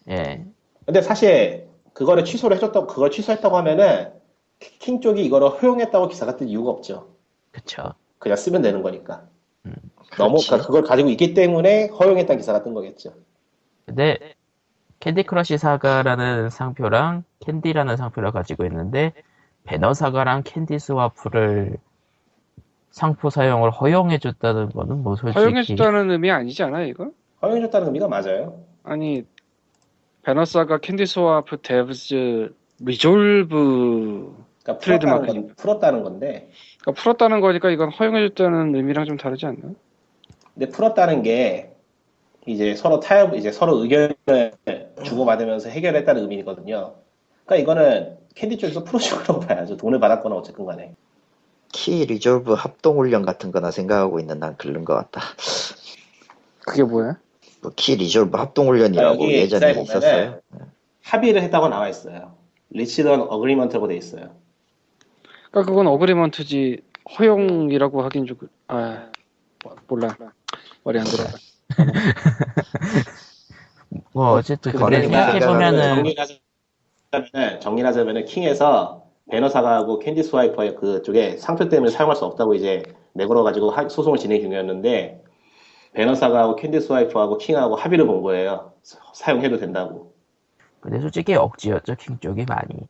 예, 0.09 0.45
근데 0.85 1.01
사실 1.01 1.67
그거를 1.93 2.23
취소를 2.25 2.57
해줬다고 2.57 2.87
그걸 2.87 3.09
취소했다고 3.11 3.57
하면은 3.57 4.11
킹 4.59 5.01
쪽이 5.01 5.23
이거를 5.25 5.49
허용했다고 5.49 6.07
기사가 6.07 6.37
뜰 6.37 6.47
이유가 6.47 6.71
없죠. 6.71 7.07
그쵸. 7.51 7.93
그냥 8.19 8.35
쓰면 8.37 8.61
되는 8.61 8.81
거니까. 8.81 9.23
음. 9.65 9.73
너무 10.17 10.33
그렇지. 10.33 10.47
그러니까 10.47 10.67
그걸 10.67 10.83
가지고 10.83 11.09
있기 11.09 11.33
때문에 11.33 11.87
허용했다는 11.87 12.39
기사가 12.39 12.63
뜬 12.63 12.73
거겠죠. 12.73 13.13
근데 13.85 14.17
캔디 14.99 15.23
크러쉬 15.23 15.57
사가라는 15.57 16.49
상표랑 16.49 17.23
캔디라는 17.39 17.97
상표를 17.97 18.31
가지고 18.31 18.65
있는데 18.65 19.13
배너 19.65 19.93
사가랑 19.93 20.43
캔디 20.43 20.79
스와이프를 20.79 21.77
상표 22.91 23.29
사용을 23.29 23.71
허용해줬다는 23.71 24.69
거는 24.69 25.03
뭐 25.03 25.15
솔직히 25.15 25.39
허용해줬다는 25.39 26.11
의미 26.11 26.31
아니지 26.31 26.63
않아 26.63 26.83
이거? 26.83 27.11
허용해줬다는 27.41 27.87
의미가 27.87 28.07
맞아요. 28.07 28.59
아니 28.83 29.25
배너 30.23 30.56
사가 30.56 30.77
캔디 30.77 31.05
스와이프 31.05 31.57
devs 31.61 32.53
resolve 32.79 34.35
그러니까 34.63 34.77
trade 34.83 35.05
풀었다는, 35.05 35.21
mark니까. 35.21 35.47
건, 35.47 35.55
풀었다는 35.57 36.03
건데, 36.03 36.49
그러니까 36.81 37.01
풀었다는 37.01 37.41
거니까 37.41 37.69
이건 37.69 37.89
허용해줬다는 37.91 38.75
의미랑 38.75 39.05
좀 39.05 39.17
다르지 39.17 39.45
않나? 39.45 39.73
근데 40.53 40.69
풀었다는 40.69 41.23
게 41.23 41.71
이제 42.45 42.75
서로 42.75 42.99
타협, 42.99 43.35
이제 43.35 43.51
서로 43.51 43.77
의견을 43.77 44.15
주고받으면서 45.03 45.69
해결했다는 45.69 46.23
의미거든요. 46.23 46.95
그러니까 47.45 47.61
이거는 47.61 48.17
캔디 48.35 48.57
쪽에서 48.57 48.83
풀어준 48.85 49.19
거라고 49.19 49.39
봐야죠. 49.41 49.77
돈을 49.77 49.99
받았거나 49.99 50.35
어쨌든 50.35 50.65
간에. 50.65 50.95
키 51.71 52.05
리졸브 52.05 52.53
합동 52.53 52.99
훈련 52.99 53.23
같은 53.25 53.51
거나 53.51 53.71
생각하고 53.71 54.19
있는 54.19 54.39
난 54.39 54.55
그런 54.57 54.85
것 54.85 54.93
같다. 54.93 55.21
그게 56.65 56.83
뭐야? 56.83 57.17
뭐키 57.61 57.95
리졸브 57.95 58.37
합동 58.37 58.67
훈련이라고 58.67 59.23
아, 59.23 59.27
예전에 59.27 59.71
있었어요. 59.81 60.39
합의를 61.01 61.41
했다고 61.43 61.69
나와 61.69 61.89
있어요. 61.89 62.35
reached 62.69 63.10
an 63.10 63.21
agreement라고 63.21 63.87
돼 63.87 63.95
있어요. 63.97 64.35
그러니까 65.49 65.71
그건 65.71 65.87
agreement지 65.87 66.81
허용이라고 67.17 68.01
하긴 68.03 68.25
좀 68.25 68.37
아, 68.67 69.09
몰라 69.87 70.15
말이 70.83 70.99
안 70.99 71.05
들어. 71.05 71.23
뭐 74.13 74.31
어쨌든 74.33 74.71
그 74.71 74.77
근데 74.79 75.07
그러니까 75.07 75.31
생각해보면은 75.31 76.03
정리하자면은, 77.11 77.59
정리하자면은 77.61 78.25
킹에서 78.25 79.03
배너 79.31 79.49
사가하고 79.49 79.99
캔디 79.99 80.23
스와이프의 80.23 80.75
그쪽에 80.75 81.37
상표 81.37 81.69
때문에 81.69 81.91
사용할 81.91 82.15
수 82.15 82.25
없다고 82.25 82.55
이제 82.55 82.83
내걸어 83.13 83.43
가지고 83.43 83.71
하- 83.71 83.87
소송을 83.87 84.17
진행 84.17 84.41
중이었는데 84.41 85.23
배너 85.93 86.15
사가하고 86.15 86.55
캔디 86.55 86.81
스와이프하고 86.81 87.37
킹하고 87.37 87.75
합의를 87.75 88.05
본 88.05 88.21
거예요. 88.21 88.73
사- 88.83 88.99
사용해도 89.13 89.57
된다고. 89.57 90.13
근데 90.81 90.99
솔직히 90.99 91.33
억지였죠 91.35 91.95
킹 91.95 92.19
쪽이 92.19 92.45
많이 92.45 92.87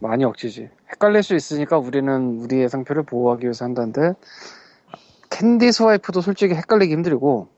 많이 0.00 0.24
억지지. 0.24 0.68
헷갈릴 0.92 1.22
수 1.22 1.34
있으니까 1.34 1.78
우리는 1.78 2.40
우리의 2.40 2.68
상표를 2.68 3.04
보호하기 3.04 3.44
위해서 3.44 3.64
한다는데 3.64 4.12
캔디 5.38 5.70
스와이프도 5.70 6.20
솔직히 6.20 6.54
헷갈리기 6.54 6.92
힘들고 6.92 7.48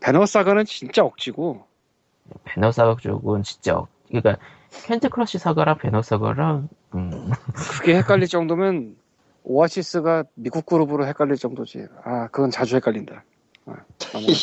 배너 0.00 0.27
사가는 0.27 0.64
진짜 0.64 1.04
억지고 1.04 1.64
배너 2.42 2.72
사가 2.72 2.96
쪽은 3.00 3.44
진짜 3.44 3.76
억- 3.76 3.88
그러니까 4.08 4.38
캔디 4.86 5.08
크러쉬 5.08 5.38
사가랑 5.38 5.78
배너 5.78 6.02
사가랑 6.02 6.68
음, 6.96 7.30
그게 7.52 7.96
헷갈릴 7.96 8.26
정도면 8.26 8.96
오아시스가 9.44 10.24
미국 10.34 10.66
그룹으로 10.66 11.06
헷갈릴 11.06 11.36
정도지. 11.36 11.86
아 12.02 12.26
그건 12.26 12.50
자주 12.50 12.74
헷갈린다. 12.74 13.22
아, 13.66 13.76
아무래도. 14.14 14.38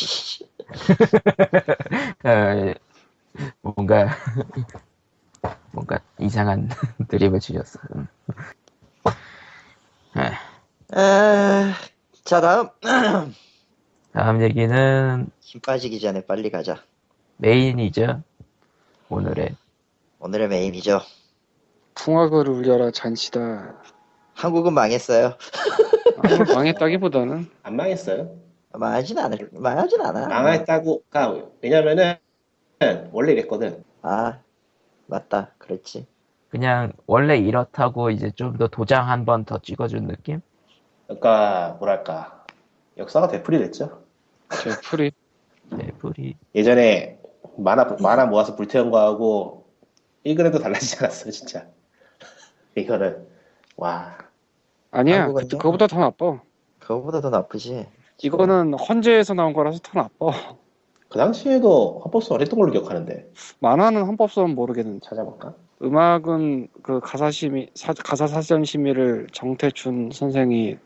어, 2.24 2.74
뭔가 3.60 4.08
뭔가 5.72 5.98
이상한 6.18 6.68
드립을 7.08 7.40
치셨어. 7.40 7.78
음. 7.94 8.08
아, 10.14 10.32
아, 10.98 11.74
자 12.26 12.40
다음 12.40 12.68
다음 14.12 14.42
얘기는 14.42 15.26
힘 15.40 15.60
빠지기 15.60 16.00
전에 16.00 16.24
빨리 16.26 16.50
가자. 16.50 16.82
메인이죠. 17.36 18.22
오늘의 19.08 19.54
오늘의 20.18 20.48
메인이죠. 20.48 21.00
풍악을 21.94 22.48
울려라 22.48 22.90
잔치다. 22.90 23.76
한국은 24.34 24.72
망했어요. 24.74 25.34
아, 26.18 26.54
망했다기보다는 26.54 27.48
안 27.62 27.76
망했어요. 27.76 28.36
망하진 28.72 29.18
않을, 29.18 29.48
망하진 29.52 30.00
않아. 30.02 30.26
망했다고, 30.28 31.04
그러니까 31.08 31.48
왜냐면은 31.62 32.16
원래 33.12 33.32
이랬거든. 33.32 33.84
아, 34.02 34.40
맞다. 35.06 35.52
그렇지. 35.58 36.06
그냥 36.50 36.92
원래 37.06 37.36
이렇다고 37.38 38.10
이제 38.10 38.30
좀 38.32 38.58
더 38.58 38.66
도장 38.68 39.08
한 39.08 39.24
번 39.24 39.44
더 39.44 39.58
찍어준 39.58 40.06
느낌? 40.08 40.40
그러니까 41.06 41.76
뭐랄까 41.78 42.44
역사가 42.98 43.28
되풀이 43.28 43.58
됐죠. 43.58 44.02
제 44.62 44.70
풀이 44.82 45.12
네, 45.70 45.90
불이 45.98 46.36
예전에 46.54 47.18
만화 47.56 47.96
만화 48.00 48.26
모아서 48.26 48.54
불태운 48.56 48.90
거하고 48.90 49.66
1그램도 50.24 50.60
달라지지 50.60 50.98
않았어요, 51.00 51.30
진짜. 51.30 51.66
이거는 52.76 53.26
와 53.76 54.18
아니야. 54.90 55.28
그- 55.32 55.46
그거보다 55.48 55.86
더 55.86 55.98
나빠. 56.00 56.40
그거보다 56.78 57.20
더 57.20 57.30
나쁘지. 57.30 57.86
이거는 58.22 58.74
헌재에서 58.74 59.34
나온 59.34 59.52
거라서 59.52 59.78
더 59.82 60.00
나빠. 60.02 60.30
그 61.08 61.18
당시에도 61.18 62.00
헌법소원 62.04 62.40
했던 62.42 62.58
걸로 62.58 62.72
기억하는데 62.72 63.30
만화는 63.60 64.04
헌법서는 64.04 64.54
모르겠는데 64.56 65.00
찾아볼까? 65.04 65.54
음악은 65.82 66.68
그 66.82 67.00
가사 67.00 67.30
심의 67.30 67.70
사, 67.74 67.92
가사 67.92 68.26
사전 68.26 68.64
심의를 68.64 69.28
정태춘 69.32 70.10
선생이 70.12 70.78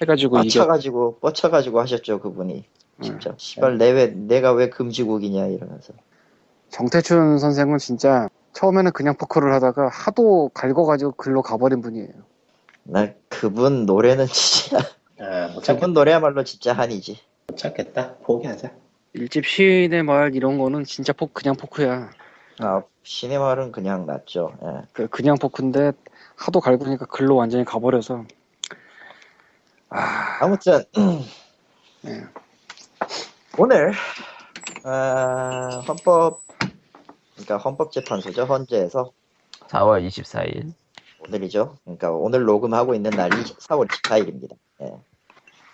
해가지고 0.00 0.38
이게 0.38 0.58
뻗쳐가지고 0.58 1.18
뻗쳐가지고 1.20 1.80
하셨죠 1.80 2.20
그분이 2.20 2.64
음. 2.96 3.02
진짜 3.02 3.34
시발 3.36 3.78
내왜 3.78 4.08
내가 4.08 4.52
왜 4.52 4.68
금지곡이냐 4.68 5.46
이러면서 5.46 5.92
정태춘 6.70 7.38
선생은 7.38 7.78
진짜 7.78 8.28
처음에는 8.52 8.92
그냥 8.92 9.14
포크를 9.16 9.52
하다가 9.54 9.88
하도 9.88 10.50
갈궈가지고 10.54 11.12
글로 11.12 11.42
가버린 11.42 11.80
분이에요. 11.80 12.08
나 12.84 13.08
그분 13.28 13.86
노래는 13.86 14.26
진짜 14.26 14.78
아, 15.20 15.48
못 15.54 15.60
그분 15.60 15.92
노래야말로 15.92 16.44
진짜 16.44 16.72
한이지 16.72 17.18
못 17.46 17.56
찾겠다. 17.56 18.16
포기하자. 18.22 18.72
일집 19.14 19.46
시인의 19.46 20.02
말 20.02 20.34
이런 20.34 20.58
거는 20.58 20.84
진짜 20.84 21.12
포 21.12 21.26
그냥 21.26 21.54
포크야. 21.56 22.10
아 22.58 22.82
시네마는 23.02 23.72
그냥 23.72 24.06
낫죠 24.06 24.52
예. 24.62 24.82
그 24.92 25.08
그냥 25.08 25.36
포크인데 25.40 25.92
하도 26.36 26.60
갈구니까 26.60 27.06
글로 27.06 27.36
완전히 27.36 27.64
가버려서 27.64 28.24
아 29.94 30.38
아무튼 30.40 30.84
네. 32.00 32.24
오늘 33.58 33.92
아, 34.84 35.82
헌법 35.86 36.40
그러니까 37.34 37.58
헌법재판소죠 37.58 38.44
헌재에서 38.44 39.12
4월 39.68 40.06
24일. 40.06 40.72
오늘이죠. 41.26 41.76
그러니까 41.84 42.10
오늘 42.10 42.44
녹음하고 42.44 42.94
있는 42.94 43.10
날이 43.10 43.36
4월 43.36 43.88
14일입니다. 43.88 44.56
예. 44.82 44.96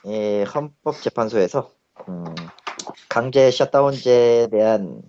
이 0.04 0.44
헌법재판소에서 0.44 1.70
음, 2.08 2.24
강제 3.08 3.50
셧다운제에 3.50 4.48
대한 4.48 5.02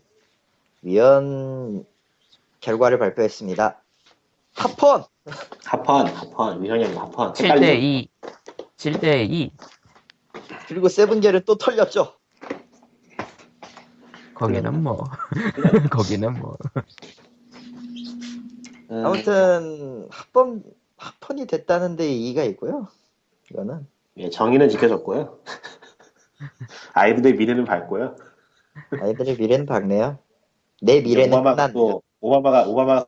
위헌 0.82 1.86
결과를 2.62 3.00
발표했습니다. 3.00 3.82
합헌! 4.56 5.04
하펀, 5.66 6.08
하펀, 6.08 6.64
위헌형 6.64 6.98
하펀. 6.98 7.34
7대2. 7.34 8.08
7대 8.80 9.30
2. 9.30 9.52
그리고 10.70 10.88
세븐계를 10.88 11.42
또 11.42 11.58
털렸죠. 11.58 12.14
거기는 14.34 14.82
뭐. 14.82 15.04
거기는 15.92 16.34
뭐. 16.40 16.58
음, 18.90 19.06
아무튼 19.06 20.08
합헌 20.10 20.64
합헌이 20.96 21.48
됐다는데 21.48 22.08
이의가 22.10 22.44
있고요. 22.44 22.88
이거는 23.52 23.86
예, 24.16 24.30
정의는 24.30 24.70
지켜졌고요. 24.70 25.40
아이들의 26.94 27.34
미래는 27.34 27.66
밝고요. 27.66 28.16
아이들의 28.98 29.36
미래는 29.38 29.66
밝네요. 29.66 30.20
내 30.82 31.02
미래는 31.02 31.34
오바마가 31.34 31.56
끝난. 31.56 31.74
또 31.74 32.02
오바마가 32.22 33.06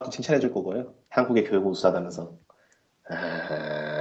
또 0.00 0.10
칭찬해 0.10 0.40
줄 0.40 0.52
거고요. 0.52 0.92
한국의 1.08 1.44
교육은 1.44 1.70
우수하다면서. 1.70 2.34
아, 3.08 3.14
에... 3.14 3.95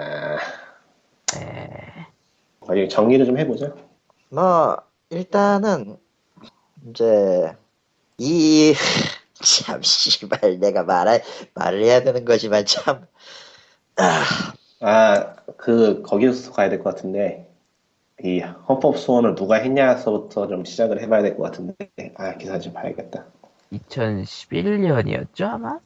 아니, 2.68 2.89
정리를 2.89 3.26
좀 3.26 3.38
해보죠. 3.38 3.76
뭐 4.30 4.78
일단은 5.09 5.97
이제 6.89 7.55
이 8.18 8.74
참 9.66 9.82
씨발 9.82 10.59
내가 10.59 10.84
말할 10.84 11.22
말을 11.53 11.84
해야 11.84 12.01
되는 12.01 12.26
거지만 12.26 12.66
참 12.66 13.05
아, 14.82 15.36
그 15.57 16.01
거기서 16.01 16.51
가야 16.51 16.70
될 16.70 16.80
것 16.84 16.95
같은데 16.95 17.51
이 18.24 18.39
헌법 18.39 18.97
소원을 18.97 19.36
누가 19.36 19.55
했냐서부터 19.57 20.47
좀 20.47 20.66
시작을 20.66 21.01
해봐야 21.01 21.22
될 21.22 21.36
것 21.38 21.43
같은데 21.43 21.76
아 22.16 22.36
기사 22.38 22.59
좀 22.59 22.74
봐야겠다. 22.74 23.26
2011년이었죠, 23.74 25.43
아마? 25.43 25.80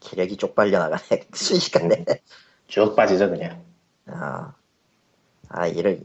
기력이 0.00 0.36
쪽팔려 0.36 0.78
나가네 0.78 1.24
순식간에 1.34 2.04
쭉 2.66 2.94
빠지죠 2.96 3.30
그냥. 3.30 3.62
아, 4.06 4.54
아 5.48 5.66
이런 5.66 6.02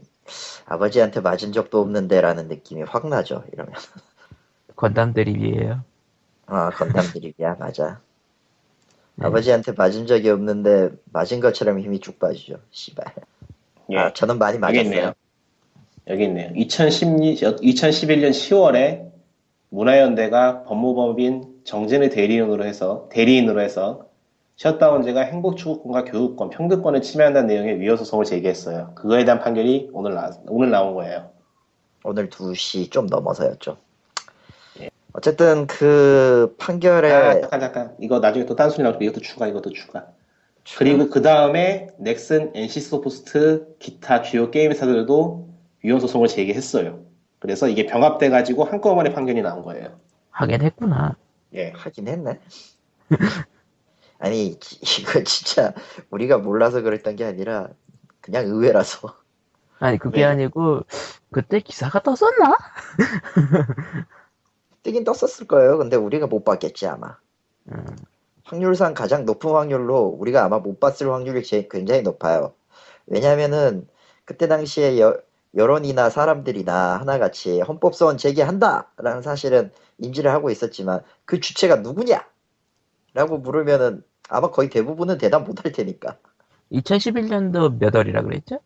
아버지한테 0.66 1.20
맞은 1.20 1.52
적도 1.52 1.80
없는데라는 1.80 2.48
느낌이 2.48 2.82
확 2.82 3.08
나죠 3.08 3.44
이러면 3.52 3.74
건담 4.76 5.12
드립이에요. 5.12 5.84
아 6.46 6.70
건담 6.70 7.04
드립이야 7.12 7.56
맞아 7.58 8.00
네. 9.16 9.26
아버지한테 9.26 9.72
맞은 9.72 10.06
적이 10.06 10.30
없는데 10.30 10.90
맞은 11.12 11.40
것처럼 11.40 11.78
힘이 11.80 12.00
쭉 12.00 12.18
빠지죠 12.18 12.58
씨발 12.70 13.06
예, 13.90 13.98
아 13.98 14.12
저는 14.12 14.38
많이 14.38 14.58
여기 14.60 14.80
있네요. 14.80 15.00
맞았어요 15.00 15.14
여기 16.08 16.24
있네요. 16.24 16.50
2010, 16.54 17.60
2011년 17.62 18.30
10월에 18.30 19.10
문화연대가 19.70 20.64
법무법인 20.64 21.62
정진의 21.64 22.10
대리인으로 22.10 22.64
해서 22.64 23.08
대리인으로 23.10 23.60
해서 23.60 24.06
셧다운제가 24.56 25.22
행복추구권과 25.22 26.04
교육권, 26.04 26.50
평등권을 26.50 27.02
침해한다는 27.02 27.48
내용의 27.48 27.80
위헌 27.80 27.96
소송을 27.96 28.24
제기했어요. 28.24 28.92
그거에 28.94 29.24
대한 29.24 29.40
판결이 29.40 29.90
오늘 29.92 30.14
나 30.14 30.30
오늘 30.46 30.70
나온 30.70 30.94
거예요. 30.94 31.30
오늘 32.04 32.28
2시 32.28 32.90
좀 32.90 33.06
넘어서였죠. 33.06 33.76
예. 34.80 34.90
어쨌든 35.12 35.66
그 35.66 36.54
판결에 36.58 37.12
아, 37.12 37.40
잠깐 37.40 37.60
잠깐 37.60 37.96
이거 38.00 38.20
나중에 38.20 38.46
또 38.46 38.54
딴소리 38.54 38.84
나오고 38.84 39.02
이것도 39.02 39.20
추가 39.20 39.48
이것도 39.48 39.70
추가. 39.70 40.06
그리고 40.78 41.10
그 41.10 41.20
다음에 41.20 41.88
넥슨, 41.98 42.50
NC소프트, 42.54 43.76
기타 43.78 44.22
주요 44.22 44.50
게임 44.50 44.70
회사들도 44.70 45.48
위헌 45.82 46.00
소송을 46.00 46.28
제기했어요. 46.28 47.00
그래서 47.38 47.68
이게 47.68 47.84
병합돼 47.84 48.30
가지고 48.30 48.64
한꺼번에 48.64 49.12
판결이 49.12 49.42
나온 49.42 49.62
거예요. 49.62 49.98
하긴 50.30 50.62
했구나. 50.62 51.16
예. 51.54 51.72
하긴 51.74 52.08
했네. 52.08 52.38
아니 54.18 54.58
지- 54.60 54.78
이거 55.02 55.22
진짜 55.24 55.74
우리가 56.10 56.38
몰라서 56.38 56.80
그랬던 56.82 57.16
게 57.16 57.24
아니라 57.24 57.68
그냥 58.20 58.46
의외라서 58.46 59.16
아니, 59.80 59.98
그게 59.98 60.20
왜? 60.22 60.24
아니고, 60.24 60.82
그때 61.30 61.60
기사가 61.60 62.02
떴었나? 62.02 62.56
뜨긴 64.82 65.04
떴었을 65.04 65.46
거예요. 65.46 65.78
근데 65.78 65.96
우리가 65.96 66.26
못 66.26 66.44
봤겠지 66.44 66.86
아마. 66.86 67.16
음, 67.70 67.84
확률상 68.44 68.94
가장 68.94 69.24
높은 69.24 69.50
확률로 69.50 70.04
우리가 70.18 70.44
아마 70.44 70.58
못 70.58 70.78
봤을 70.80 71.10
확률이 71.12 71.42
제- 71.42 71.68
굉장히 71.70 72.02
높아요. 72.02 72.54
왜냐면은 73.06 73.86
그때 74.24 74.48
당시에 74.48 75.00
여, 75.00 75.18
여론이나 75.54 76.10
사람들이나 76.10 76.98
하나같이 77.00 77.60
헌법소원 77.60 78.16
제기한다라는 78.18 79.22
사실은 79.22 79.70
인지를 79.98 80.30
하고 80.30 80.50
있었지만 80.50 81.02
그 81.24 81.40
주체가 81.40 81.76
누구냐? 81.76 82.24
라고 83.14 83.38
물으면은 83.38 84.02
아마 84.28 84.50
거의 84.50 84.68
대부분은 84.68 85.18
대답 85.18 85.44
못할 85.44 85.72
테니까. 85.72 86.18
2011년도 86.72 87.78
몇 87.78 87.94
월이라 87.94 88.22
그랬죠? 88.22 88.60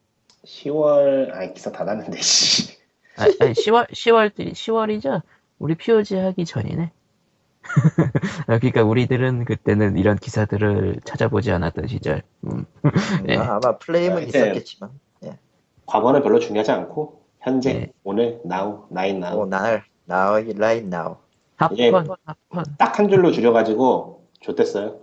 10월 0.44 1.32
아니 1.32 1.52
기사 1.54 1.70
다 1.70 1.84
났는데 1.84 2.20
씨. 2.20 2.78
아, 3.16 3.24
아니, 3.24 3.52
10월, 3.52 3.90
10월, 3.90 4.30
10월이죠? 4.30 5.22
우리 5.58 5.74
POG 5.74 6.16
하기 6.16 6.44
전이네. 6.44 6.92
아, 8.46 8.58
그러니까 8.58 8.84
우리들은 8.84 9.44
그때는 9.44 9.98
이런 9.98 10.16
기사들을 10.16 11.00
찾아보지 11.04 11.50
않았던 11.50 11.88
시절. 11.88 12.22
음, 12.44 12.64
네. 13.24 13.36
아, 13.36 13.56
아마 13.56 13.76
플레임은 13.78 14.28
있었겠지만. 14.28 14.90
과거는 15.88 16.22
별로 16.22 16.38
중요하지 16.38 16.70
않고 16.70 17.22
현재 17.40 17.72
네. 17.72 17.92
오늘 18.04 18.40
now 18.44 18.84
나인 18.90 19.16
now 19.16 19.40
오, 19.40 19.46
날, 19.46 19.84
now, 20.08 20.34
right 20.56 20.86
now. 20.86 21.16
예. 21.76 21.90
합헌, 21.90 22.16
합헌. 22.24 22.64
딱한 22.78 23.08
줄로 23.08 23.32
줄여가지고 23.32 24.17
좋댔어요. 24.40 25.00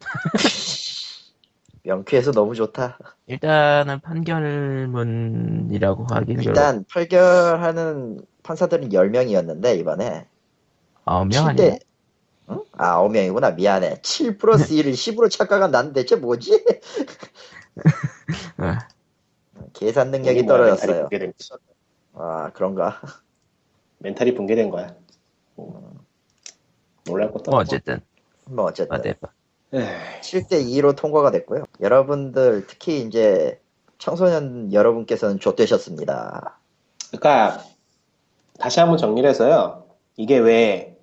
명쾌해서 1.82 2.32
너무 2.32 2.54
좋다. 2.54 2.98
일단은 3.26 4.00
판결문이라고 4.00 6.06
하기는 6.10 6.44
일단 6.44 6.84
판결하는 6.90 8.20
판사들은 8.42 8.90
10명이었는데 8.90 9.78
이번에 9.78 10.26
9명 11.04 11.30
7대 11.30 11.48
아니야? 11.48 11.76
응? 12.50 12.64
아 12.72 13.02
9명이구나 13.02 13.54
미안해 13.54 14.00
7 14.02 14.38
플러스 14.38 14.74
1을 14.74 14.92
10으로 14.92 15.30
착각한 15.30 15.70
나는 15.70 15.92
대체 15.92 16.16
뭐지? 16.16 16.64
어, 18.58 18.74
계산 19.72 20.10
능력이 20.10 20.46
떨어졌어요 20.46 21.08
아 22.14 22.50
그런가 22.52 23.00
멘탈이 23.98 24.34
붕괴된 24.34 24.70
거야. 24.70 24.94
음, 25.58 25.98
놀랄 27.04 27.32
것도 27.32 27.50
뭐 27.50 27.60
없고. 27.60 27.74
어쨌든 27.74 28.00
뭐 28.50 28.66
어쨌든. 28.66 28.96
어쨌든 28.96 29.28
7대 29.72 30.64
2로 30.64 30.96
통과가 30.96 31.30
됐고요. 31.30 31.64
여러분들 31.80 32.66
특히 32.66 33.00
이제 33.02 33.60
청소년 33.98 34.72
여러분께서는 34.72 35.38
좆되셨습니다. 35.38 36.58
그러니까 37.10 37.62
다시 38.58 38.80
한번 38.80 38.98
정리를 38.98 39.28
해서요. 39.28 39.84
이게 40.16 40.38
왜 40.38 40.96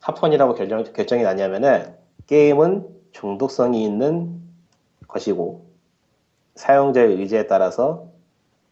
합헌이라고 0.00 0.54
결정, 0.54 0.84
결정이 0.84 1.22
나냐면은 1.22 1.96
게임은 2.26 2.86
중독성이 3.12 3.84
있는 3.84 4.40
것이고 5.08 5.66
사용자의 6.56 7.16
의지에 7.16 7.46
따라서 7.46 8.08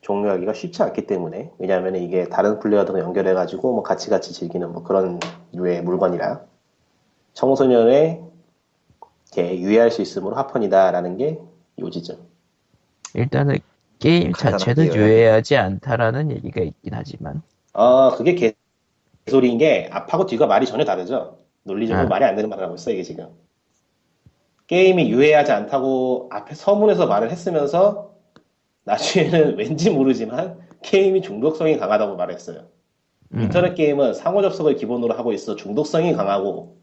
종료하기가 0.02 0.52
쉽지 0.52 0.82
않기 0.82 1.06
때문에 1.06 1.52
왜냐하면 1.58 1.96
이게 1.96 2.28
다른 2.28 2.58
플레이어들과 2.58 3.00
연결해가지고 3.00 3.72
뭐 3.72 3.82
같이 3.82 4.10
같이 4.10 4.32
즐기는 4.32 4.72
뭐 4.72 4.82
그런 4.82 5.20
류의 5.52 5.82
물건이라 5.82 6.44
청소년의 7.34 8.20
유의할 9.36 9.90
수 9.90 10.02
있으므로 10.02 10.36
합헌이다라는 10.36 11.16
게 11.16 11.38
요지죠. 11.78 12.18
일단은 13.14 13.58
게임 13.98 14.32
자체는. 14.32 14.94
유해하지 14.94 15.56
않다라는 15.56 16.32
얘기가 16.32 16.60
있긴 16.62 16.92
하지만 16.94 17.42
아, 17.72 18.12
그게 18.16 18.54
개소리인 19.26 19.58
게 19.58 19.88
앞하고 19.90 20.26
뒤가 20.26 20.46
말이 20.46 20.66
전혀 20.66 20.84
다르죠. 20.84 21.38
논리적으로 21.62 22.06
아. 22.06 22.08
말이 22.08 22.24
안 22.24 22.34
되는 22.34 22.50
말을 22.50 22.64
하고 22.64 22.74
있어, 22.74 22.90
이게 22.90 23.02
지금. 23.02 23.28
게임이 24.66 25.10
유해하지 25.10 25.52
않다고 25.52 26.28
앞에 26.32 26.54
서문에서 26.54 27.06
말을 27.06 27.30
했으면서 27.30 28.14
나중에는 28.84 29.56
왠지 29.58 29.90
모르지만 29.90 30.58
게임이 30.82 31.22
중독성이 31.22 31.76
강하다고 31.78 32.16
말했어요. 32.16 32.66
음, 33.34 33.42
인터넷 33.42 33.74
게임은 33.74 34.14
상호 34.14 34.42
접속을 34.42 34.76
기본으로 34.76 35.14
하고 35.14 35.32
있어 35.32 35.56
중독성이 35.56 36.12
강하고 36.14 36.81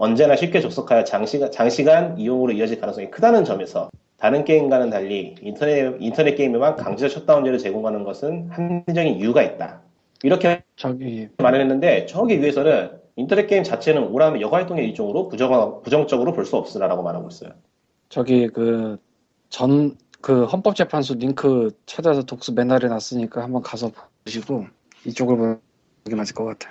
언제나 0.00 0.34
쉽게 0.34 0.60
접속하여 0.60 1.04
장시간, 1.04 1.50
장시간 1.52 2.18
이용으로 2.18 2.52
이어질 2.52 2.80
가능성이 2.80 3.10
크다는 3.10 3.44
점에서 3.44 3.90
다른 4.16 4.44
게임과는 4.44 4.88
달리 4.90 5.34
인터넷, 5.42 5.94
인터넷 6.00 6.34
게임에만 6.34 6.76
강제 6.76 7.08
셧다운제를 7.08 7.58
제공하는 7.58 8.04
것은 8.04 8.48
합리적인 8.50 9.16
이유가 9.16 9.42
있다. 9.42 9.82
이렇게 10.22 10.62
저기 10.76 11.28
말을 11.38 11.60
했는데 11.60 12.06
저기 12.06 12.40
위에서는 12.40 12.90
인터넷 13.16 13.46
게임 13.46 13.62
자체는 13.62 14.04
오라면 14.08 14.40
여가 14.40 14.56
활동의 14.56 14.86
일종으로 14.88 15.28
부정, 15.28 15.82
부정적으로 15.82 16.32
볼 16.32 16.44
수 16.46 16.56
없으라고 16.56 17.02
말하고 17.02 17.28
있어요. 17.28 17.50
저기 18.08 18.48
그 18.48 18.98
전 19.50 19.96
그 20.20 20.44
헌법재판소 20.44 21.14
링크 21.14 21.70
찾아서 21.86 22.22
독서 22.22 22.52
맨날에 22.52 22.88
놨으니까 22.88 23.42
한번 23.42 23.62
가서 23.62 23.90
보시고 24.24 24.66
이쪽을 25.06 25.36
보는 25.36 25.60
게 26.08 26.14
맞을 26.14 26.34
것 26.34 26.44
같아. 26.44 26.70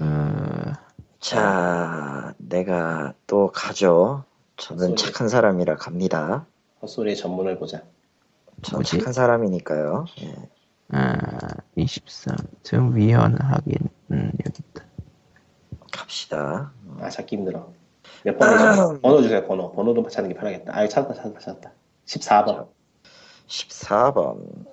어, 0.00 0.72
자, 1.20 2.34
내가 2.38 3.14
또 3.26 3.50
가죠. 3.52 4.24
저는 4.56 4.92
헛소리. 4.92 4.96
착한 5.12 5.28
사람이라 5.28 5.76
갑니다. 5.76 6.46
헛소리의 6.82 7.16
전문을 7.16 7.58
보자. 7.58 7.82
전 8.62 8.78
뭐지? 8.78 8.98
착한 8.98 9.12
사람이니까요. 9.12 10.06
예. 10.22 10.34
아, 10.92 11.18
23 11.74 12.36
등 12.62 12.94
위헌 12.96 13.38
확인 13.40 13.76
음, 14.12 14.30
여기 14.46 14.62
있다 14.70 14.84
갑시다. 15.92 16.72
아, 17.00 17.10
찾기 17.10 17.36
힘들어. 17.36 17.70
몇 18.24 18.38
번이죠? 18.38 19.00
번호 19.00 19.22
주세요, 19.22 19.46
번호. 19.46 19.72
번호도 19.72 20.08
찾는 20.08 20.32
게 20.32 20.36
편하겠다. 20.38 20.76
아, 20.76 20.86
찾았다, 20.88 21.14
찾았다, 21.14 21.40
찾았다. 21.40 21.72
14번. 22.06 22.68
14번. 23.48 24.66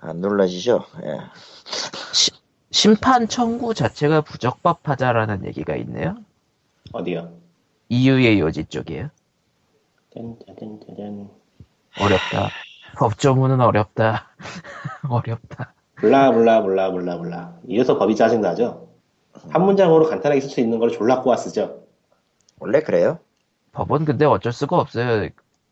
안 0.00 0.16
눌러지죠? 0.16 0.84
예. 1.04 1.18
심판 2.70 3.26
청구 3.28 3.74
자체가 3.74 4.20
부적법하다라는 4.22 5.44
얘기가 5.46 5.74
있네요 5.76 6.16
어디요? 6.92 7.32
EU의 7.88 8.38
요지 8.40 8.64
쪽이에요 8.66 9.10
짠짠짠짠. 10.14 11.28
어렵다 12.00 12.48
법조문은 12.98 13.60
어렵다 13.60 14.28
어렵다 15.08 15.74
몰라, 16.02 16.30
몰라, 16.32 16.60
몰라, 16.60 16.88
몰라, 16.90 17.16
몰라. 17.16 17.54
이래서 17.66 17.98
법이 17.98 18.16
짜증나죠? 18.16 18.88
한 19.50 19.64
문장으로 19.64 20.08
간단하게 20.08 20.40
쓸 20.40 20.48
수 20.48 20.60
있는 20.60 20.78
걸 20.78 20.90
졸라 20.90 21.20
꼬아 21.20 21.36
쓰죠? 21.36 21.82
원래 22.58 22.80
그래요? 22.80 23.18
법은 23.72 24.04
근데 24.06 24.24
어쩔 24.24 24.52
수가 24.52 24.78
없어요 24.78 25.28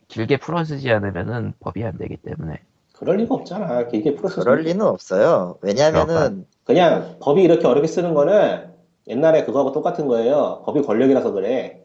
길게 0.08 0.36
풀어 0.38 0.64
쓰지 0.64 0.90
않으면은 0.90 1.54
법이 1.60 1.84
안 1.84 1.96
되기 1.98 2.16
때문에 2.16 2.60
그럴 2.98 3.16
리가 3.18 3.34
없잖아. 3.34 3.86
길게 3.86 4.16
풀어서. 4.16 4.42
그럴 4.42 4.62
리는 4.62 4.84
없어요. 4.84 5.56
왜냐면은 5.60 6.46
그냥 6.64 7.16
법이 7.20 7.42
이렇게 7.42 7.66
어렵게 7.66 7.86
쓰는 7.86 8.12
거는 8.12 8.72
옛날에 9.06 9.44
그거하고 9.44 9.72
똑같은 9.72 10.08
거예요. 10.08 10.62
법이 10.66 10.82
권력이라서 10.82 11.30
그래. 11.30 11.84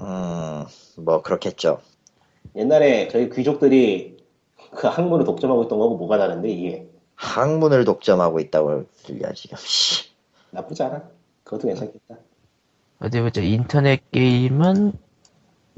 음, 0.00 0.64
뭐 0.98 1.22
그렇겠죠. 1.22 1.80
옛날에 2.56 3.08
저희 3.08 3.30
귀족들이 3.30 4.16
그 4.72 4.88
학문을 4.88 5.24
독점하고 5.24 5.64
있던 5.64 5.78
거하고 5.78 5.96
뭐가 5.96 6.18
다른데 6.18 6.50
이게 6.50 6.88
학문을 7.14 7.84
독점하고 7.84 8.40
있다고 8.40 8.84
들려 9.04 9.32
지금. 9.32 9.56
씨. 9.60 10.10
나쁘지 10.50 10.82
않아. 10.82 11.02
그것도 11.44 11.68
괜찮겠다. 11.68 12.16
어디 12.98 13.20
보자 13.20 13.40
인터넷 13.42 14.10
게임은 14.10 14.92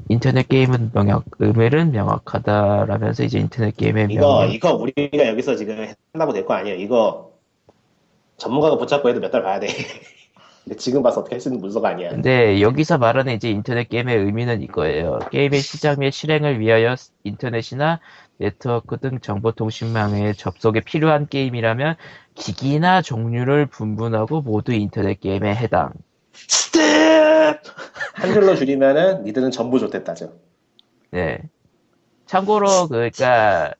인터넷 0.07 0.47
게임은 0.47 0.91
명확 0.93 1.25
의미는 1.39 1.91
명확하다라면서 1.91 3.23
이제 3.23 3.39
인터넷 3.39 3.75
게임의 3.75 4.07
이거 4.09 4.21
명확 4.21 4.53
이거 4.53 4.73
우리가 4.75 5.27
여기서 5.27 5.55
지금 5.55 5.85
한다고 6.13 6.33
될 6.33 6.45
거 6.45 6.53
아니에요. 6.55 6.77
이거 6.77 7.31
전문가가 8.37 8.77
붙잡고 8.77 9.09
해도 9.09 9.19
몇 9.19 9.31
달 9.31 9.43
봐야 9.43 9.59
돼. 9.59 9.67
근데 10.63 10.77
지금 10.77 11.01
봐서 11.03 11.21
어떻게 11.21 11.35
할 11.35 11.41
수 11.41 11.49
있는 11.49 11.61
문서가 11.61 11.89
아니야. 11.89 12.09
근데 12.09 12.61
여기서 12.61 12.97
말하는 12.97 13.33
이제 13.33 13.49
인터넷 13.49 13.89
게임의 13.89 14.17
의미는 14.17 14.61
이거예요. 14.61 15.19
게임의 15.31 15.61
시작 15.61 15.99
및 15.99 16.11
실행을 16.11 16.59
위하여 16.59 16.95
인터넷이나 17.23 17.99
네트워크 18.37 18.97
등 18.99 19.19
정보통신망에 19.19 20.33
접속에 20.33 20.81
필요한 20.81 21.27
게임이라면 21.27 21.95
기기나 22.35 23.01
종류를 23.01 23.65
불문하고 23.67 24.41
모두 24.41 24.73
인터넷 24.73 25.19
게임에 25.19 25.55
해당. 25.55 25.91
스텝! 26.33 27.61
한 28.13 28.33
줄로 28.33 28.55
줄이면은 28.55 29.23
니들은 29.23 29.51
전부 29.51 29.79
좆됐다죠. 29.79 30.33
네. 31.11 31.39
참고로 32.25 32.87
그러니까 32.89 33.73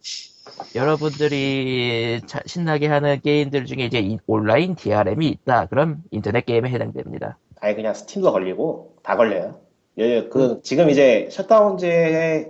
여러분들이 0.75 2.21
자- 2.25 2.41
신나게 2.45 2.87
하는 2.87 3.19
게임들 3.21 3.65
중에 3.65 3.85
이제 3.85 3.99
이- 3.99 4.17
온라인 4.27 4.75
DRM이 4.75 5.27
있다. 5.27 5.67
그럼 5.67 5.97
인터넷 6.11 6.45
게임에 6.45 6.69
해당됩니다. 6.69 7.37
아예 7.61 7.75
그냥 7.75 7.93
스팀도 7.93 8.31
걸리고 8.31 8.95
다 9.03 9.15
걸려요. 9.15 9.59
예, 9.97 10.23
그 10.29 10.61
지금 10.63 10.89
이제 10.89 11.27
셧다운제에 11.31 12.47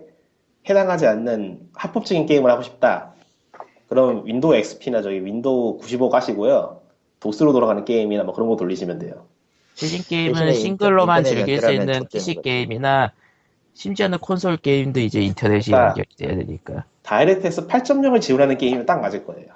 해당하지 0.70 1.08
않는 1.08 1.60
합법적인 1.74 2.26
게임을 2.28 2.50
하고 2.52 2.62
싶다. 2.62 3.14
그럼 3.88 4.24
윈도우 4.26 4.54
XP나 4.56 5.02
저기 5.02 5.26
윈도우 5.26 5.78
95 5.80 6.10
가시고요. 6.10 6.82
도스로 7.20 7.52
돌아가는 7.54 7.84
게임이나 7.84 8.24
뭐 8.24 8.34
그런 8.34 8.48
거 8.50 8.56
돌리시면 8.56 9.00
돼요. 9.00 9.26
실진 9.80 10.04
게임은 10.04 10.54
싱글로만 10.54 11.24
즐길 11.24 11.62
수 11.62 11.72
있는 11.72 12.06
PC. 12.12 12.42
게임이나 12.42 13.14
심지어는 13.74 14.18
콘솔 14.20 14.58
게임도 14.58 15.00
이제 15.00 15.22
인터넷이 15.22 15.74
아. 15.74 15.88
연결이 15.88 16.08
돼야 16.18 16.36
되니까. 16.36 16.84
다이렉트X 17.04 17.68
8.0을 17.68 18.20
지원하는 18.22 18.58
게임이면 18.58 18.86
딱 18.86 19.00
맞을 19.00 19.26
거예요. 19.26 19.48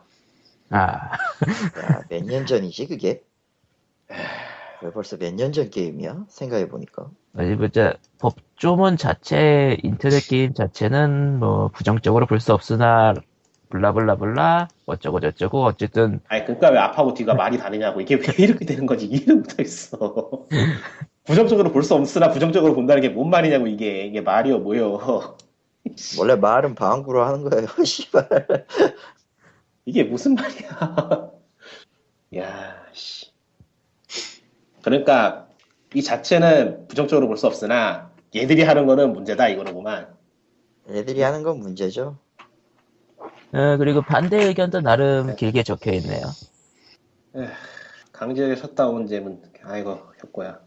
아, 0.70 1.12
야, 1.78 2.02
몇년 2.10 2.46
전이지 2.46 2.88
그게? 2.88 3.22
왜 4.82 4.92
벌써 4.92 5.18
몇 5.18 5.34
년 5.34 5.52
전 5.52 5.70
게임이야? 5.70 6.26
생각해 6.30 6.68
보니까. 6.70 7.10
어디 7.38 7.56
보자. 7.56 7.96
법조문 8.20 8.98
자체, 8.98 9.78
인터넷 9.84 10.20
게임 10.28 10.54
자체는 10.54 11.40
뭐 11.40 11.68
부정적으로 11.70 12.26
볼 12.28 12.40
수 12.40 12.54
없으나, 12.54 13.14
블라블라블라, 13.74 14.68
어쩌고 14.86 15.20
저쩌고, 15.20 15.64
어쨌든, 15.64 16.20
아니 16.28 16.44
그러니까 16.44 16.70
왜 16.70 16.78
앞하고 16.78 17.14
뒤가 17.16 17.34
말이 17.34 17.58
다르냐고 17.58 18.02
이게 18.02 18.16
왜 18.16 18.22
이렇게 18.38 18.66
되는 18.66 18.86
건지 18.86 19.08
이해를 19.08 19.38
못하겠어. 19.38 19.98
부정적으로 21.26 21.72
볼 21.72 21.82
수 21.84 21.96
없으나 21.96 22.30
부정적으로 22.30 22.76
본다는 22.76 23.02
게 23.02 23.14
뭔 23.14 23.30
말이냐고 23.32 23.66
이게 23.68 24.06
이게 24.06 24.22
말이요 24.22 24.60
뭐요. 24.60 25.38
원래 26.20 26.36
말은 26.36 26.76
방구로 26.76 27.24
하는 27.24 27.50
거예요. 27.50 27.68
씨발. 27.84 28.28
이게 29.86 30.04
무슨 30.04 30.36
말이야. 30.36 31.32
야, 32.38 32.76
씨. 32.94 33.32
그러니까 34.84 35.48
이 35.96 36.02
자체는 36.04 36.88
부정적으로 36.88 37.28
볼 37.28 37.38
수 37.38 37.48
없으나 37.48 38.12
얘들이 38.36 38.64
하는 38.64 38.86
거는 38.86 39.14
문제다 39.14 39.48
이거로구만. 39.50 40.14
애들이 40.90 41.22
하는 41.22 41.44
건 41.44 41.60
문제죠. 41.60 42.18
어, 43.54 43.78
그리고 43.78 44.02
반대 44.02 44.44
의견도 44.44 44.82
나름 44.82 45.36
길게 45.36 45.64
적혀 45.64 45.92
있네요. 45.94 46.24
강제 48.12 48.56
셧다운제문 48.56 49.42
아이고 49.64 50.00
효과야. 50.24 50.60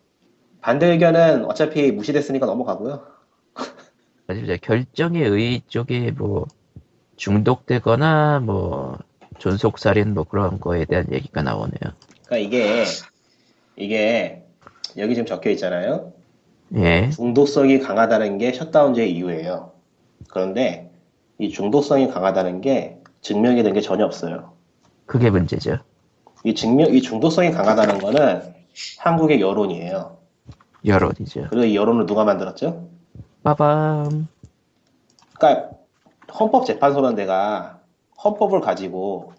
반대 0.61 0.87
의견은 0.87 1.45
어차피 1.45 1.93
무시됐으니까 1.93 2.47
넘어가고요. 2.47 3.07
보자. 4.27 4.57
결정의 4.57 5.23
의 5.23 5.63
쪽에 5.69 6.11
뭐, 6.11 6.47
중독되거나, 7.17 8.41
뭐, 8.41 8.99
존속살인 9.39 10.15
뭐 10.15 10.25
그런 10.25 10.59
거에 10.59 10.85
대한 10.85 11.07
얘기가 11.13 11.43
나오네요. 11.43 11.93
그러니까 12.27 12.37
이게 12.39 12.85
이게 13.77 14.43
여기 14.97 15.15
지금 15.15 15.27
적혀 15.27 15.51
있잖아요. 15.51 16.13
예. 16.77 17.11
중독성이 17.11 17.79
강하다는 17.79 18.39
게 18.39 18.53
셧다운제의 18.53 19.13
이유예요. 19.13 19.73
그런데 20.29 20.86
이 21.39 21.51
중독성이 21.51 22.09
강하다는 22.09 22.61
게 22.61 22.99
증명이 23.21 23.63
된 23.63 23.75
게 23.75 23.81
전혀 23.81 24.05
없어요. 24.05 24.53
그게 25.07 25.31
문제죠. 25.31 25.79
이 26.45 26.55
증명, 26.55 26.95
이 26.95 27.03
중독성이 27.03 27.51
강하다는 27.51 27.99
거는 27.99 28.55
한국의 28.99 29.41
여론이에요. 29.41 30.17
여론이죠. 30.85 31.47
그리고 31.51 31.65
이 31.65 31.77
여론을 31.77 32.07
누가 32.07 32.25
만들었죠? 32.25 32.89
빠밤. 33.43 34.29
그러니까 35.39 35.71
헌법재판소라는 36.39 37.17
데가 37.17 37.81
헌법을 38.23 38.61
가지고 38.61 39.33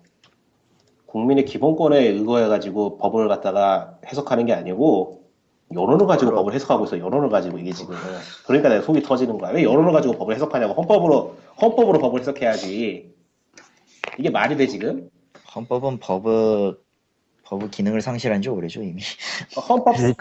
국민의 1.08 1.46
기본권에 1.46 2.00
의거해가지고 2.00 2.98
법을 2.98 3.28
갖다가 3.28 3.98
해석하는 4.06 4.46
게 4.46 4.54
아니고 4.54 5.24
여론을 5.74 6.08
가지고 6.08 6.32
법을 6.32 6.54
해석하고 6.54 6.86
있어. 6.86 6.98
여론을 7.00 7.30
가지고 7.30 7.58
이게 7.58 7.72
지금. 7.74 7.96
그러니까 8.46 8.70
내가 8.70 8.82
속이 8.82 9.02
터지는 9.02 9.38
거야. 9.38 9.52
왜 9.52 9.64
여론을 9.64 9.92
가지고 9.92 10.18
법을 10.18 10.36
해석하냐고. 10.36 10.74
헌법으로 10.74 11.36
헌법으로 11.62 12.00
법을 12.00 12.22
해석해야지. 12.22 13.14
이게 14.18 14.30
말이 14.30 14.56
돼 14.56 14.68
지금? 14.68 15.10
헌법은 15.56 16.00
법의 16.00 16.76
법의 17.44 17.70
기능을 17.72 18.02
상실한 18.02 18.42
지 18.42 18.50
오래죠 18.50 18.82
이미. 18.82 19.02
헌법상에 19.70 20.14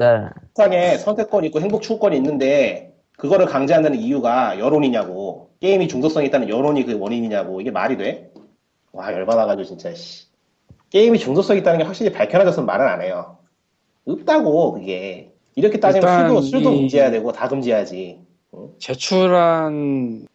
그러니까 0.54 0.98
선택권이 0.98 1.48
있고 1.48 1.60
행복 1.60 1.82
추구권이 1.82 2.16
있는데 2.16 2.94
그거를 3.16 3.46
강제한다는 3.46 3.98
이유가 3.98 4.58
여론이냐고. 4.58 5.50
게임이 5.60 5.88
중독성이 5.88 6.26
있다는 6.26 6.48
여론이 6.48 6.84
그 6.84 6.98
원인이냐고. 6.98 7.60
이게 7.60 7.70
말이 7.70 7.96
돼? 7.96 8.32
와 8.92 9.12
열받아가지고 9.12 9.64
진짜. 9.64 9.94
씨. 9.94 10.26
게임이 10.90 11.18
중독성이 11.18 11.60
있다는 11.60 11.78
게 11.78 11.84
확실히 11.84 12.12
밝혀놔졌으면 12.12 12.66
말은 12.66 12.86
안 12.86 13.02
해요. 13.02 13.38
없다고 14.06 14.72
그게. 14.74 15.35
이렇게 15.56 15.80
따지면 15.80 16.18
술도 16.18 16.40
술도 16.42 16.72
이- 16.72 16.76
금지해야 16.80 17.10
되고 17.10 17.32
다 17.32 17.48
금지해야지. 17.48 18.20
제출한 18.78 20.26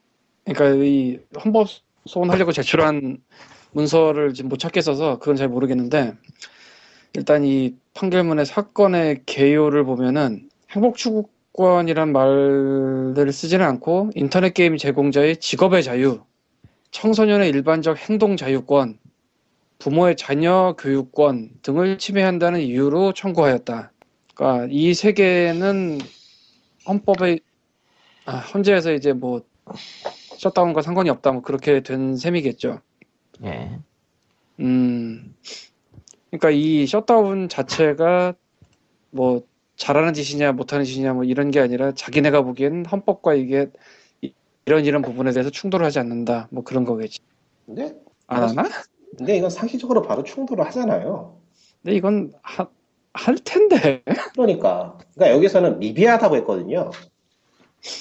그러니까 0.43 0.84
이 0.84 1.19
헌법 1.43 1.67
소원하려고 2.05 2.51
제출한 2.51 3.19
문서를 3.72 4.34
지금 4.34 4.49
못 4.49 4.57
찾겠어서 4.57 5.19
그건 5.19 5.36
잘 5.36 5.47
모르겠는데 5.47 6.13
일단 7.13 7.43
이 7.45 7.76
판결문의 7.93 8.45
사건의 8.45 9.22
개요를 9.26 9.84
보면은 9.86 10.49
행복 10.72 10.97
추구권이란 10.97 12.11
말들을 12.11 13.32
쓰지는 13.32 13.65
않고 13.65 14.11
인터넷 14.15 14.53
게임 14.53 14.78
제공자의 14.78 15.38
직업의 15.38 15.84
자유, 15.84 16.22
청소년의 16.91 17.49
일반적 17.49 17.97
행동 18.09 18.38
자유권, 18.38 18.97
부모의 19.80 20.15
자녀 20.15 20.76
교육권 20.80 21.49
등을 21.61 21.97
침해한다는 21.97 22.61
이유로 22.61 23.13
청구하였다. 23.13 23.91
그러니까 24.36 24.67
이세 24.71 25.13
개는 25.13 25.99
헌법의 26.88 27.41
아, 28.25 28.38
헌재에서 28.38 28.93
이제 28.93 29.13
뭐 29.13 29.41
셧다운과 30.38 30.82
상관이 30.82 31.09
없다 31.09 31.32
뭐 31.32 31.41
그렇게 31.41 31.82
된 31.82 32.15
셈이겠죠. 32.15 32.82
예. 33.43 33.79
음, 34.59 35.36
그러니까 36.29 36.49
이 36.51 36.86
셧다운 36.88 37.49
자체가 37.49 38.34
뭐 39.11 39.43
잘하는 39.75 40.13
짓이냐 40.13 40.51
못하는 40.53 40.86
짓이냐 40.86 41.13
뭐 41.13 41.23
이런 41.23 41.51
게 41.51 41.59
아니라 41.59 41.91
자기네가 41.93 42.43
보기엔 42.43 42.86
헌법과 42.86 43.34
이게 43.34 43.67
이- 44.21 44.34
이런 44.65 44.86
이런 44.86 45.01
부분에 45.01 45.32
대해서 45.32 45.49
충돌하지 45.49 45.99
않는다 45.99 46.47
뭐 46.51 46.63
그런 46.63 46.86
거겠지. 46.86 47.19
근데 47.65 47.95
안 48.27 48.43
하나? 48.43 48.69
근데 49.17 49.38
이건 49.38 49.49
상식적으로 49.49 50.01
바로 50.01 50.23
충돌을 50.23 50.65
하잖아요. 50.67 51.41
근데 51.82 51.95
이건 51.95 52.32
하, 52.43 52.67
할 53.14 53.36
텐데. 53.43 54.03
그러니까. 54.34 54.97
그러니까 55.16 55.36
여기서는 55.36 55.80
미비하다고 55.80 56.36
했거든요. 56.38 56.91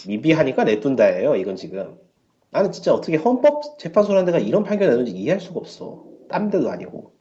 미비하니까 0.06 0.64
내둔다예요. 0.64 1.36
이건 1.36 1.56
지금. 1.56 1.98
나는 2.50 2.72
진짜 2.72 2.92
어떻게 2.92 3.16
헌법 3.16 3.78
재판소라는 3.78 4.26
데가 4.26 4.38
이런 4.38 4.64
판결 4.64 4.90
내는지 4.90 5.12
이해할 5.12 5.40
수가 5.40 5.61
없어. 5.61 6.04
딴 6.28 6.50
데도 6.50 6.70
아니고. 6.70 7.12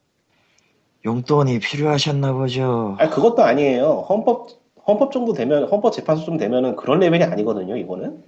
용돈이 1.05 1.59
필요하셨나 1.59 2.33
보죠. 2.33 2.95
아니 2.99 3.09
그것도 3.09 3.43
아니에요. 3.43 4.05
헌법 4.09 4.49
헌법 4.87 5.11
정도 5.11 5.33
되면 5.33 5.65
헌법 5.69 5.91
재판소 5.93 6.25
좀 6.25 6.37
되면은 6.37 6.75
그런 6.75 6.99
레벨이 6.99 7.23
아니거든요. 7.23 7.77
이거는 7.77 8.23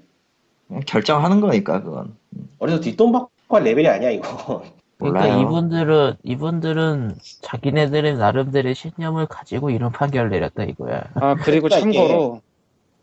음, 0.72 0.80
결정하는 0.86 1.41
거니까 1.41 1.82
그건. 1.84 2.16
어디서 2.59 2.80
뒷돈 2.80 3.12
받고 3.12 3.55
할 3.57 3.64
레벨이 3.64 3.88
아니야 3.88 4.12
이거. 4.12 4.64
그러니까 5.02 5.28
몰라요. 5.28 5.41
이분들은 5.41 6.14
이분들은 6.24 7.16
자기네들의 7.41 8.18
나름대로의 8.18 8.76
신념을 8.76 9.28
가지고 9.28 9.70
이런 9.70 9.91
판결을 9.91 10.30
내렸다 10.30 10.64
이거야. 10.64 11.04
아 11.16 11.36
그리고 11.36 11.68
그러니까 11.68 11.70
참고로 11.70 12.41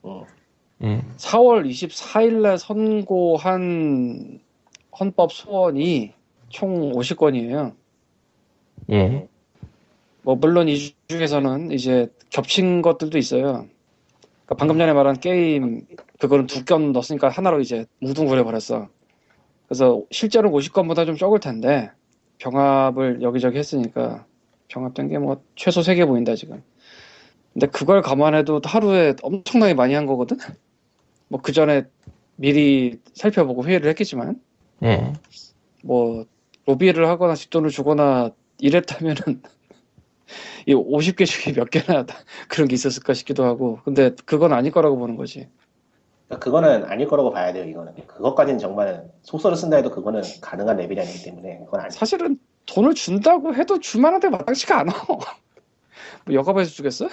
음. 0.04 0.22
예. 0.84 1.02
4월 1.16 1.68
24일날 1.68 2.56
선고한 2.58 4.40
헌법 4.98 5.32
소원이 5.32 6.12
총 6.50 6.92
50건이에요. 6.92 7.74
예. 8.90 9.28
뭐 10.22 10.34
물론 10.36 10.68
이 10.68 10.94
중에서는 11.08 11.72
이제 11.72 12.08
겹친 12.30 12.82
것들도 12.82 13.18
있어요. 13.18 13.66
그러니까 14.44 14.54
방금 14.56 14.78
전에 14.78 14.92
말한 14.92 15.20
게임 15.20 15.86
그거는 16.18 16.46
두 16.46 16.64
건 16.64 16.92
넣었으니까 16.92 17.28
하나로 17.28 17.60
이제 17.60 17.86
뭉뚱그려 18.00 18.44
버렸어. 18.44 18.88
그래서 19.68 20.02
실제로 20.10 20.50
50건보다 20.50 21.06
좀 21.06 21.16
적을 21.16 21.40
텐데 21.40 21.90
병합을 22.38 23.22
여기저기 23.22 23.58
했으니까 23.58 24.26
병합된 24.68 25.08
게 25.08 25.18
뭐 25.18 25.42
최소 25.56 25.80
3개 25.82 26.06
보인다 26.06 26.34
지금. 26.36 26.62
근데 27.54 27.66
그걸 27.68 28.02
감안해도 28.02 28.62
하루에 28.64 29.14
엄청나게 29.22 29.74
많이 29.74 29.94
한 29.94 30.06
거거든. 30.06 30.38
뭐 31.28 31.40
그 31.42 31.52
전에 31.52 31.84
미리 32.36 33.00
살펴보고 33.14 33.64
회의를 33.66 33.90
했겠지만 33.90 34.40
예. 34.84 35.12
뭐 35.84 36.26
로비를 36.66 37.08
하거나 37.08 37.34
뒷돈을 37.34 37.70
주거나 37.70 38.30
이랬다면은 38.58 39.16
이 40.66 40.74
50개 40.74 41.26
중에 41.26 41.54
몇 41.54 41.70
개나 41.70 42.06
그런 42.48 42.68
게 42.68 42.74
있었을까 42.74 43.14
싶기도 43.14 43.44
하고 43.44 43.80
근데 43.84 44.12
그건 44.26 44.52
아닐 44.52 44.72
거라고 44.72 44.98
보는 44.98 45.16
거지 45.16 45.48
그러니까 46.28 46.44
그거는 46.44 46.84
아닐 46.84 47.08
거라고 47.08 47.30
봐야 47.32 47.52
돼요. 47.52 47.64
이거는 47.64 47.94
그것까지는 48.06 48.58
정말 48.58 49.04
속설을 49.22 49.56
쓴다 49.56 49.76
해도 49.76 49.90
그거는 49.90 50.22
가능한 50.42 50.76
레벨이 50.76 51.00
아니기 51.00 51.24
때문에 51.24 51.60
그건 51.64 51.80
아니. 51.80 51.90
사실은 51.90 52.38
돈을 52.66 52.94
준다고 52.94 53.54
해도 53.54 53.80
줄만한데 53.80 54.28
마땅치가 54.28 54.80
않아 54.80 54.92
뭐 55.08 56.34
여가부에서 56.34 56.70
주겠어? 56.70 57.08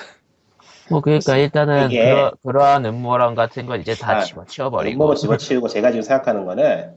뭐 0.89 0.99
그러니까 1.01 1.38
일단은 1.38 1.89
이게- 1.89 2.03
그러, 2.03 2.32
그러한 2.43 2.86
음모론 2.86 3.36
같은 3.36 3.66
건 3.66 3.80
이제 3.80 3.95
다 3.95 4.18
아, 4.18 4.22
집어치워버리고 4.22 4.91
잇몸을 4.93 5.16
집어치우고 5.16 5.70
제가 5.70 5.91
지금 5.91 6.01
생각하는 6.03 6.45
거는 6.45 6.93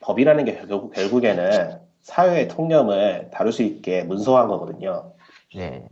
법이라는 0.00 0.44
게 0.44 0.56
결국, 0.56 0.92
결국에는 0.92 1.78
사회의 2.02 2.48
통념을 2.48 3.30
다룰 3.32 3.52
수 3.52 3.62
있게 3.62 4.02
문서화한 4.02 4.48
거거든요. 4.48 5.12
예. 5.56 5.86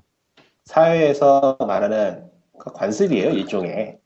사회에서 0.64 1.56
말하는 1.60 2.24
그 2.58 2.70
관습이에요, 2.72 3.30
일종의. 3.30 3.98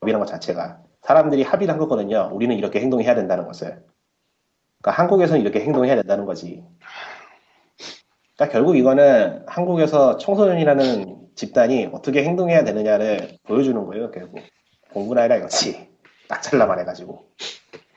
법이라는 0.00 0.24
것 0.24 0.30
자체가. 0.30 0.80
사람들이 1.02 1.42
합의를 1.42 1.72
한 1.72 1.78
거거든요. 1.78 2.30
우리는 2.32 2.56
이렇게 2.56 2.80
행동해야 2.80 3.14
된다는 3.14 3.46
것을. 3.46 3.82
그러니까 4.80 5.02
한국에서는 5.02 5.40
이렇게 5.40 5.60
행동해야 5.60 5.94
된다는 5.96 6.24
거지. 6.24 6.64
그러니까 8.36 8.52
결국 8.52 8.76
이거는 8.76 9.44
한국에서 9.46 10.16
청소년이라는 10.16 11.28
집단이 11.34 11.90
어떻게 11.92 12.24
행동해야 12.24 12.64
되느냐를 12.64 13.38
보여주는 13.44 13.84
거예요, 13.86 14.10
결국. 14.10 14.40
공부나 14.92 15.22
해라 15.22 15.36
이거지. 15.36 15.88
딱 16.28 16.42
잘라만 16.42 16.78
해가지고. 16.80 17.26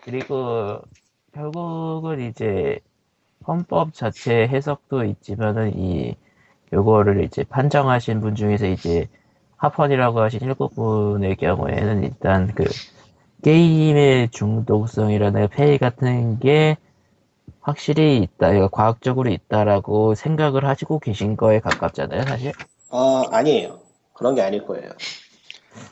그리고 0.02 0.80
결국은 1.34 2.20
이제 2.20 2.80
헌법 3.48 3.94
자체 3.94 4.48
해석도 4.48 5.06
있지만은 5.06 5.78
이 5.78 6.16
요거를 6.72 7.24
이제 7.24 7.44
판정하신 7.44 8.20
분 8.20 8.36
중에서 8.36 8.68
이제 8.68 9.08
하펀이라고 9.68 10.20
하신 10.20 10.42
일곱 10.42 10.76
분의 10.76 11.38
경우에는 11.38 12.04
일단 12.04 12.52
그 12.54 12.66
게임의 13.44 14.30
중독성이라는 14.32 15.48
폐해 15.50 15.78
같은 15.78 16.38
게 16.40 16.76
확실히 17.62 18.18
있다, 18.18 18.48
그러니까 18.50 18.68
과학적으로 18.68 19.30
있다라고 19.32 20.16
생각을 20.16 20.66
하시고 20.66 21.00
계신 21.00 21.38
거에 21.38 21.62
가깝잖아요, 21.62 22.24
사실. 22.24 22.52
어, 22.90 23.24
아니에요. 23.32 23.80
그런 24.12 24.36
게 24.36 24.42
아닐 24.42 24.66
거예요. 24.66 24.90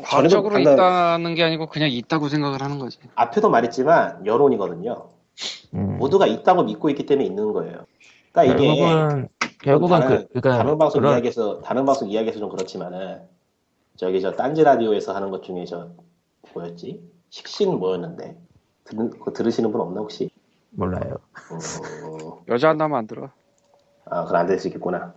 과학적으로 0.03 0.53
방금- 0.55 0.74
있다는 0.74 1.34
게 1.36 1.43
아니고 1.43 1.67
그냥 1.67 1.89
있다고 1.89 2.28
생각을 2.28 2.61
하는 2.61 2.78
거지 2.78 2.99
앞에도 3.15 3.49
말했지만 3.49 4.26
여론이거든요. 4.26 5.07
음. 5.74 5.97
모두가 5.97 6.28
있다고 6.28 6.63
믿고 6.63 6.89
있기 6.89 7.05
때문에 7.05 7.26
있는 7.26 7.51
거예요. 7.53 7.86
그러니까 8.34 8.53
이게 8.53 8.67
결국은 8.76 9.28
결국은 9.63 9.99
다른, 10.01 10.17
그, 10.17 10.28
그러니까 10.28 10.57
다른 10.57 10.78
방송 10.78 11.01
그런- 11.01 11.13
이야기에서 11.13 11.61
다른 11.61 11.86
방송 11.86 12.09
이야기에서 12.09 12.38
좀 12.39 12.49
그렇지만은 12.49 13.22
저기 14.02 14.20
저 14.20 14.32
딴지 14.32 14.64
라디오에서 14.64 15.14
하는 15.14 15.30
것 15.30 15.43
중에 15.43 15.64
저 15.66 15.89
뭐였지 16.56 17.08
식신 17.30 17.78
뭐였는데 17.78 18.36
들, 18.84 19.10
그거 19.12 19.32
들으시는 19.32 19.72
분 19.72 19.80
없나 19.80 20.02
혹시? 20.02 20.32
몰라요. 20.72 21.18
어, 21.52 22.43
여자 22.47 22.72
안 22.72 22.78
나면 22.78 22.97
안 22.97 23.06
들어 23.06 23.30
아 24.06 24.24
그건 24.24 24.39
안 24.39 24.47
될 24.47 24.58
수 24.58 24.70
있겠구나. 24.70 25.14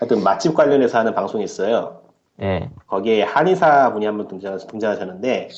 하여튼 0.00 0.24
맛집 0.24 0.54
관련해서 0.54 0.98
하는 0.98 1.14
방송이 1.14 1.44
있어요. 1.44 2.02
예. 2.42 2.68
거기에 2.88 3.22
한의사 3.22 3.92
분이 3.92 4.04
한분 4.04 4.26
등장, 4.26 4.58
등장하셨는데 4.58 5.50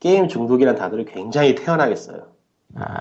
게임 0.00 0.26
중독이라는 0.26 0.76
단어를 0.76 1.04
굉장히 1.04 1.54
태연하게 1.54 1.94
써요. 1.94 2.26
아, 2.74 2.98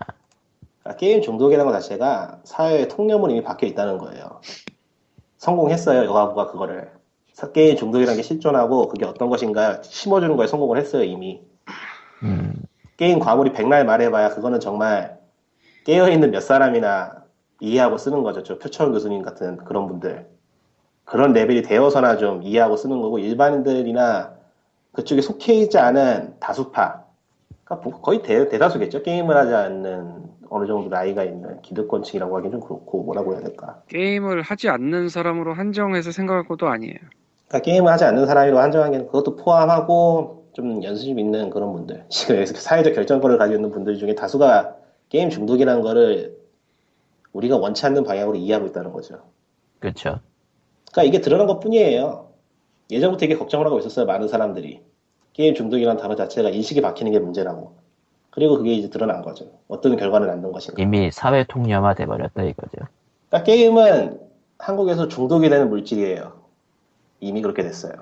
그러니까 0.83 0.99
게임 0.99 1.23
중독이라는 1.23 1.65
것 1.65 1.71
자체가 1.79 2.41
사회의 2.43 2.87
통념으로 2.87 3.31
이미 3.31 3.43
박혀 3.43 3.65
있다는 3.65 3.97
거예요. 3.97 4.41
성공했어요, 5.37 6.05
여가부가 6.05 6.51
그거를. 6.51 6.91
사- 7.35 7.51
게임 7.51 7.75
중독이라는 7.75 8.15
게 8.15 8.23
실존하고 8.23 8.87
그게 8.87 9.05
어떤 9.05 9.29
것인가 9.29 9.81
심어주는 9.83 10.37
거에 10.37 10.47
성공을 10.47 10.77
했어요, 10.77 11.03
이미. 11.03 11.41
음, 12.23 12.53
게임 12.95 13.19
과몰이 13.19 13.51
백날 13.51 13.85
말해봐야 13.85 14.29
그거는 14.29 14.61
정말 14.61 15.19
깨어있는 15.83 16.31
몇 16.31 16.39
사람이나 16.39 17.23
이해하고 17.59 17.97
쓰는 17.97 18.23
거죠. 18.23 18.41
저 18.43 18.57
표철 18.57 18.91
교수님 18.93 19.21
같은 19.21 19.57
그런 19.57 19.85
분들. 19.87 20.27
그런 21.03 21.33
레벨이 21.33 21.61
되어서나 21.63 22.15
좀 22.17 22.41
이해하고 22.41 22.77
쓰는 22.77 23.01
거고 23.01 23.19
일반인들이나 23.19 24.33
그쪽에 24.93 25.21
속해 25.21 25.53
있지 25.55 25.77
않은 25.77 26.35
다수파 26.39 27.03
그러니까 27.65 27.87
뭐 27.89 27.99
거의 28.01 28.21
대, 28.23 28.47
대다수겠죠 28.47 29.03
게임을 29.03 29.35
하지 29.35 29.53
않는 29.53 30.23
어느 30.49 30.65
정도 30.65 30.87
나이가 30.89 31.23
있는 31.23 31.61
기득권층이라고 31.61 32.37
하긴 32.37 32.51
좀 32.51 32.59
그렇고 32.61 33.03
뭐라고 33.03 33.33
해야 33.33 33.41
될까 33.41 33.81
게임을 33.89 34.41
하지 34.41 34.69
않는 34.69 35.09
사람으로 35.09 35.53
한정해서 35.53 36.11
생각할 36.11 36.47
것도 36.47 36.69
아니에요. 36.69 36.95
그러니까 37.55 37.59
게임을 37.61 37.91
하지 37.91 38.03
않는 38.03 38.25
사람으로 38.25 38.59
한정한 38.59 38.91
게 38.91 38.97
그것도 38.99 39.37
포함하고 39.37 40.47
좀 40.53 40.83
연습 40.83 41.17
있는 41.17 41.49
그런 41.49 41.71
분들 41.73 42.05
지금 42.09 42.35
여기서 42.37 42.55
사회적 42.55 42.93
결정권을 42.93 43.37
가지고 43.37 43.55
있는 43.55 43.71
분들 43.71 43.97
중에 43.97 44.15
다수가 44.15 44.75
게임 45.09 45.29
중독이라는 45.29 45.81
거를 45.81 46.37
우리가 47.31 47.57
원치 47.57 47.85
않는 47.85 48.03
방향으로 48.03 48.37
이해하고 48.37 48.67
있다는 48.67 48.91
거죠. 48.91 49.19
그렇죠. 49.79 50.19
그러니까 50.91 51.03
이게 51.03 51.21
드러난 51.21 51.47
것 51.47 51.59
뿐이에요. 51.59 52.29
예전부터 52.89 53.25
이게 53.25 53.35
걱정을 53.37 53.65
하고 53.65 53.79
있었어요. 53.79 54.05
많은 54.05 54.27
사람들이. 54.27 54.81
게임 55.33 55.53
중독이라는 55.53 56.01
단어 56.01 56.15
자체가 56.15 56.49
인식이 56.49 56.81
박히는 56.81 57.11
게 57.11 57.19
문제라고. 57.19 57.75
그리고 58.31 58.57
그게 58.57 58.73
이제 58.73 58.89
드러난 58.89 59.21
거죠. 59.21 59.45
어떤 59.67 59.97
결과를 59.97 60.27
낳는 60.27 60.51
것인가. 60.51 60.81
이미 60.81 61.11
사회 61.11 61.45
통념화 61.45 61.93
돼버렸다 61.93 62.43
이거죠. 62.43 62.87
그러니까 63.29 63.43
게임은 63.43 64.19
한국에서 64.57 65.09
중독이 65.09 65.49
되는 65.49 65.69
물질이에요. 65.69 66.44
이미 67.25 67.41
그렇게 67.41 67.63
됐어요. 67.63 67.93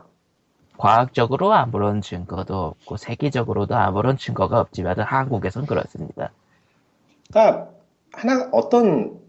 과학적으로 0.78 1.54
아무런 1.54 2.02
증거도 2.02 2.56
없고 2.56 2.98
세계적으로도 2.98 3.76
아무런 3.76 4.18
증거가 4.18 4.60
없지만 4.60 5.00
한국에선 5.00 5.66
그렇습니다. 5.66 6.32
그러니까 7.32 7.70
하나 8.12 8.50
어떤 8.52 9.20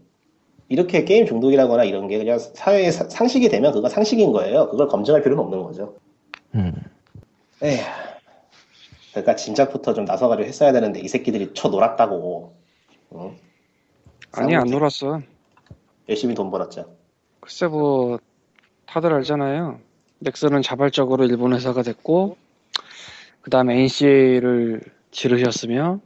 이렇게 0.67 1.05
게임 1.05 1.25
중독이라거나 1.25 1.83
이런 1.83 2.07
게 2.07 2.17
그냥 2.17 2.39
사회의 2.39 2.91
사- 2.91 3.07
상식이 3.07 3.49
되면 3.49 3.71
그거 3.71 3.87
상식인 3.87 4.31
거예요. 4.33 4.69
그걸 4.69 4.87
검증할 4.87 5.21
필요는 5.21 5.43
없는 5.43 5.63
거죠. 5.63 5.95
음, 6.55 6.73
에휴. 7.61 7.83
그러니까 9.11 9.35
진작부터 9.35 9.93
좀 9.93 10.03
나서가지고 10.05 10.47
했어야 10.47 10.71
되는데 10.73 10.99
이 10.99 11.07
새끼들이 11.07 11.53
쳐 11.53 11.69
놀았다고. 11.69 12.53
응? 13.13 13.37
아니 14.33 14.55
안 14.55 14.65
놀았어. 14.67 15.21
열심히 16.09 16.35
돈 16.35 16.51
벌었죠. 16.51 16.95
글쎄 17.39 17.67
뭐 17.67 18.17
다들 18.87 19.13
알잖아요. 19.13 19.79
넥슨은 20.19 20.61
자발적으로 20.61 21.25
일본 21.25 21.53
회사가 21.53 21.81
됐고 21.83 22.37
그 23.41 23.49
다음에 23.49 23.79
NCA를 23.81 24.81
지르셨으며 25.11 25.99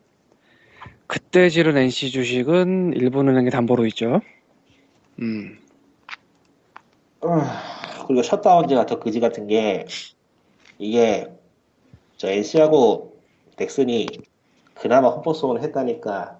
그때 1.07 1.49
지른 1.49 1.77
NC 1.77 2.11
주식은 2.11 2.93
일본은행에 2.93 3.49
담보로 3.49 3.85
있죠. 3.87 4.21
음, 5.19 5.57
그리고 8.07 8.23
셧다운제가 8.23 8.85
더 8.85 8.99
그지 8.99 9.19
같은 9.19 9.47
게 9.47 9.85
이게 10.77 11.31
저 12.17 12.29
NC하고 12.29 13.17
넥슨이 13.57 14.07
그나마 14.73 15.09
홈포송을 15.09 15.61
했다니까 15.61 16.39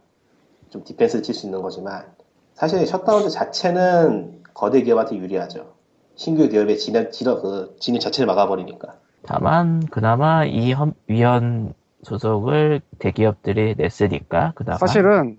좀 0.70 0.84
디펜스를 0.84 1.24
칠수 1.24 1.48
있는 1.48 1.62
거지만 1.62 2.06
사실 2.54 2.86
셧다운제 2.86 3.30
자체는 3.30 4.44
거대 4.54 4.82
기업한테 4.82 5.16
유리하죠. 5.18 5.79
신규 6.20 6.50
기업의 6.50 6.78
진입, 6.78 7.14
진입, 7.14 7.42
그 7.42 7.78
진입 7.80 8.02
자체를 8.02 8.28
막아버리니까. 8.28 8.90
다만 9.24 9.80
그나마 9.86 10.44
이 10.44 10.74
헌- 10.74 10.94
위원 11.08 11.74
소속을 12.04 12.82
대기업들이 13.00 13.76
냈으니까 13.78 14.52
그나마 14.56 14.78
사실은 14.78 15.38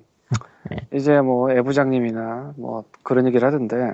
네. 0.70 0.76
이제 0.94 1.20
뭐 1.20 1.50
애 1.52 1.60
부장님이나 1.60 2.54
뭐 2.56 2.84
그런 3.02 3.26
얘기를 3.26 3.46
하던데 3.46 3.92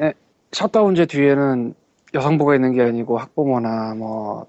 에, 0.00 0.12
셧다운제 0.52 1.06
뒤에는 1.06 1.74
여성부가 2.14 2.54
있는 2.54 2.72
게 2.72 2.82
아니고 2.82 3.18
학부모나 3.18 3.94
뭐 3.96 4.46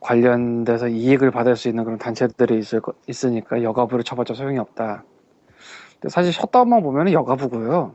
관련돼서 0.00 0.88
이익을 0.88 1.30
받을 1.30 1.56
수 1.56 1.68
있는 1.70 1.84
그런 1.84 1.98
단체들이 1.98 2.58
있을 2.58 2.80
거- 2.82 2.92
있으니까 3.08 3.62
여가부를 3.62 4.04
쳐봤자 4.04 4.34
소용이 4.34 4.58
없다. 4.58 5.04
근데 5.94 6.08
사실 6.10 6.34
셧다운만 6.34 6.82
보면 6.82 7.12
여가부고요. 7.12 7.94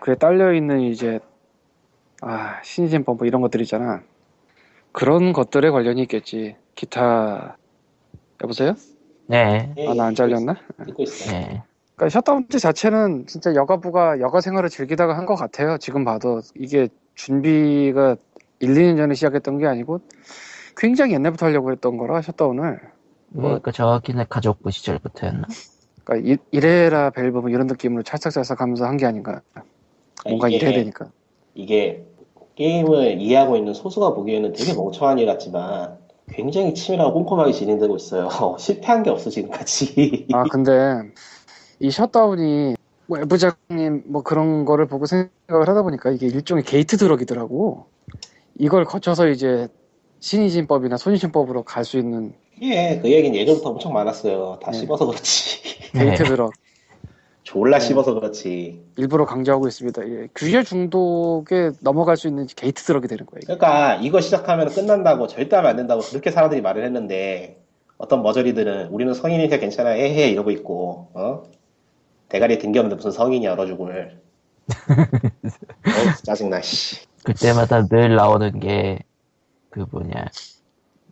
그에 0.00 0.14
딸려 0.14 0.54
있는 0.54 0.80
이제 0.80 1.20
아 2.22 2.60
신진법 2.62 3.18
뭐 3.18 3.26
이런 3.26 3.40
것들 3.42 3.60
있잖아. 3.62 4.02
그런 4.92 5.32
것들에 5.32 5.70
관련이 5.70 6.02
있겠지. 6.02 6.56
기타 6.74 7.56
여보세요? 8.42 8.74
네, 9.26 9.72
아 9.88 9.94
나 9.94 10.06
안 10.06 10.14
잘렸나? 10.14 10.56
듣고 10.86 11.02
있어요. 11.02 11.30
네. 11.38 11.62
그러니까 11.96 12.08
셧다운제 12.20 12.58
자체는 12.58 13.26
진짜 13.26 13.54
여가부가 13.54 14.20
여가 14.20 14.40
생활을 14.40 14.68
즐기다가 14.68 15.16
한 15.16 15.26
것 15.26 15.34
같아요. 15.34 15.78
지금 15.78 16.04
봐도 16.04 16.40
이게 16.54 16.88
준비가 17.14 18.16
1, 18.60 18.74
2년 18.74 18.96
전에 18.98 19.14
시작했던 19.14 19.58
게 19.58 19.66
아니고 19.66 20.00
굉장히 20.76 21.14
옛날부터 21.14 21.46
하려고 21.46 21.72
했던 21.72 21.96
거라 21.96 22.20
셧다운을. 22.22 22.80
뭐, 23.30 23.58
그 23.58 23.72
정확히는 23.72 24.26
가족부 24.28 24.70
시절부터였나? 24.70 25.46
그러니까 26.04 26.30
이- 26.32 26.38
일해라 26.52 27.10
밸브 27.10 27.38
뭐 27.38 27.50
이런 27.50 27.66
느낌으로 27.66 28.02
찰싹찰싹 28.02 28.60
하면서 28.60 28.86
한 28.86 28.96
게 28.96 29.04
아닌가. 29.06 29.40
뭔가 30.26 30.48
이게- 30.48 30.56
일해야 30.58 30.72
되니까. 30.72 31.10
이게 31.56 32.04
게임을 32.54 33.20
이해하고 33.20 33.56
있는 33.56 33.74
소수가 33.74 34.14
보기에는 34.14 34.52
되게 34.52 34.72
멍청한 34.74 35.18
일 35.18 35.26
같지만 35.26 35.98
굉장히 36.28 36.74
치밀하고 36.74 37.12
꼼꼼하게 37.14 37.52
진행되고 37.52 37.96
있어요. 37.96 38.28
실패한 38.58 39.02
게 39.02 39.10
없어 39.10 39.30
지금까지. 39.30 40.28
아 40.32 40.44
근데 40.44 40.72
이 41.80 41.90
셧다운이 41.90 42.76
뭐 43.06 43.18
외부장님 43.18 44.04
뭐 44.06 44.22
그런 44.22 44.64
거를 44.64 44.86
보고 44.86 45.06
생각을 45.06 45.68
하다 45.68 45.82
보니까 45.82 46.10
이게 46.10 46.26
일종의 46.26 46.64
gate 46.64 46.96
drug이더라고. 46.96 47.86
이걸 48.58 48.84
거쳐서 48.84 49.28
이제 49.28 49.68
신의진법이나 50.20 50.96
손인춘법으로 50.96 51.62
갈 51.62 51.84
수 51.84 51.98
있는 51.98 52.32
예, 52.62 52.98
그 53.02 53.10
얘기는 53.10 53.36
예전부터 53.38 53.70
엄청 53.70 53.92
많았어요. 53.92 54.58
다 54.62 54.70
네. 54.70 54.78
씹어서 54.78 55.06
그렇지. 55.06 55.62
게이트 55.92 56.22
네. 56.22 56.28
drug. 56.28 56.52
졸라 57.46 57.78
네. 57.78 57.86
씹어서 57.86 58.14
그렇지. 58.14 58.82
일부러 58.96 59.24
강조하고 59.24 59.68
있습니다. 59.68 60.08
예, 60.08 60.28
규제 60.34 60.64
중독에 60.64 61.70
넘어갈 61.80 62.16
수 62.16 62.26
있는 62.26 62.46
gate 62.46 62.82
drug이 62.82 63.06
되는 63.06 63.24
거예요. 63.24 63.40
이게. 63.44 63.54
그러니까 63.54 63.94
이거 63.96 64.20
시작하면 64.20 64.68
끝난다고 64.68 65.28
절대 65.28 65.54
하면 65.54 65.70
안 65.70 65.76
된다고 65.76 66.00
그렇게 66.02 66.32
사람들이 66.32 66.60
말을 66.60 66.84
했는데 66.84 67.62
어떤 67.98 68.22
머저리들은 68.22 68.88
우리는 68.88 69.14
성인이니까 69.14 69.58
괜찮아 69.58 69.94
에헤 69.94 70.28
이러고 70.30 70.50
있고 70.50 71.08
어? 71.14 71.44
대가리에 72.28 72.58
든게 72.58 72.80
없는데 72.80 72.96
무슨 72.96 73.12
성인이야 73.12 73.52
얼어 73.52 73.66
죽을 73.66 74.18
어 74.68 76.22
짜증나 76.24 76.60
씨 76.62 77.06
그때마다 77.22 77.86
늘 77.86 78.16
나오는 78.16 78.58
게 78.58 78.98
그 79.76 79.84
뭐냐 79.90 80.24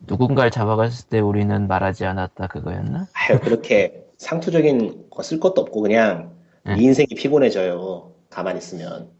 누군가를 0.06 0.50
잡아갔을 0.50 1.08
때 1.10 1.20
우리는 1.20 1.66
말하지 1.68 2.06
않았다 2.06 2.46
그거였나? 2.46 3.06
아유 3.12 3.38
그렇게 3.40 4.03
상투적인 4.18 5.06
거 5.10 5.22
쓸 5.22 5.40
것도 5.40 5.60
없고 5.62 5.80
그냥 5.82 6.34
응. 6.66 6.78
이 6.78 6.82
인생이 6.84 7.06
피곤해져요 7.16 8.12
가만히 8.30 8.58
있으면 8.58 9.10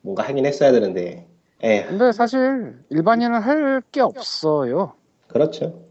뭔가 0.00 0.22
하긴 0.24 0.44
했어야 0.46 0.72
되는데 0.72 1.26
에 1.62 1.84
근데 1.84 2.12
사실 2.12 2.78
일반인은 2.90 3.40
할 3.40 3.82
게 3.92 4.00
없어요. 4.00 4.92
그렇죠 5.28 5.82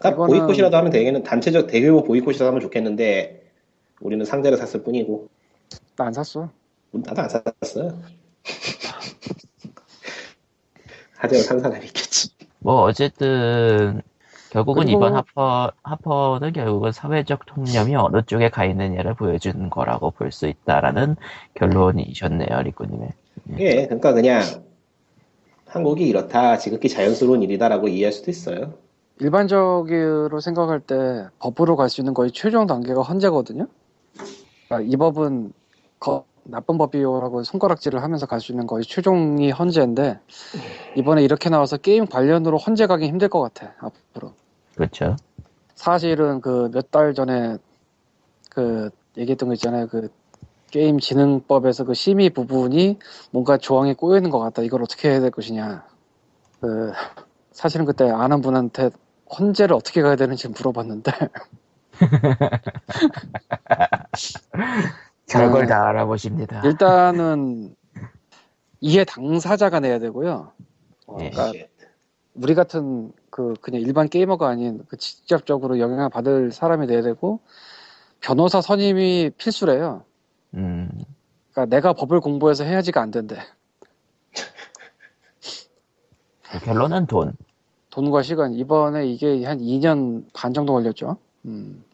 딱 0.00 0.14
이거는- 0.16 0.26
보이콧이라도 0.28 0.76
하면 0.76 0.90
되겠는 0.90 1.22
단체적 1.22 1.66
대규모 1.68 2.02
보이콧이라도 2.02 2.46
하면 2.46 2.60
좋겠는데 2.60 3.42
우리는 4.00 4.24
상자를 4.24 4.58
샀을 4.58 4.82
뿐이고 4.84 5.28
나 5.96 6.06
안 6.06 6.12
샀어. 6.12 6.50
나도 6.92 7.22
안 7.22 7.28
샀어요. 7.28 8.00
하지만 11.16 11.42
산 11.44 11.60
사람이 11.60 11.86
있겠지. 11.86 12.30
뭐 12.58 12.82
어쨌든 12.82 14.02
결국은 14.52 14.84
그리고- 14.84 14.98
이번 14.98 15.14
하퍼 15.16 15.72
하퍼는 15.82 16.52
결국은 16.52 16.92
사회적 16.92 17.46
통념이 17.46 17.96
어느 17.96 18.20
쪽에 18.26 18.50
가 18.50 18.66
있느냐를 18.66 19.14
보여주는 19.14 19.70
거라고 19.70 20.10
볼 20.10 20.30
수 20.30 20.46
있다라는 20.46 21.16
결론이셨네요, 21.54 22.60
리꾸님의. 22.62 23.08
예, 23.60 23.86
그러니까 23.86 24.12
그냥 24.12 24.42
한국이 25.66 26.06
이렇다, 26.06 26.58
지극히 26.58 26.90
자연스러운 26.90 27.42
일이다라고 27.42 27.88
이해할 27.88 28.12
수도 28.12 28.30
있어요. 28.30 28.74
일반적으로 29.20 30.40
생각할 30.40 30.80
때 30.80 31.26
법으로 31.38 31.76
갈 31.76 31.88
수 31.88 32.02
있는 32.02 32.12
거의 32.12 32.30
최종 32.30 32.66
단계가 32.66 33.00
헌재거든요. 33.00 33.66
그러니까 34.68 34.90
이 34.92 34.96
법은 34.96 35.52
거- 35.98 36.24
나쁜 36.44 36.78
법이요라고 36.78 37.42
손가락질을 37.44 38.02
하면서 38.02 38.26
갈 38.26 38.40
수 38.40 38.52
있는 38.52 38.66
거의 38.66 38.84
최종이 38.84 39.50
헌재인데 39.50 40.18
이번에 40.96 41.22
이렇게 41.22 41.48
나와서 41.50 41.76
게임 41.76 42.06
관련으로 42.06 42.58
헌재 42.58 42.86
가기 42.86 43.06
힘들 43.06 43.28
것 43.28 43.40
같아 43.40 43.74
앞으로. 43.80 44.34
그렇죠. 44.74 45.16
사실은 45.74 46.40
그 46.40 46.68
몇 46.72 46.90
달 46.90 47.14
전에 47.14 47.58
그 48.50 48.90
얘기했던 49.16 49.48
거 49.48 49.54
있잖아요. 49.54 49.86
그 49.88 50.08
게임 50.70 50.98
진흥법에서 50.98 51.84
그 51.84 51.94
심의 51.94 52.30
부분이 52.30 52.98
뭔가 53.30 53.58
조항에 53.58 53.94
꼬여 53.94 54.16
있는 54.18 54.30
것 54.30 54.38
같다. 54.38 54.62
이걸 54.62 54.82
어떻게 54.82 55.10
해야 55.10 55.20
될 55.20 55.30
것이냐. 55.30 55.84
그 56.60 56.92
사실은 57.52 57.84
그때 57.86 58.08
아는 58.10 58.40
분한테 58.40 58.90
헌재를 59.38 59.74
어떻게 59.76 60.02
가야 60.02 60.16
되는지 60.16 60.48
물어봤는데 60.48 61.12
별걸 65.32 65.64
아. 65.64 65.66
다 65.66 65.88
알아보십니다. 65.88 66.62
일단은 66.64 67.74
이해 68.80 69.04
당사자가 69.04 69.80
내야 69.80 69.98
되고요. 69.98 70.52
예. 71.20 71.30
그러니까 71.30 71.52
shit. 71.52 71.68
우리 72.34 72.54
같은 72.54 73.12
그 73.30 73.54
그냥 73.60 73.80
일반 73.80 74.08
게이머가 74.08 74.48
아닌 74.48 74.82
그 74.88 74.96
직접적으로 74.96 75.78
영향을 75.78 76.08
받을 76.08 76.50
사람이 76.50 76.86
돼야 76.86 77.02
되고 77.02 77.40
변호사 78.20 78.60
선임이 78.60 79.32
필수래요. 79.36 80.04
음, 80.54 80.90
그러니까 81.52 81.76
내가 81.76 81.92
법을 81.92 82.20
공부해서 82.20 82.64
해야지가 82.64 83.00
안 83.00 83.10
된대. 83.10 83.36
결론은 86.64 87.06
돈. 87.06 87.34
돈과 87.90 88.22
시간 88.22 88.54
이번에 88.54 89.06
이게 89.06 89.44
한 89.44 89.58
2년 89.58 90.24
반 90.32 90.54
정도 90.54 90.72
걸렸죠. 90.72 91.18
음. 91.44 91.84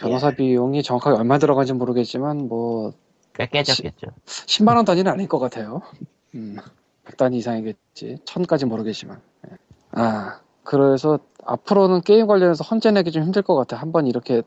변호사 0.00 0.30
비용이 0.30 0.82
정확하게 0.82 1.18
얼마 1.18 1.38
들어간지 1.38 1.72
모르겠지만 1.72 2.48
뭐 2.48 2.92
꽤 3.34 3.46
깨졌겠죠. 3.46 4.08
10 4.26 4.64
만 4.64 4.76
원 4.76 4.84
단위는 4.84 5.10
아닐 5.10 5.28
것 5.28 5.38
같아요. 5.38 5.82
음. 6.34 6.56
100단위 7.06 7.34
이상이겠지. 7.36 8.16
1000까지 8.24 8.66
모르겠지만. 8.66 9.20
예. 9.48 9.56
아, 9.92 10.40
그래서 10.64 11.20
앞으로는 11.44 12.00
게임 12.02 12.26
관련해서 12.26 12.64
헌재 12.64 12.90
내기 12.90 13.12
좀 13.12 13.22
힘들 13.22 13.42
것 13.42 13.54
같아. 13.54 13.76
한 13.76 13.92
번 13.92 14.06
이렇게 14.06 14.42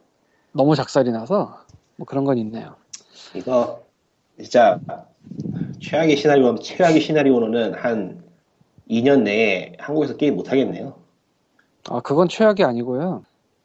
너무 0.51 0.75
작살이 0.75 1.11
나서 1.11 1.59
뭐 1.95 2.05
그런 2.05 2.23
건 2.25 2.37
있네요. 2.39 2.75
이거 3.33 3.81
진짜 4.37 4.79
최악의 5.81 6.17
시나리오 6.17 6.55
최악의 6.55 6.99
시나리오로는 7.01 7.73
한 7.75 8.21
2년 8.89 9.21
내에 9.23 9.73
한국에서 9.79 10.17
게임 10.17 10.35
못 10.35 10.51
하겠네요. 10.51 10.93
아, 11.89 11.99
그건 12.01 12.27
최악이 12.27 12.63
아니고요. 12.63 13.23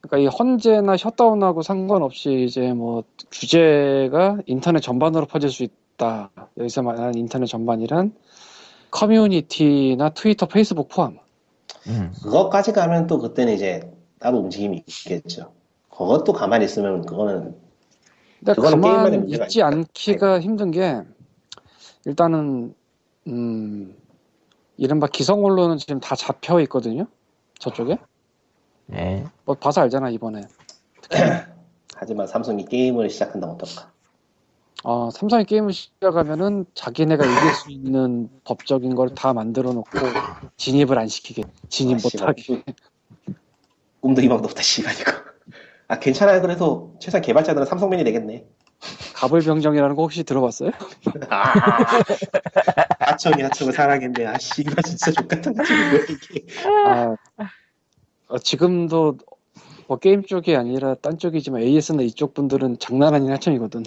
그러니까 0.09 0.19
이 0.19 0.27
헌재나 0.27 0.97
셧다운하고 0.97 1.63
상관없이 1.63 2.45
이제 2.49 2.73
뭐 2.73 3.05
규제가 3.31 4.39
인터넷 4.47 4.81
전반으로 4.81 5.27
퍼질 5.27 5.51
수 5.51 5.63
있다. 5.65 6.31
여기서 6.57 6.83
말하는 6.83 7.15
인터넷 7.15 7.47
전반이란 7.47 8.15
커뮤니티나 8.91 10.11
트위터, 10.11 10.47
페이스북 10.47 10.89
포함. 10.89 11.19
음, 11.87 12.13
그것까지 12.23 12.73
가면 12.73 13.07
또 13.07 13.19
그때는 13.19 13.53
이제 13.55 13.93
따로 14.19 14.39
움직임이 14.39 14.83
있겠죠. 14.87 15.53
그것도 15.91 16.33
가만히 16.33 16.65
있으면 16.65 17.05
그거는 17.05 17.55
근데 18.39 18.55
그거는 18.55 18.81
게임만의 18.81 19.05
가만 19.05 19.21
문제가 19.21 19.45
있지. 19.45 19.63
않기가 19.63 20.41
힘든 20.41 20.71
게 20.71 21.03
일단은 22.07 22.75
음 23.27 23.95
이른바 24.77 25.07
기성 25.09 25.45
언론은 25.45 25.77
지금 25.77 26.01
다 26.01 26.15
잡혀 26.15 26.61
있거든요. 26.61 27.07
저쪽에 27.59 27.99
네. 28.89 29.25
뭐 29.45 29.55
봐서 29.55 29.81
알잖아 29.83 30.11
이번에. 30.11 30.43
하지만 31.95 32.27
삼성이 32.27 32.65
게임을 32.65 33.11
시작한다면 33.11 33.57
어떨까? 33.57 33.91
어, 34.85 35.11
삼성이 35.11 35.45
게임을 35.45 35.73
시작하면은 35.73 36.65
자기네가 36.75 37.25
이길 37.25 37.55
수 37.55 37.71
있는 37.71 38.31
법적인 38.45 38.95
걸 38.95 39.09
다 39.15 39.33
만들어 39.33 39.73
놓고 39.73 39.99
진입을 40.57 40.99
안 40.99 41.09
시키게 41.09 41.43
진입 41.69 41.99
아, 41.99 42.01
못하게 42.05 42.63
꿈도 44.01 44.23
희망도 44.23 44.45
없다 44.49 44.63
이거. 44.93 45.13
아 45.89 45.99
괜찮아요. 45.99 46.41
그래도 46.41 46.95
최소한 47.01 47.23
개발자들은 47.23 47.67
삼성맨이 47.67 48.05
되겠네. 48.05 48.47
가불병정이라는 49.15 49.97
거 49.97 50.03
혹시 50.03 50.23
들어봤어요? 50.23 50.71
아, 51.31 51.85
하청이 53.01 53.43
하청을 53.43 53.73
사랑했네. 53.73 54.27
아 54.27 54.39
씨발 54.39 54.85
진짜 54.85 55.11
족같은 55.11 55.53
가지고 55.55 55.79
뭐야 55.91 56.03
이게. 56.09 56.47
아, 56.87 57.17
어, 58.29 58.39
지금도 58.39 59.19
뭐 59.87 59.99
게임 59.99 60.23
쪽이 60.23 60.55
아니라 60.55 60.95
딴 60.97 61.19
쪽이지만 61.19 61.63
AS나 61.63 62.03
이쪽 62.03 62.35
분들은 62.35 62.79
장난 62.79 63.15
아닌 63.15 63.33
하청이거든. 63.33 63.85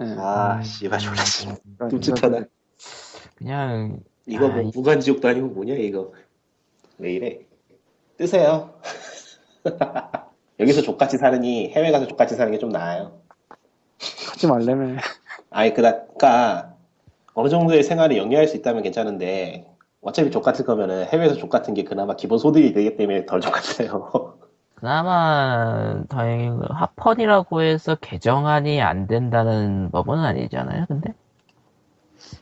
예. 0.00 0.04
아 0.18 0.62
씨발 0.62 0.98
졸라 0.98 1.24
씨. 1.24 1.46
그러니까 1.46 1.88
끔찍하다. 1.88 2.40
그냥, 3.36 4.00
이거 4.26 4.48
뭐 4.48 4.58
아, 4.58 4.62
이- 4.62 4.70
무간지옥도 4.74 5.26
아니고 5.28 5.48
뭐냐 5.48 5.74
이거. 5.74 6.12
왜 6.98 7.12
이래? 7.14 7.38
뜨세요. 8.16 8.72
여기서 10.60 10.82
족같이 10.82 11.18
사느니 11.18 11.70
해외 11.72 11.90
가서 11.90 12.06
족같이 12.06 12.36
사는 12.36 12.52
게 12.52 12.58
좀 12.58 12.68
나아요. 12.68 13.20
하지 14.28 14.46
말래매. 14.46 14.96
아니 15.50 15.74
그니까 15.74 16.74
어느 17.34 17.48
정도의 17.48 17.82
생활에 17.82 18.16
영위할 18.16 18.46
수 18.46 18.56
있다면 18.56 18.82
괜찮은데 18.84 19.66
어차피 20.04 20.30
족같을 20.30 20.64
거면은 20.64 21.06
해외에서 21.06 21.34
족 21.36 21.48
같은 21.50 21.74
게 21.74 21.84
그나마 21.84 22.14
기본 22.16 22.38
소득이 22.38 22.72
되기 22.72 22.96
때문에 22.96 23.26
덜 23.26 23.40
족 23.40 23.52
같아요. 23.52 24.34
그나마 24.74 26.02
다행인 26.08 26.58
건 26.58 26.68
합헌이라고 26.70 27.62
해서 27.62 27.94
개정안이 27.96 28.82
안 28.82 29.06
된다는 29.06 29.90
법은 29.90 30.18
아니잖아요, 30.18 30.84
근데? 30.88 31.14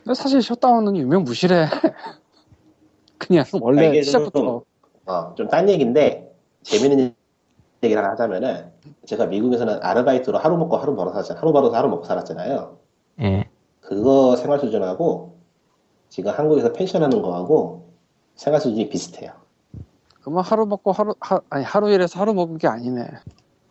근데 0.03 0.13
사실 0.13 0.41
셧다운은 0.41 0.97
유명무실해. 0.97 1.67
그냥 3.17 3.45
아, 3.53 3.57
원래 3.61 4.01
시작부터 4.01 4.63
어, 5.05 5.35
좀 5.35 5.47
딴 5.49 5.69
얘기인데 5.69 6.33
재밌는 6.63 7.15
얘기를 7.83 8.03
하자면은 8.03 8.71
제가 9.05 9.25
미국에서는 9.27 9.79
아르바이트로 9.81 10.37
하루 10.37 10.57
먹고 10.57 10.77
하루 10.77 10.95
벌어 10.95 11.11
살았잖아요. 11.11 11.39
하루 11.41 11.53
벌어서 11.53 11.75
하루 11.77 11.89
먹고 11.89 12.05
살았잖아요. 12.05 12.77
예. 13.21 13.49
그거 13.81 14.35
생활 14.35 14.59
수준하고 14.59 15.32
지금 16.13 16.31
한국에서 16.31 16.71
펜션 16.73 17.01
하는 17.01 17.23
거하고 17.23 17.89
생활 18.35 18.61
수준이 18.61 18.87
비슷해요. 18.87 19.31
그러면 20.21 20.43
하루 20.43 20.67
먹고 20.67 20.91
하루 20.91 21.15
하, 21.19 21.39
아니 21.49 21.63
하루 21.63 21.89
일해서 21.89 22.19
하루 22.19 22.35
먹은 22.35 22.59
게 22.59 22.67
아니네. 22.67 23.07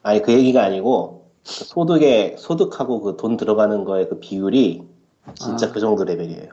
아니 0.03 0.21
그 0.23 0.33
얘기가 0.33 0.65
아니고 0.65 1.31
그 1.47 1.53
소득에 1.65 2.35
소득하고 2.37 3.01
그 3.01 3.17
돈 3.17 3.37
들어가는 3.37 3.85
거의 3.85 4.09
그 4.09 4.19
비율이 4.19 4.83
진짜 5.37 5.69
아. 5.69 5.71
그 5.73 5.79
정도 5.79 6.03
레벨이에요. 6.03 6.49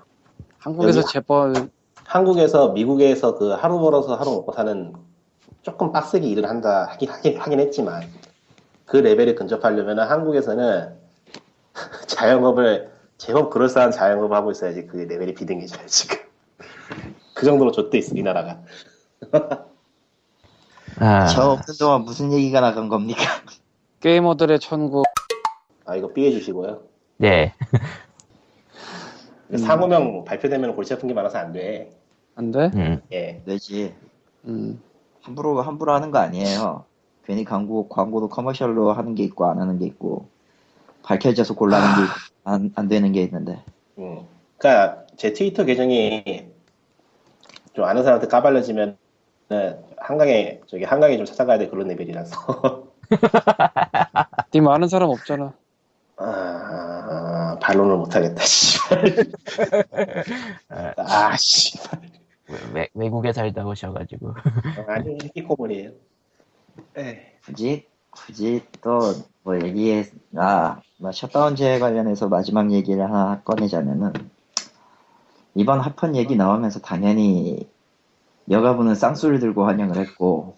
한국에서 0.59 1.01
재벌 1.05 1.71
한국에서 2.05 2.69
미국에서 2.69 3.33
그 3.39 3.49
하루 3.49 3.79
벌어서 3.79 4.13
하루 4.13 4.29
먹고 4.29 4.51
사는 4.51 4.93
조금 5.63 5.91
빡세게 5.91 6.27
일을 6.27 6.47
한다 6.47 6.85
하긴 6.91 7.09
하긴, 7.09 7.37
하긴 7.39 7.59
했지만 7.61 8.03
그 8.85 8.97
레벨에 8.97 9.33
근접하려면 9.33 9.97
한국에서는 9.97 10.93
자영업을 12.05 12.98
제법 13.19 13.51
그럴싸한 13.51 13.91
자영업을 13.91 14.35
하고 14.35 14.49
있어야지 14.49 14.87
그 14.87 14.97
레벨이 14.97 15.35
비등해져요 15.35 15.85
지금 15.85 16.17
그 17.35 17.45
정도로 17.45 17.71
좆돼 17.71 17.99
있어 17.99 18.15
이 18.15 18.23
나라가 18.23 18.63
아, 20.97 21.27
저 21.27 21.51
없는 21.51 21.75
동안 21.79 22.01
무슨 22.01 22.33
얘기가 22.33 22.59
나간 22.61 22.89
겁니까? 22.89 23.21
게이머들의 24.01 24.59
천국 24.59 25.05
아 25.85 25.95
이거 25.95 26.11
삐해 26.11 26.31
주시고요 26.31 26.81
네. 27.17 27.53
음. 29.51 29.57
상호명 29.57 30.23
발표되면 30.25 30.75
골치 30.75 30.93
아픈 30.93 31.07
게 31.07 31.13
많아서 31.13 31.37
안돼 31.37 31.99
안 32.39 32.51
돼? 32.51 32.71
음, 32.73 33.01
예. 33.11 33.43
되지. 33.45 33.93
음. 34.45 34.81
함부로 35.21 35.61
함부로 35.61 35.93
하는 35.93 36.09
거 36.09 36.19
아니에요. 36.19 36.85
괜히 37.25 37.43
광고 37.43 37.89
광고도 37.89 38.29
커머셜로 38.29 38.93
하는 38.93 39.13
게 39.13 39.23
있고 39.23 39.45
안 39.45 39.59
하는 39.59 39.77
게 39.77 39.85
있고 39.85 40.29
밝혀져서 41.03 41.55
곤란한 41.55 41.89
아. 41.89 41.95
게 41.97 42.01
안 42.43 42.71
안 42.75 42.87
되는 42.87 43.11
게 43.11 43.21
있는데. 43.23 43.63
음. 43.97 44.25
그러니까 44.57 45.05
제 45.17 45.33
트위터 45.33 45.63
계정이 45.65 46.47
좀 47.73 47.85
아는 47.85 48.03
사람한테 48.03 48.27
까발려지면 48.27 48.97
한강에 49.97 50.61
저기 50.67 50.83
한강에 50.83 51.17
좀 51.17 51.25
찾아가야 51.25 51.57
돼 51.57 51.67
그런 51.69 51.87
레벨이라서 51.87 52.87
님 54.53 54.67
아는 54.67 54.87
사람 54.87 55.09
없잖아. 55.09 55.53
아, 56.17 57.57
반론을 57.61 57.95
못하겠다 57.97 58.43
씨발 58.43 59.03
아 60.97 61.35
씨발 61.37 62.01
외, 62.73 62.89
외국에 62.93 63.31
살다 63.31 63.65
오셔가지고. 63.65 64.33
아니 64.87 65.17
히키코모리에요 65.23 65.91
굳이 67.45 67.87
굳이 68.11 68.61
또 68.81 68.99
뭐 69.49 69.59
얘기해 69.59 70.05
아뭐 70.37 71.11
셧다운제 71.11 71.79
관련해서 71.79 72.27
마지막 72.27 72.71
얘기를 72.71 73.03
하나 73.03 73.41
꺼내자면은 73.41 74.13
이번 75.55 75.79
합헌 75.79 76.15
얘기 76.15 76.35
나오면서 76.35 76.81
당연히 76.81 77.67
여가부는 78.51 78.93
쌍수를 78.93 79.39
들고 79.39 79.65
환영을 79.65 79.97
했고 79.97 80.55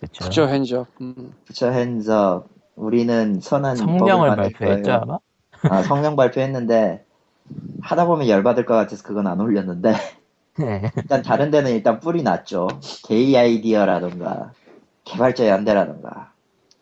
그쵸. 0.00 0.24
그죠 0.24 0.48
핸즈업. 0.48 0.88
음. 1.02 1.34
부처 1.44 1.70
핸즈업 1.70 2.48
우리는 2.76 3.40
선한 3.40 3.76
성명을 3.76 4.34
발표했죠, 4.36 4.82
거예요. 4.84 5.00
아마? 5.02 5.18
아 5.64 5.82
성명 5.82 6.16
발표했는데 6.16 7.04
하다 7.82 8.06
보면 8.06 8.26
열받을 8.26 8.64
것 8.64 8.72
같아서 8.72 9.02
그건 9.02 9.26
안 9.26 9.38
올렸는데 9.38 9.92
네. 10.58 10.90
일단 10.96 11.20
다른 11.20 11.50
데는 11.50 11.72
일단 11.72 12.00
뿌리 12.00 12.22
났죠. 12.22 12.68
게이 13.06 13.36
아이디어라던가 13.36 14.52
개발자 15.04 15.46
연대라던가 15.46 16.32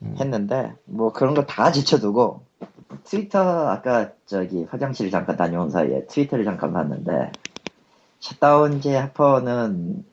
음. 0.03 0.17
했는데 0.19 0.75
뭐 0.85 1.13
그런 1.13 1.35
거다 1.35 1.73
지쳐두고 1.73 2.43
트위터 3.05 3.69
아까 3.69 4.11
저기 4.27 4.65
화장실 4.65 5.11
잠깐 5.11 5.37
다녀온 5.37 5.71
사이에 5.71 6.07
트위터를 6.07 6.45
잠깐 6.45 6.73
봤는데 6.73 7.33
셧다운제 8.21 8.97
합헌은 8.97 10.05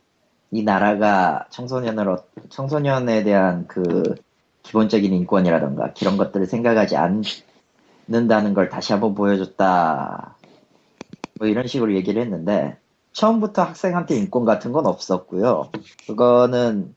이 0.51 0.63
나라가 0.63 1.45
청소년으로 1.49 2.17
청소년에 2.49 3.23
대한 3.23 3.67
그 3.67 4.15
기본적인 4.63 5.13
인권이라던가 5.13 5.93
그런 5.97 6.17
것들을 6.17 6.45
생각하지 6.45 6.95
않는다는 6.97 8.53
걸 8.53 8.69
다시 8.69 8.93
한번 8.93 9.15
보여줬다 9.15 10.35
뭐 11.37 11.47
이런 11.47 11.67
식으로 11.67 11.93
얘기를 11.95 12.21
했는데 12.21 12.77
처음부터 13.11 13.63
학생한테 13.63 14.15
인권 14.17 14.45
같은 14.45 14.71
건 14.71 14.85
없었고요. 14.85 15.69
그거는 16.05 16.93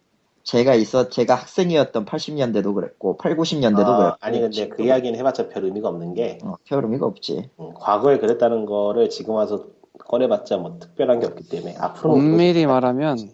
제가 0.49 0.75
있어 0.77 1.11
제가 1.11 1.35
학생이었던 1.35 2.07
80년대도 2.07 2.75
그랬고 2.75 3.19
8, 3.19 3.37
90년대도 3.37 3.87
아, 3.87 3.97
그랬고 3.99 4.17
아니 4.21 4.41
근데 4.41 4.67
그 4.69 4.83
이야기는 4.83 5.19
해봤자 5.19 5.51
별 5.51 5.65
의미가 5.65 5.91
없는 5.91 6.15
게 6.15 6.39
어, 6.43 6.55
별 6.67 6.85
의미가 6.85 7.05
없지. 7.05 7.51
음, 7.61 7.75
과거에 7.75 8.17
그랬다는 8.17 8.65
거를 8.65 9.11
지금 9.11 9.35
와서 9.35 9.67
꺼내봤자 9.99 10.57
뭐 10.57 10.79
특별한 10.79 11.21
게 11.21 11.27
없기 11.27 11.51
때문에 11.51 11.77
앞으로 11.77 12.15
엄밀히 12.15 12.65
말하면 12.65 13.31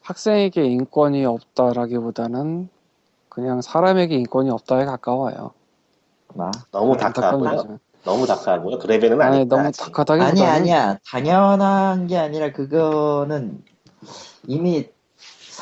학생에게 0.00 0.64
인권이 0.64 1.24
없다라기보다는 1.24 2.68
그냥 3.28 3.60
사람에게 3.60 4.16
인권이 4.16 4.50
없다에 4.50 4.84
가까워요. 4.84 5.52
아. 6.36 6.50
너무 6.72 6.96
다크하고요. 6.96 7.48
거죠. 7.48 7.78
너무 8.02 8.26
다크하고요. 8.26 8.80
그 8.80 8.88
레벨은 8.88 9.22
아니 9.22 9.36
아니다. 9.36 9.56
너무. 9.56 9.70
탁하다기보다는 9.70 10.42
아니야 10.42 10.52
아니야 10.52 10.98
당연한 11.06 12.08
게 12.08 12.18
아니라 12.18 12.50
그거는 12.50 13.62
이미 14.48 14.88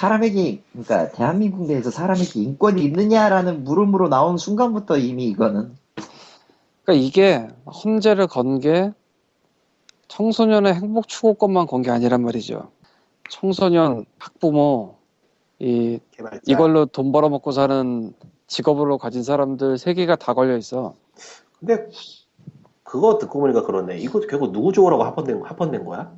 사람에게 0.01 0.62
그러니까 0.72 1.12
대한민국 1.12 1.66
내에서 1.66 1.90
사람에게 1.90 2.40
인권이 2.40 2.82
있느냐라는 2.85 3.64
물음으로 3.64 4.09
나온 4.09 4.39
순간부터 4.39 4.97
이미 4.97 5.27
이거는 5.27 5.77
그러니까 6.85 7.06
이게 7.06 7.48
헌재를 7.66 8.27
건 8.27 8.60
게 8.60 8.93
청소년의 10.09 10.74
행복 10.74 11.06
추구권만 11.06 11.66
건 11.66 11.82
게 11.82 11.90
아니란 11.90 12.22
말이죠. 12.22 12.70
청소년, 13.28 14.06
학부모, 14.18 14.97
이 15.59 16.01
개발자. 16.12 16.40
이걸로 16.47 16.86
돈 16.86 17.12
벌어먹고 17.12 17.52
사는 17.52 18.12
직업으로 18.47 18.97
가진 18.97 19.22
사람들 19.22 19.77
세 19.78 19.93
개가 19.94 20.16
다 20.16 20.32
걸려 20.32 20.56
있어. 20.56 20.94
근데 21.60 21.86
그거 22.82 23.18
듣고 23.18 23.39
보니까 23.39 23.64
그러네. 23.64 23.98
이거 23.98 24.18
결국 24.20 24.51
누구 24.51 24.72
좋으라고 24.72 25.05
합헌된 25.05 25.43
합헌된 25.44 25.85
거야? 25.85 26.10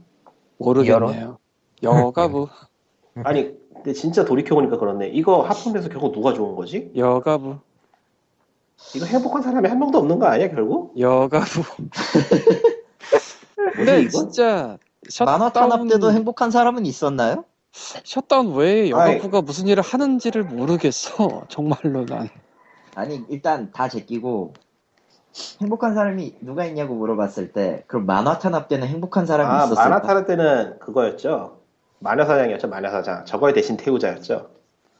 모르겠네요. 0.59 1.39
여가부, 1.83 2.49
아니 3.25 3.62
근데 3.83 3.95
진짜 3.95 4.25
돌이켜 4.25 4.55
보니까 4.55 4.79
그렇네. 4.79 5.09
이거 5.09 5.43
합헌돼서 5.43 5.89
결국 5.89 6.13
누가 6.13 6.33
좋은 6.33 6.55
거지? 6.55 6.93
여가부, 6.95 7.57
이거 8.95 9.07
행복한 9.07 9.43
사람이 9.43 9.69
한 9.69 9.79
명도 9.79 9.99
없는 9.99 10.19
거 10.19 10.27
아니야 10.27 10.49
결국? 10.49 10.99
여가부. 10.99 11.63
근데? 13.75 14.09
진짜 14.09 14.79
만화 15.25 15.51
탄압 15.51 15.89
때도 15.89 16.13
행복한 16.13 16.51
사람은 16.51 16.87
있었나요? 16.87 17.45
셧다운 17.73 18.55
외에 18.55 18.91
여가부가 18.91 19.43
무슨 19.43 19.67
일을 19.67 19.83
하는지를 19.83 20.45
모르겠어. 20.45 21.45
정말로 21.49 22.05
난. 22.07 22.29
아니 22.95 23.25
일단 23.31 23.73
다 23.73 23.89
제끼고 23.89 24.53
행복한 25.61 25.95
사람이 25.95 26.37
누가 26.41 26.67
있냐고 26.67 26.95
물어봤을 26.95 27.53
때 27.53 27.85
그럼 27.87 28.05
만화 28.05 28.39
탄압 28.39 28.69
때는 28.69 28.87
행복한 28.87 29.27
사람이 29.27 29.51
아 29.51 29.65
있었을까? 29.65 29.89
만화 29.89 30.03
타를 30.03 30.27
때는 30.27 30.79
그거였죠. 30.79 31.62
마녀사장이었죠. 32.03 32.69
마녀사장. 32.69 33.25
저거의 33.27 33.55
대신 33.55 33.77
태우자였죠. 33.77 34.51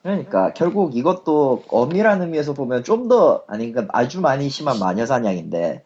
그러니까 0.03 0.53
결국 0.55 0.97
이것도 0.97 1.65
엄밀한 1.69 2.23
의미에서 2.23 2.55
보면 2.55 2.85
좀 2.85 3.09
더 3.09 3.45
아니 3.49 3.71
그러니까 3.73 3.97
아주 3.99 4.21
많이 4.21 4.49
심한 4.49 4.79
마녀 4.79 5.07
사냥인데 5.07 5.85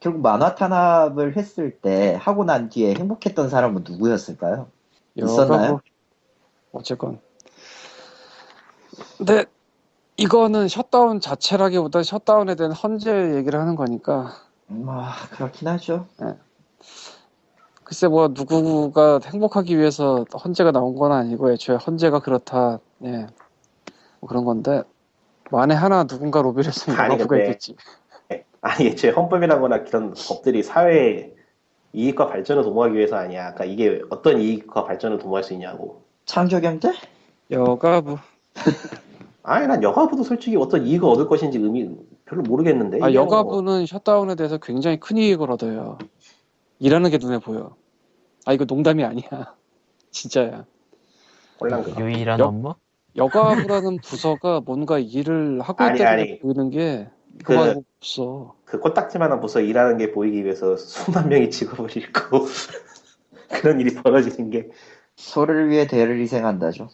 결국 0.00 0.20
만화 0.22 0.54
탄압을 0.54 1.36
했을 1.36 1.78
때 1.80 2.16
하고 2.20 2.44
난 2.44 2.68
뒤에 2.70 2.94
행복했던 2.94 3.48
사람은 3.50 3.84
누구였을까요? 3.88 4.70
있었나요? 5.16 5.80
어쨌건. 6.72 7.20
근데 9.18 9.44
이거는 10.16 10.68
셧다운 10.68 11.20
자체라기보다 11.20 12.02
셧다운에 12.02 12.54
대한 12.56 12.72
헌재 12.72 13.36
얘기를 13.36 13.58
하는 13.60 13.76
거니까 13.76 14.34
음, 14.70 14.86
아 14.88 15.12
그렇긴 15.30 15.68
하죠. 15.68 16.06
글쎄 17.88 18.06
뭐 18.06 18.28
누구가 18.28 19.18
행복하기 19.24 19.78
위해서 19.78 20.26
헌재가 20.44 20.72
나온 20.72 20.94
건 20.94 21.10
아니고 21.10 21.50
애초에 21.52 21.76
헌재가 21.76 22.18
그렇다 22.18 22.80
예. 23.04 23.26
뭐 24.20 24.28
그런 24.28 24.44
건데 24.44 24.82
만에 25.50 25.74
하나 25.74 26.04
누군가 26.04 26.42
로비를 26.42 26.66
했으면 26.68 27.16
근데 27.16 27.44
있겠지. 27.44 27.76
아니 28.60 28.88
애초에 28.88 29.12
헌법이라거나 29.12 29.84
그런 29.84 30.12
법들이 30.12 30.62
사회의 30.62 31.32
이익과 31.94 32.26
발전을 32.26 32.62
도모하기 32.62 32.94
위해서 32.94 33.16
아니야. 33.16 33.54
그러니까 33.54 33.64
이게 33.64 34.02
어떤 34.10 34.38
이익과 34.38 34.84
발전을 34.84 35.16
도모할 35.16 35.42
수 35.42 35.54
있냐고. 35.54 36.02
창조 36.26 36.60
경제? 36.60 36.92
여가부. 37.50 38.18
아니 39.44 39.66
난 39.66 39.82
여가부도 39.82 40.24
솔직히 40.24 40.58
어떤 40.58 40.86
이익을 40.86 41.08
얻을 41.08 41.26
것인지 41.26 41.56
의미 41.56 41.88
별로 42.26 42.42
모르겠는데. 42.42 42.98
아뭐 43.00 43.14
여가부는 43.14 43.86
셧다운에 43.86 44.34
대해서 44.34 44.58
굉장히 44.58 45.00
큰 45.00 45.16
이익을 45.16 45.50
얻어요. 45.50 45.96
일하는 46.78 47.10
게 47.10 47.18
눈에 47.18 47.38
보여. 47.38 47.76
아 48.46 48.52
이거 48.52 48.64
농담이 48.64 49.04
아니야. 49.04 49.28
진짜야. 50.10 50.64
꼴랑그 51.58 51.94
유일한 52.00 52.40
여- 52.40 52.46
업무? 52.46 52.74
여가부라는 53.16 53.98
부서가 54.00 54.60
뭔가 54.60 54.98
일을 54.98 55.60
하고 55.60 55.82
아니, 55.82 55.96
있다는 56.00 56.12
아니. 56.22 56.26
게 56.26 56.38
보이는 56.38 56.70
게 56.70 57.08
그- 57.38 57.44
그거 57.54 57.64
말고 57.64 57.84
없어. 58.00 58.54
그 58.64 58.78
코딱지만한 58.80 59.40
부서 59.40 59.60
일하는 59.60 59.96
게 59.98 60.12
보이기 60.12 60.44
위해서 60.44 60.76
수만 60.76 61.28
명이 61.28 61.50
직업을 61.50 61.96
잃고 61.96 62.46
그런 63.48 63.80
일이 63.80 63.94
벌어지는 63.94 64.50
게 64.50 64.68
소를 65.16 65.68
위해 65.70 65.86
대를 65.86 66.20
희생한다죠. 66.20 66.90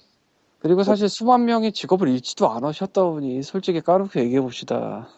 그리고 0.61 0.83
사실 0.83 1.09
수만 1.11 1.45
명이 1.45 1.73
직업을 1.73 2.09
잃지도 2.09 2.49
않아 2.51 2.73
셧다운이 2.73 3.43
솔직히 3.43 3.81
까놓고 3.83 4.19
얘기해 4.19 4.41
봅시다. 4.41 5.09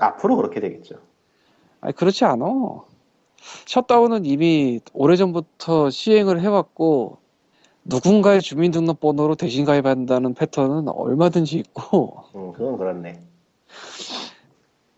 앞으로 0.00 0.36
그렇게 0.36 0.60
되겠죠. 0.60 0.96
아니 1.80 1.94
그렇지 1.94 2.24
않아. 2.24 2.44
셧다운은 3.66 4.24
이미 4.24 4.80
오래전부터 4.92 5.90
시행을 5.90 6.40
해왔고 6.40 7.18
누군가의 7.84 8.40
주민등록번호로 8.40 9.34
대신 9.34 9.64
가입한다는 9.64 10.34
패턴은 10.34 10.88
얼마든지 10.88 11.58
있고 11.58 12.24
음, 12.34 12.52
그건 12.52 12.78
그렇네. 12.78 13.20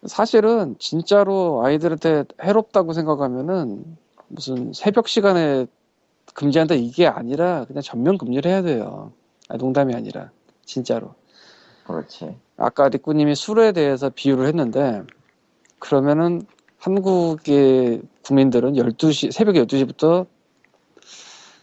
사실은 0.06 0.76
진짜로 0.78 1.64
아이들한테 1.64 2.24
해롭다고 2.42 2.92
생각하면은 2.92 3.96
무슨 4.28 4.72
새벽 4.74 5.08
시간에 5.08 5.66
금지한다 6.34 6.74
이게 6.74 7.06
아니라 7.06 7.64
그냥 7.64 7.82
전면 7.82 8.18
금지를 8.18 8.50
해야 8.50 8.62
돼요. 8.62 9.12
아니, 9.48 9.58
농담이 9.58 9.94
아니라 9.94 10.30
진짜로. 10.64 11.14
그렇지. 11.86 12.36
아까 12.56 12.88
리꾸님이 12.88 13.34
술에 13.34 13.72
대해서 13.72 14.10
비유를 14.10 14.46
했는데 14.46 15.02
그러면은 15.78 16.42
한국의 16.84 18.02
국민들은 18.26 18.74
12시 18.74 19.32
새벽 19.32 19.54
12시부터 19.54 20.26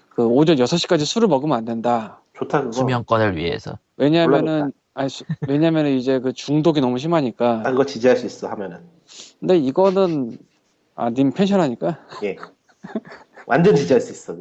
그 0.10 0.26
오전 0.26 0.56
6시까지 0.56 1.06
술을 1.06 1.28
먹으면 1.28 1.56
안 1.56 1.64
된다. 1.64 2.22
좋다 2.34 2.62
그거. 2.62 2.72
수면권을 2.72 3.36
위해서. 3.38 3.78
왜냐면은 3.98 4.72
아니 4.96 5.10
수- 5.10 5.24
왜냐면은 5.48 5.92
이제 5.96 6.20
그 6.20 6.34
중독이 6.34 6.82
너무 6.82 6.98
심하니까. 6.98 7.58
나 7.62 7.70
그거 7.70 7.86
지지할 7.86 8.18
수 8.18 8.26
있어 8.26 8.48
하면은. 8.50 8.80
근데 9.40 9.58
이거는 9.58 10.40
아 10.96 11.12
님 11.12 11.32
펜션 11.32 11.62
하니까 11.62 12.00
예. 12.24 12.36
완전 13.46 13.76
지지할 13.76 14.02
수 14.02 14.12
있어. 14.12 14.34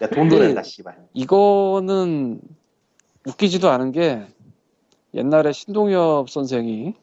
야, 0.00 0.08
돈 0.10 0.28
근데- 0.28 0.36
도낸다, 0.38 0.62
씨발. 0.62 0.96
이거는 1.12 2.40
웃기지도 3.26 3.68
않은 3.68 3.90
게 3.90 4.24
옛날에 5.12 5.50
신동엽 5.52 6.30
선생이 6.30 6.94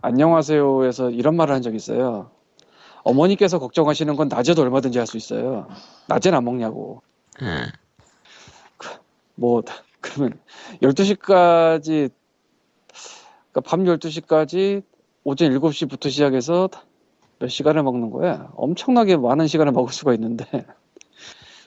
안녕하세요에서 0.00 1.10
이런 1.10 1.36
말을 1.36 1.54
한 1.54 1.62
적이 1.62 1.76
있어요. 1.76 2.30
어머니께서 3.02 3.58
걱정하시는 3.58 4.14
건 4.16 4.28
낮에도 4.28 4.62
얼마든지 4.62 4.98
할 4.98 5.06
수 5.06 5.16
있어요. 5.16 5.68
낮엔 6.08 6.34
안 6.34 6.44
먹냐고. 6.44 7.02
응. 7.42 7.66
뭐 9.34 9.62
그러면 10.00 10.38
12시까지 10.82 12.10
그러니까 13.52 13.60
밤 13.64 13.84
12시까지 13.84 14.82
오전 15.24 15.50
7시부터 15.52 16.10
시작해서 16.10 16.68
몇 17.38 17.48
시간을 17.48 17.82
먹는 17.82 18.10
거야? 18.10 18.50
엄청나게 18.56 19.16
많은 19.16 19.46
시간을 19.46 19.72
먹을 19.72 19.92
수가 19.92 20.12
있는데 20.14 20.44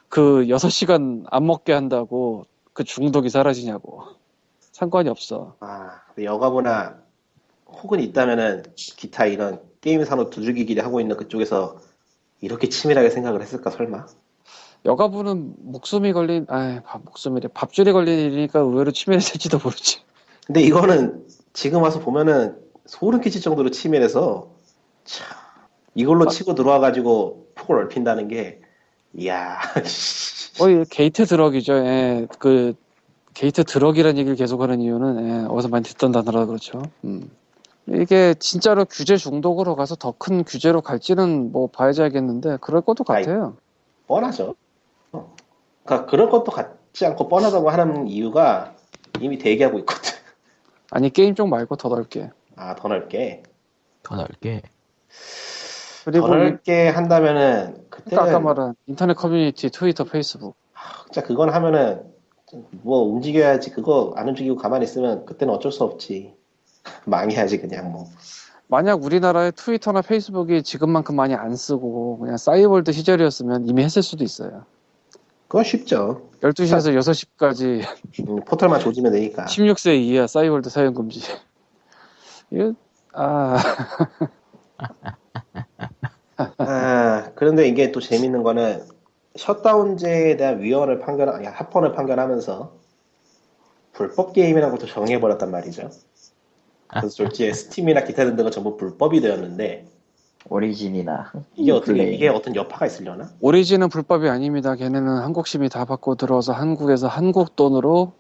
그 0.10 0.46
6시간 0.48 1.24
안 1.30 1.46
먹게 1.46 1.72
한다고 1.74 2.46
그 2.74 2.84
중독이 2.84 3.30
사라지냐고. 3.30 4.04
상관이 4.72 5.10
없어. 5.10 5.56
아, 5.60 6.02
근데 6.08 6.26
여가부나 6.26 6.96
혹은 7.74 8.00
있다면은 8.00 8.64
기타 8.76 9.26
이런 9.26 9.62
게임 9.82 10.04
산업 10.06 10.30
두들기기를 10.30 10.84
하고 10.84 11.02
있는 11.02 11.18
그쪽에서 11.18 11.80
이렇게 12.40 12.70
치밀하게 12.70 13.10
생각을 13.10 13.42
했을까 13.42 13.70
설마? 13.70 14.06
여가부는 14.86 15.56
목숨이 15.60 16.12
걸린 16.14 16.46
아 16.50 16.82
목숨이래 17.04 17.50
밥줄이 17.54 17.92
걸린 17.92 18.20
일이니까 18.20 18.60
의외로 18.60 18.92
치밀했을지도 18.92 19.60
모르지. 19.64 20.02
근데 20.48 20.62
이거는 20.62 21.26
지금 21.54 21.82
와서 21.84 22.00
보면은 22.00 22.58
소름 22.86 23.22
끼칠 23.22 23.42
정도로 23.42 23.70
치밀해서 23.70 24.50
참 25.04 25.28
이걸로 25.94 26.28
치고 26.28 26.56
들어와 26.56 26.80
가지고 26.80 27.52
폭을 27.56 27.84
넓힌다는 27.84 28.28
게 28.28 28.62
이야 29.14 29.60
거의 30.58 30.86
gate 30.90 31.26
drug이죠. 31.26 31.74
예. 31.74 32.28
그 32.40 32.74
gate 33.34 33.64
drug이라는 33.64 34.18
얘기를 34.18 34.36
계속하는 34.36 34.82
이유는 34.82 35.28
예, 35.28 35.48
어디서 35.48 35.70
많이 35.70 35.84
듣던 35.86 36.12
단어라 36.12 36.46
그렇죠. 36.46 36.82
음. 37.04 37.30
이게 37.88 38.34
진짜로 38.36 38.86
규제 38.86 39.18
중독으로 39.18 39.76
가서 39.76 39.96
더 39.96 40.12
큰 40.18 40.44
규제로 40.44 40.82
갈지는 40.82 41.52
뭐 41.52 41.68
봐야지 41.68 42.02
알겠는데 42.02 42.58
그럴 42.62 42.82
것도 42.82 43.04
아이. 43.08 43.24
같아요. 43.24 43.58
뻔하죠. 44.08 44.56
어. 45.12 45.36
그러니까 45.84 46.10
그럴 46.10 46.30
것도 46.30 46.52
같지 46.52 47.06
않고 47.06 47.28
뻔하다고 47.28 47.70
하는 47.70 48.08
이유가 48.08 48.76
이미 49.20 49.38
대기하고 49.38 49.80
있거든. 49.80 50.02
아니 50.92 51.10
게임 51.10 51.36
쪽 51.36 51.48
말고 51.48 51.76
더 51.78 51.90
넓게. 51.90 52.30
아, 52.56 52.76
더 52.76 52.88
넓게. 52.88 53.44
더 54.04 54.16
넓게. 54.16 54.62
그리고 56.06 56.28
더 56.28 56.36
넓게 56.36 56.88
한다면은 56.90 57.86
그때는 57.90 58.10
그러니까 58.24 58.24
아까 58.24 58.40
말한 58.40 58.76
인터넷 58.88 59.14
커뮤니티, 59.16 59.70
트위터, 59.70 60.04
페이스북. 60.04 60.56
진짜 61.06 61.22
그건 61.24 61.50
하면은 61.50 62.04
뭐 62.84 63.00
움직여야지 63.04 63.72
그거 63.72 64.12
안 64.16 64.28
움직이고 64.30 64.56
가만히 64.58 64.84
있으면 64.84 65.26
그때는 65.26 65.54
어쩔 65.54 65.72
수 65.72 65.84
없지. 65.84 66.36
망해야지 67.06 67.60
그냥 67.60 67.92
뭐. 67.92 68.08
만약 68.68 69.04
우리나라의 69.04 69.52
트위터나 69.54 70.02
페이스북이 70.02 70.64
지금만큼 70.64 71.16
많이 71.16 71.36
안 71.36 71.56
쓰고 71.56 72.20
그냥 72.20 72.38
싸이월드 72.38 72.92
시절이었으면 72.94 73.68
이미 73.68 73.84
했을 73.84 74.02
수도 74.02 74.24
있어요. 74.24 74.66
그건 75.48 75.66
쉽죠. 75.66 76.30
12시에서 76.42 76.98
6시까지 76.98 77.86
음, 78.30 78.38
포털만 78.46 78.80
조지면 78.80 79.12
되니까. 79.12 79.46
16세 79.46 80.00
이하 80.00 80.26
싸이월드 80.26 80.70
사용 80.70 80.94
금지. 80.94 81.20
이거 82.50 82.74
아 83.14 83.58
아, 86.58 87.32
그런데 87.36 87.68
이게 87.68 87.92
또 87.92 88.00
재밌는 88.00 88.44
거는 88.44 88.84
셧다운제에 89.36 90.38
대한 90.38 90.62
위헌을 90.62 91.00
판결, 91.00 91.30
아니, 91.30 91.48
합헌을 91.48 91.94
판결하면서 91.94 92.74
불법 93.94 94.34
게임이라는 94.34 94.76
것도 94.76 94.88
정해버렸단 94.88 95.52
말이죠. 95.52 95.90
그래서 96.92 97.10
졸지에 97.10 97.54
스팀이나 97.54 98.04
기타 98.04 98.26
등등은 98.26 98.52
전부 98.52 98.78
불법이 98.78 99.22
되었는데 99.22 99.86
오리진이나 100.50 101.32
이게 101.56 101.72
어떻게 101.72 101.94
플레이. 101.94 102.16
이게 102.16 102.28
어떤 102.28 102.56
여파가 102.56 102.86
있으려나? 102.86 103.30
오리진은 103.40 103.90
불법이 103.90 104.28
아닙니다. 104.28 104.76
걔네는 104.76 105.08
한국 105.20 105.48
심의 105.48 105.70
다 105.70 105.86
받고 105.86 106.16
들어와서 106.16 106.54
한국에서 106.54 107.08
한국 107.08 107.56
돈으로 107.56 108.14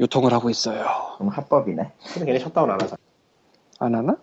유통을 0.00 0.32
하고 0.32 0.50
있어요. 0.50 0.84
그럼 1.16 1.28
합법이네. 1.30 1.92
근데 2.14 2.26
걔네 2.26 2.38
셧다운 2.38 2.70
안 2.70 2.80
하잖아. 2.80 2.96
안 3.78 3.94
하나? 3.94 4.16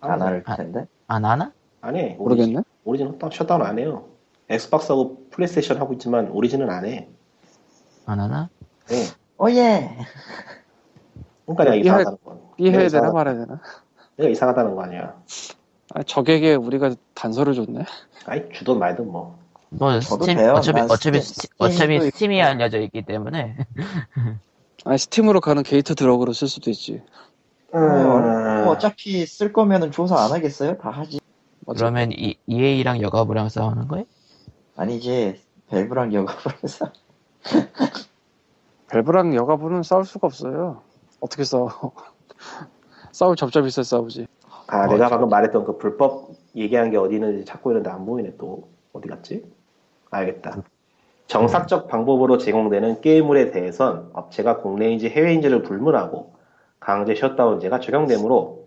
안할 0.00 0.42
아. 0.46 0.56
텐데. 0.56 0.86
안 1.06 1.24
하나? 1.24 1.52
안 1.80 1.96
해. 1.96 2.16
모르겠네. 2.18 2.62
오리진 2.84 3.12
셧다운, 3.12 3.30
셧다운 3.30 3.62
안 3.62 3.78
해요. 3.78 4.06
엑스박스하고 4.48 5.28
플레이스테이션 5.30 5.78
하고 5.78 5.92
있지만 5.94 6.28
오리진은 6.30 6.68
안 6.70 6.84
해. 6.86 7.08
안 8.06 8.20
하나? 8.20 8.50
네. 8.88 9.04
oh 9.38 9.55
yeah. 9.55 9.96
그러니까 11.46 11.64
내가 11.64 11.74
이상하다는 11.76 12.18
거. 12.24 12.43
이해해야 12.58 12.88
내가 12.88 13.00
되나 13.00 13.12
말아야 13.12 13.34
되나? 13.34 13.60
내가 14.16 14.30
이상하다는 14.30 14.74
거 14.74 14.82
아니야. 14.82 15.14
아, 15.94 16.02
적에게 16.02 16.54
우리가 16.54 16.94
단서를 17.14 17.54
줬네. 17.54 17.84
아이 18.26 18.48
주든 18.52 18.78
말든 18.78 19.10
뭐. 19.10 19.38
뭐 19.70 19.98
저도 20.00 20.24
스팀 20.24 20.36
돼요. 20.36 20.52
어차피 20.54 20.78
난 20.80 20.90
어차피 20.90 21.18
스팀- 21.18 21.50
어차피 21.58 22.00
스팀이 22.00 22.36
있고. 22.38 22.46
알려져 22.46 22.78
있기 22.80 23.02
때문에 23.02 23.56
아 24.84 24.96
스팀으로 24.96 25.40
가는 25.40 25.62
gate 25.62 25.94
drug으로 25.94 26.32
쓸 26.32 26.48
수도 26.48 26.70
있지. 26.70 27.02
음, 27.74 27.80
뭐 28.64 28.72
어차피 28.72 29.26
쓸 29.26 29.52
거면은 29.52 29.90
조사 29.90 30.16
안 30.16 30.30
하겠어요? 30.32 30.78
다 30.78 30.90
하지. 30.90 31.20
그러면 31.66 32.12
이, 32.12 32.36
EA랑 32.46 33.00
여가부랑 33.02 33.48
싸우는 33.48 33.88
거예요? 33.88 34.04
아니지. 34.76 35.40
밸브랑 35.70 36.12
여가부에서 36.12 36.92
밸브랑 38.88 39.34
여가부는 39.34 39.82
싸울 39.82 40.04
수가 40.04 40.26
없어요. 40.26 40.82
어떻게 41.20 41.42
싸워? 41.44 41.92
싸울 43.12 43.36
접점이 43.36 43.68
있어 43.68 43.82
싸우지. 43.82 44.26
아, 44.66 44.84
어, 44.84 44.86
내가 44.86 45.06
저- 45.06 45.10
방금 45.10 45.28
말했던 45.28 45.64
그 45.64 45.78
불법 45.78 46.30
얘기한 46.56 46.90
게 46.90 46.96
어디 46.96 47.14
있는지 47.14 47.44
찾고 47.44 47.70
있는데 47.70 47.90
안 47.90 48.04
보이네 48.06 48.34
또. 48.38 48.68
어디 48.92 49.08
갔지? 49.08 49.44
알겠다. 50.10 50.62
정상적 51.26 51.88
방법으로 51.88 52.38
제공되는 52.38 53.00
게임물에 53.00 53.50
대해선 53.50 54.10
업체가 54.12 54.58
국내인지 54.58 55.08
해외인지를 55.08 55.62
불문하고 55.62 56.32
강제 56.78 57.14
셧다운제가 57.14 57.80
적용되므로 57.80 58.64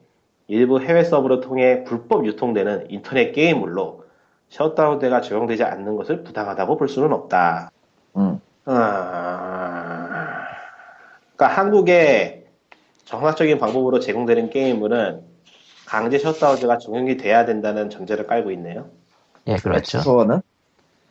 일부 0.48 0.80
해외 0.80 1.04
서버를 1.04 1.40
통해 1.42 1.84
불법 1.84 2.26
유통되는 2.26 2.88
인터넷 2.90 3.32
게임물로 3.32 4.04
셧다운제가 4.50 5.22
적용되지 5.22 5.64
않는 5.64 5.96
것을 5.96 6.24
부당하다고 6.24 6.78
볼 6.78 6.90
수는 6.90 7.14
없다. 7.14 7.72
응. 8.18 8.42
아... 8.66 10.48
그러니까 11.36 11.62
한국에 11.62 12.37
정상적인 13.08 13.58
방법으로 13.58 14.00
제공되는 14.00 14.50
게임물은 14.50 15.22
강제 15.86 16.18
셧다운제가 16.20 16.78
적용이 16.78 17.16
돼야 17.16 17.46
된다는 17.46 17.90
전제를 17.90 18.28
깔고 18.28 18.52
있네요. 18.52 18.90
예, 19.48 19.56
그렇죠. 19.56 20.00
스토어는? 20.00 20.42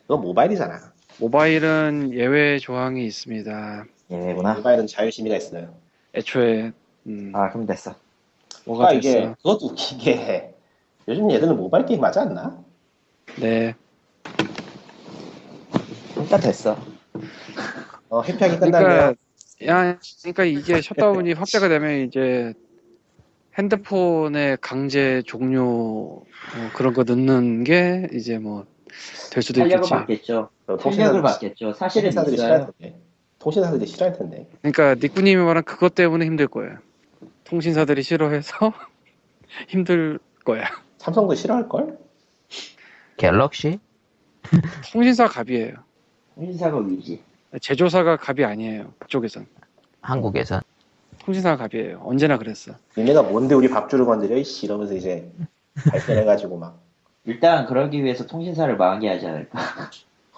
그건 0.03 0.21
모바일이잖아. 0.21 0.93
모바일은 1.19 2.13
예외 2.13 2.59
조항이 2.59 3.03
있습니다. 3.03 3.85
얘네구나. 4.11 4.53
모바일은 4.53 4.85
자유심의가 4.85 5.35
있어요. 5.37 5.73
애초에 6.13 6.71
음, 7.07 7.31
아 7.33 7.49
그럼 7.49 7.65
됐어. 7.65 7.95
뭐가 8.65 8.89
그러니까 8.89 9.01
됐어? 9.01 9.17
이게 9.17 9.33
그것도 9.41 9.65
웃긴 9.65 9.97
게 9.97 10.53
요즘 11.07 11.31
얘들은 11.31 11.57
모바일 11.57 11.87
게임 11.87 12.03
하지 12.03 12.19
않나? 12.19 12.63
네. 13.41 13.73
그러니까 16.13 16.37
됐어. 16.37 16.77
어, 18.09 18.21
happy하게 18.21 18.59
끝나면 18.59 18.87
그러니까 18.87 19.13
야, 19.65 19.97
그러니까 20.21 20.43
이게 20.43 20.81
셧다운이 20.81 21.33
확대가 21.33 21.67
되면 21.67 22.05
이제 22.07 22.53
핸드폰의 23.57 24.57
강제 24.61 25.23
종료 25.25 25.63
뭐 25.63 26.25
그런 26.75 26.93
거 26.93 27.03
넣는 27.03 27.63
게 27.63 28.07
이제 28.13 28.37
뭐 28.37 28.65
될 29.31 29.43
수도 29.43 29.59
탄력을 29.61 29.77
있겠지. 29.83 29.89
받겠죠. 29.93 30.49
어, 30.67 30.77
탄력을 30.77 31.21
받겠죠. 31.21 31.73
사실은 31.73 32.09
통신사들이 32.11 32.37
싫어할. 32.37 32.67
텐데. 32.79 32.99
통신사들이 33.39 33.85
싫어할 33.85 34.17
텐데. 34.17 34.47
그러니까 34.61 34.95
니꾸님이 34.95 35.43
말한 35.43 35.63
그것 35.63 35.93
때문에 35.93 36.25
힘들 36.25 36.47
거예요. 36.47 36.77
통신사들이 37.43 38.01
싫어해서 38.03 38.73
힘들 39.69 40.19
거야. 40.43 40.65
삼성도 40.97 41.35
싫어할 41.35 41.69
걸? 41.69 41.97
갤럭시? 43.17 43.79
통신사 44.91 45.27
갑이에요. 45.27 45.73
인사가 46.37 46.77
위지. 46.79 47.21
제조사가 47.59 48.17
갑이 48.17 48.43
아니에요. 48.45 48.93
그쪽에선. 48.99 49.45
한국에선 50.01 50.61
통신사가 51.19 51.57
갑이에요. 51.57 52.01
언제나 52.05 52.37
그랬어. 52.37 52.73
니네가 52.97 53.23
뭔데 53.23 53.55
우리 53.55 53.69
밥 53.69 53.89
주러 53.89 54.05
건드려 54.05 54.37
이씨 54.37 54.65
이러면서 54.65 54.93
이제 54.93 55.29
발전해가지고 55.89 56.57
막 56.57 56.79
일단 57.25 57.65
그러기 57.65 58.03
위해서 58.03 58.25
통신사를 58.25 58.75
망하게 58.77 59.09
않을까. 59.27 59.59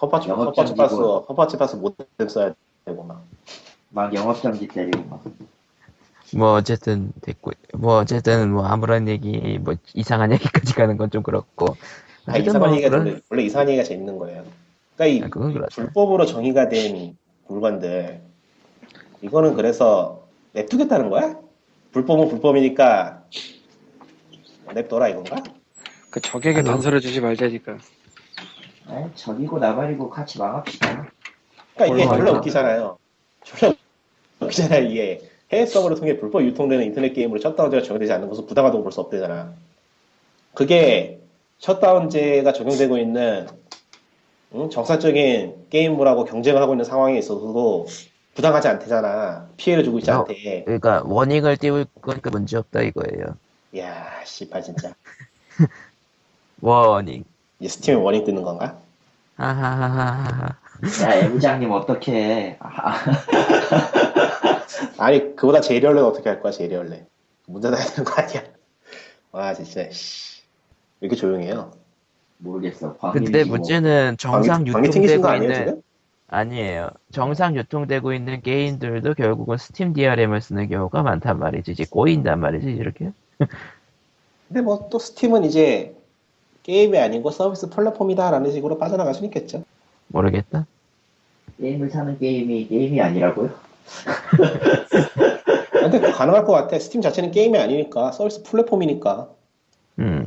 허파츠 0.02 0.28
영업 0.28 0.46
허파츠 0.48 0.74
파스 0.74 0.94
정지고. 0.96 1.20
허파츠 1.28 1.56
파스 1.58 1.76
모뎀 1.76 2.06
써야 2.28 2.52
되고 2.84 3.02
막 3.04 3.22
막 3.92 4.14
영업정지 4.14 4.66
때리고 4.68 5.04
막. 5.08 5.22
뭐 6.36 6.52
어쨌든 6.54 7.12
됐고 7.22 7.50
뭐 7.74 7.98
어쨌든 7.98 8.52
뭐 8.52 8.64
아무런 8.64 9.08
얘기 9.08 9.58
뭐 9.60 9.74
이상한 9.94 10.30
얘기까지 10.64 10.74
가는 10.74 10.96
건 10.96 11.10
좀 11.10 11.22
그렇고 11.24 11.76
아, 12.26 12.36
이상한 12.38 12.60
뭐 12.68 12.72
얘기가 12.76 12.88
그런- 13.00 13.20
원래 13.30 13.42
이상한 13.42 13.68
얘기가 13.68 13.82
재밌는 13.84 14.16
거예요. 14.18 14.44
그러니까 15.00 15.06
이 15.06 15.22
아, 15.24 15.28
그건 15.30 15.54
그렇죠. 15.54 15.80
불법으로 15.82 16.26
정의가 16.26 16.68
된 16.68 17.16
물건들 17.48 18.20
이거는 19.22 19.54
그래서 19.54 20.26
냅두겠다는 20.52 21.08
거야? 21.08 21.38
불법은 21.92 22.28
불법이니까 22.28 23.24
냅둬라 24.74 25.08
이건가? 25.08 25.36
그 26.10 26.20
적에게. 26.20 26.62
단서를 26.62 27.00
주지 27.00 27.20
말자니까. 27.22 27.78
에이, 28.90 29.04
적이고 29.14 29.58
나발이고 29.58 30.10
같이 30.10 30.38
망합시다. 30.38 31.10
그러니까 31.76 31.96
이게 31.96 32.16
졸라? 32.16 32.32
웃기잖아요. 32.32 32.98
졸라 33.44 33.72
웃기잖아요 34.40 34.84
이게 34.84 35.22
해외 35.50 35.64
서버를 35.64 35.96
통해 35.96 36.18
불법 36.18 36.42
유통되는 36.44 36.84
인터넷 36.84 37.14
게임으로 37.14 37.40
셧다운제가 37.40 37.82
적용되지 37.82 38.12
않는 38.12 38.28
것은 38.28 38.44
부당하다고 38.46 38.82
볼 38.82 38.92
수 38.92 39.00
없대잖아. 39.00 39.54
그게 40.54 41.20
셧다운제가 41.58 42.52
적용되고 42.52 42.98
있는 42.98 43.46
응? 44.54 44.70
정상적인 44.70 45.66
게임물하고 45.70 46.24
경쟁을 46.24 46.60
하고 46.60 46.72
있는 46.74 46.84
상황에 46.84 47.18
있어서도 47.18 47.86
부당하지 48.34 48.68
않대잖아. 48.68 49.48
피해를 49.56 49.84
주고 49.84 49.98
있지 49.98 50.10
어. 50.10 50.20
않대. 50.20 50.64
그러니까 50.64 51.02
원익을 51.04 51.56
띄울 51.56 51.86
거니까 52.00 52.30
문제 52.30 52.56
없다 52.56 52.80
이거예요 52.82 53.36
이야 53.72 54.06
씨발 54.24 54.62
진짜. 54.62 54.92
원익 56.60 57.24
이 57.60 57.68
스팀에 57.68 57.94
워닝 57.96 58.24
뜨는 58.24 58.42
건가? 58.42 58.78
하하하하하 59.36 60.56
야, 61.02 61.14
애부장님 61.16 61.70
어떻게 61.70 62.56
아, 62.60 62.94
아니 64.98 65.34
그보다 65.36 65.60
제리얼레는 65.60 66.04
어떻게 66.06 66.28
할 66.28 66.40
거야 66.42 66.52
제리얼레 66.52 67.06
문제 67.46 67.68
나야 67.70 67.84
되는 67.84 68.04
거 68.04 68.20
아니야 68.20 68.42
와 69.32 69.54
진짜 69.54 69.88
씨. 69.90 70.42
왜 71.00 71.06
이렇게 71.06 71.16
조용해요 71.16 71.72
모르겠어. 72.40 72.96
근데 73.12 73.44
문제는 73.44 74.16
정상 74.18 74.64
거 74.64 74.80
유통되고 74.80 75.26
아니에요 75.26 75.52
있는? 75.52 75.82
아니에요 76.28 76.90
정상 77.12 77.56
유통되고 77.56 78.12
있는 78.12 78.40
게임들도 78.40 79.14
결국은 79.14 79.56
스팀 79.56 79.92
DRM을 79.92 80.40
쓰는 80.40 80.68
경우가 80.68 81.02
많단 81.02 81.38
말이지 81.38 81.72
이제 81.72 81.84
꼬인단 81.90 82.38
말이지 82.40 82.66
이렇게 82.70 83.10
근데 84.48 84.62
뭐 84.62 84.88
또 84.90 84.98
스팀은 84.98 85.44
이제 85.44 85.94
게임이 86.62 86.98
아니고 86.98 87.30
서비스 87.30 87.68
플랫폼이다라는 87.70 88.52
식으로 88.52 88.78
빠져나갈 88.78 89.14
수 89.14 89.24
있겠죠. 89.24 89.64
모르겠다. 90.08 90.66
게임을 91.60 91.90
사는 91.90 92.18
게임이 92.18 92.68
게임이 92.68 93.00
아니라고요? 93.00 93.50
근데 95.72 96.00
그거 96.00 96.12
가능할 96.12 96.44
것 96.44 96.52
같아. 96.52 96.78
스팀 96.78 97.00
자체는 97.00 97.30
게임이 97.32 97.58
아니니까 97.58 98.12
서비스 98.12 98.42
플랫폼이니까 98.42 99.28
음, 99.98 100.26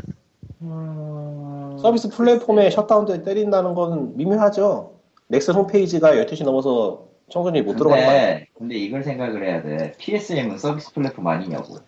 서비스 1.84 2.08
플랫폼에 2.08 2.70
셧다운제 2.70 3.24
때린다는 3.24 3.74
건 3.76 4.16
미묘하죠. 4.16 4.94
넥슨 5.28 5.52
홈페이지가 5.52 6.14
12시 6.14 6.46
넘어서 6.46 7.08
청소년이 7.30 7.66
못 7.66 7.76
들어가는 7.76 8.06
거 8.06 8.10
아니야? 8.10 8.40
근데, 8.58 8.76
이걸 8.76 9.04
생각을 9.04 9.46
해야 9.46 9.62
돼. 9.62 9.92
PSN은 9.98 10.58
서비스 10.58 10.94
플랫폼 10.94 11.28
아니냐고. 11.28 11.80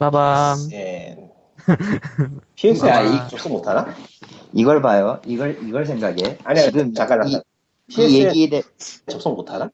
빠밤. 0.00 0.58
예. 0.72 1.16
PS가 2.56 2.88
야, 2.88 3.02
이 3.02 3.30
접속 3.30 3.50
못 3.52 3.68
하나? 3.68 3.86
이걸 4.52 4.82
봐요. 4.82 5.20
이걸 5.26 5.56
이걸 5.62 5.86
생각해. 5.86 6.38
아니야, 6.42 6.64
지금 6.64 6.92
잠깐, 6.92 7.28
이, 7.28 7.32
잠깐. 7.32 7.42
이 7.88 7.94
PSN 7.94 8.30
얘기대 8.30 8.62
접속 9.06 9.36
못 9.36 9.48
하나? 9.48 9.70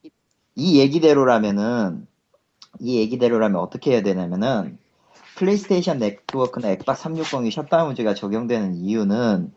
이 0.55 0.81
얘기대로라면은 0.81 2.07
이 2.81 2.99
얘기대로라면 2.99 3.59
어떻게 3.59 3.93
해야 3.93 4.03
되냐면은 4.03 4.79
플레이스테이션 5.37 5.99
네트워크나 5.99 6.71
엑박 6.71 6.97
360이 6.97 7.51
셧다운제가 7.51 8.15
적용되는 8.15 8.77
이유는 8.77 9.53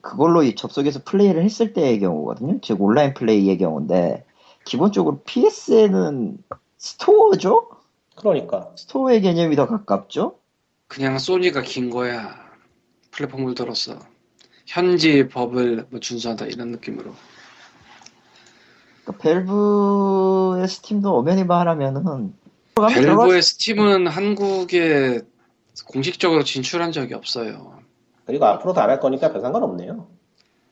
그걸로 0.00 0.42
이 0.42 0.54
접속해서 0.54 1.00
플레이를 1.04 1.42
했을 1.42 1.72
때의 1.72 1.98
경우거든요. 2.00 2.60
즉 2.62 2.80
온라인 2.80 3.12
플레이의 3.14 3.58
경우인데 3.58 4.24
기본적으로 4.64 5.20
PSN은 5.24 6.38
스토어죠? 6.78 7.68
그러니까. 8.16 8.70
스토어의 8.76 9.20
개념이 9.20 9.56
더 9.56 9.66
가깝죠? 9.66 10.38
그냥 10.88 11.18
소니가 11.18 11.62
긴 11.62 11.90
거야. 11.90 12.36
플랫폼 13.10 13.42
홀더로서. 13.42 13.98
현지 14.66 15.28
법을 15.28 15.86
뭐 15.90 16.00
준수한다 16.00 16.46
이런 16.46 16.70
느낌으로. 16.70 17.12
그러니까 19.04 19.22
밸브의 19.22 20.68
스팀도 20.68 21.16
엄연히 21.16 21.44
말하면은 21.44 22.34
밸브의 22.76 23.42
스팀은 23.42 24.06
한국에 24.06 25.22
공식적으로 25.86 26.44
진출한 26.44 26.92
적이 26.92 27.14
없어요. 27.14 27.78
그리고 28.26 28.44
앞으로도 28.44 28.80
안 28.80 28.90
할 28.90 29.00
거니까 29.00 29.32
별 29.32 29.40
상관없네요. 29.40 30.08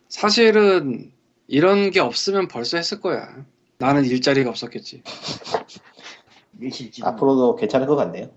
사실은 0.09 1.12
이런 1.47 1.90
게 1.90 2.01
없으면 2.01 2.48
벌써 2.48 2.76
했을 2.76 3.01
거야. 3.01 3.28
나는 3.78 4.05
일자리가 4.05 4.51
없었겠지. 4.51 5.02
앞으로도 7.02 7.56
괜찮을 7.56 7.86
것 7.86 7.97
같네요. 7.97 8.28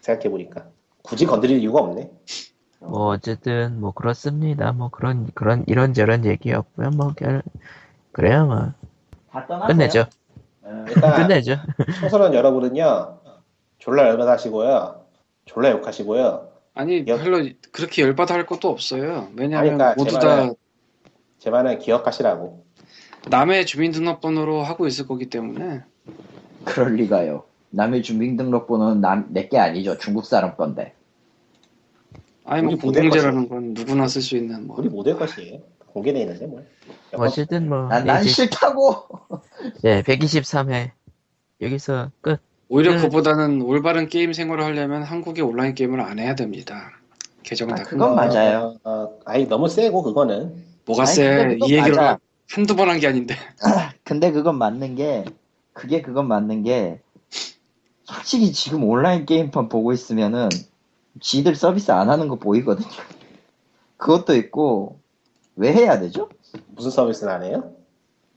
생각해 0.00 0.30
보니까. 0.30 0.66
굳이 1.02 1.26
건드릴 1.26 1.58
이유가 1.58 1.80
없네. 1.80 2.10
뭐 2.80 3.08
어쨌든 3.08 3.80
뭐 3.80 3.92
그렇습니다. 3.92 4.72
뭐 4.72 4.88
그런 4.88 5.30
그런 5.34 5.64
이런저런 5.66 6.24
얘기였고요. 6.24 6.90
뭐 6.90 7.12
결, 7.14 7.42
그래요 8.12 8.46
뭐. 8.46 8.72
끝내죠. 9.66 10.06
어, 10.64 10.84
일단 10.88 11.28
끝내죠. 11.28 11.56
청소년 12.00 12.34
여러분은요. 12.34 13.18
졸라 13.78 14.08
열받으시고요. 14.08 15.04
졸라 15.44 15.70
욕하시고요. 15.70 16.48
아니 16.74 17.04
여- 17.06 17.18
별로 17.18 17.46
그렇게 17.70 18.02
열받아 18.02 18.34
할 18.34 18.46
것도 18.46 18.68
없어요. 18.68 19.28
왜냐하면 19.36 19.76
그러니까 19.78 19.94
모두 19.96 20.12
제다 20.12 20.26
말은- 20.46 20.56
제 21.38 21.50
말은 21.50 21.78
기억하시라고. 21.78 22.64
남의 23.28 23.66
주민등록번호로 23.66 24.62
하고 24.62 24.86
있을 24.86 25.06
거기 25.06 25.26
때문에 25.30 25.82
그럴 26.64 26.94
리가요. 26.96 27.44
남의 27.70 28.02
주민등록번호는 28.02 29.00
남, 29.00 29.26
내게 29.30 29.58
아니죠. 29.58 29.98
중국 29.98 30.24
사람 30.26 30.56
건데. 30.56 30.94
아니 32.46 32.62
뭐 32.62 32.76
공공재라는 32.76 33.48
건 33.48 33.74
누구나 33.74 34.06
쓸 34.06 34.20
수 34.22 34.36
있는 34.36 34.66
뭐 34.66 34.76
우리 34.78 34.88
모델 34.88 35.16
것이에요. 35.16 35.60
공개돼 35.94 36.20
있는데 36.22 36.46
뭐. 36.46 36.62
어쨌든 37.12 37.68
뭐 37.68 37.86
난, 37.88 38.04
난 38.04 38.22
이제 38.22 38.30
싫다고! 38.30 39.06
네, 39.82 40.02
123회 40.02 40.90
여기서 41.60 42.10
끝. 42.20 42.40
오히려 42.68 42.92
음. 42.92 42.98
그보다는 43.02 43.62
올바른 43.62 44.08
게임 44.08 44.32
생활을 44.32 44.64
하려면 44.64 45.02
한국에 45.04 45.40
온라인 45.40 45.74
게임을 45.74 46.00
안 46.00 46.18
해야 46.18 46.34
됩니다. 46.34 46.90
계정은 47.44 47.74
아, 47.74 47.76
다 47.78 47.82
그건 47.84 48.10
끊어. 48.10 48.14
맞아요. 48.16 48.76
어, 48.82 48.90
어, 48.90 49.18
아니 49.24 49.46
너무 49.46 49.68
세고 49.68 50.02
그거는. 50.02 50.64
뭐가 50.86 51.04
아니? 51.04 51.14
근데 51.14 51.54
그건 51.54 51.68
이 51.68 51.72
얘기를 51.74 51.96
맞아. 51.96 52.18
한두 52.50 52.74
번 52.76 52.88
한 52.88 52.98
게 53.00 53.06
아닌데. 53.06 53.36
근데 54.04 54.32
그건 54.32 54.58
맞는 54.58 54.96
게, 54.96 55.24
그게 55.72 56.02
그건 56.02 56.26
맞는 56.28 56.62
게, 56.64 57.00
솔직히 58.04 58.52
지금 58.52 58.84
온라인 58.84 59.24
게임판 59.26 59.68
보고 59.68 59.92
있으면은, 59.92 60.48
지들 61.20 61.54
서비스 61.54 61.90
안 61.92 62.10
하는 62.10 62.28
거 62.28 62.36
보이거든요. 62.36 62.88
그것도 63.96 64.34
있고, 64.36 65.00
왜 65.56 65.72
해야 65.72 65.98
되죠? 65.98 66.28
무슨 66.68 66.90
서비스는 66.90 67.32
안 67.32 67.42
해요? 67.42 67.74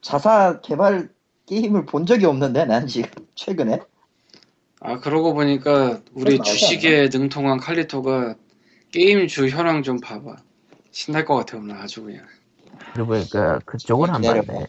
자사 0.02 0.60
개발 0.62 1.10
게임을 1.48 1.86
본 1.86 2.06
적이 2.06 2.26
없는데, 2.26 2.66
난 2.66 2.88
지금, 2.88 3.10
최근에. 3.36 3.80
아 4.80 5.00
그러고 5.00 5.34
보니까 5.34 6.02
우리 6.14 6.40
주식에 6.40 7.10
능통한 7.12 7.58
칼리토가 7.58 8.36
게임 8.92 9.26
주 9.28 9.48
현황 9.48 9.82
좀 9.82 10.00
봐봐. 10.00 10.36
신날 10.92 11.26
것 11.26 11.36
같아 11.36 11.58
오늘 11.58 11.76
아주 11.76 12.04
그냥. 12.04 12.26
그리고 12.94 13.08
보니까 13.08 13.60
그쪽은 13.66 14.10
안. 14.10 14.22
봤네. 14.22 14.68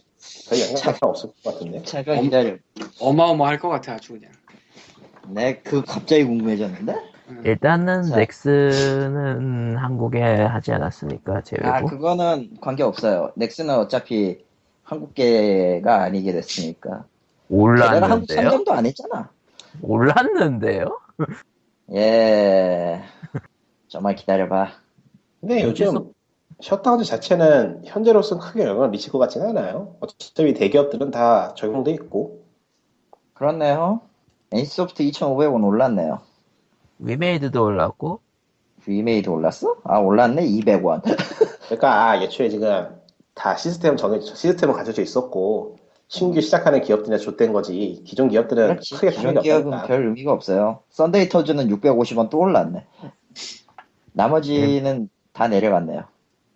거의 0.49 0.61
영향밖에 0.61 0.99
없을 1.01 1.29
것 1.43 1.53
같은데. 1.53 1.83
잠깐 1.83 2.21
기다려. 2.23 2.57
어마어마할 2.99 3.59
것 3.59 3.69
같아 3.69 3.93
아주 3.93 4.13
그냥. 4.13 4.31
네, 5.27 5.59
그 5.63 5.83
갑자기 5.83 6.23
궁금해졌는데? 6.23 6.95
음. 7.29 7.41
일단은 7.45 8.03
자. 8.03 8.17
넥스는 8.17 9.77
한국에 9.77 10.21
하지 10.21 10.71
않았으니까 10.71 11.41
제외고. 11.41 11.67
아, 11.67 11.81
그거는 11.81 12.57
관계 12.61 12.83
없어요. 12.83 13.31
넥슨은 13.35 13.75
어차피 13.75 14.43
한국계가 14.83 16.01
아니게 16.03 16.31
됐으니까. 16.31 16.89
내가 16.89 16.99
한국 17.49 17.63
올랐는데요? 17.63 18.41
상점도 18.41 18.73
안 18.73 18.85
했잖아. 18.85 19.29
올랐는데요? 19.81 20.99
예. 21.93 23.01
좀만 23.87 24.15
기다려봐. 24.15 24.71
근데 25.41 25.63
요즘 25.63 26.11
셧다운 26.61 27.03
자체는 27.03 27.83
현재로서는 27.85 28.41
크게 28.41 28.65
영향을 28.65 28.89
미칠 28.89 29.11
것 29.11 29.19
같지는 29.19 29.49
않아요. 29.49 29.95
어차피 29.99 30.53
대기업들은 30.53 31.11
다 31.11 31.53
적용돼 31.55 31.91
있고. 31.91 32.43
그렇네요. 33.33 34.01
NC소프트 34.51 35.03
2,500원 35.03 35.63
올랐네요. 35.63 36.21
위메이드도 36.99 37.63
올랐고 37.63 38.19
위메이드 38.85 39.29
올랐어? 39.29 39.75
아, 39.83 39.99
올랐네? 39.99 40.43
200원. 40.43 41.01
그러니까 41.65 42.09
아, 42.09 42.21
애초에 42.21 42.49
지금 42.49 42.99
다 43.35 43.55
시스템 43.55 43.97
정해 43.97 44.19
시스템은 44.19 44.73
갖춰져 44.73 45.01
있었고 45.01 45.77
신규 46.07 46.41
시작하는 46.41 46.81
기업들이나 46.81 47.17
좆된 47.17 47.53
거지. 47.53 48.01
기존 48.05 48.29
기업들은 48.29 48.67
그렇지. 48.67 48.95
크게 48.95 49.11
기존 49.11 49.39
기업은 49.39 49.73
없으니까. 49.73 49.87
별 49.87 50.07
의미가 50.07 50.31
없어요. 50.31 50.79
선데이토즈는 50.89 51.67
650원 51.69 52.29
또 52.31 52.39
올랐네. 52.39 52.85
나머지는 54.13 55.09
다 55.33 55.47
내려갔네요. 55.47 56.03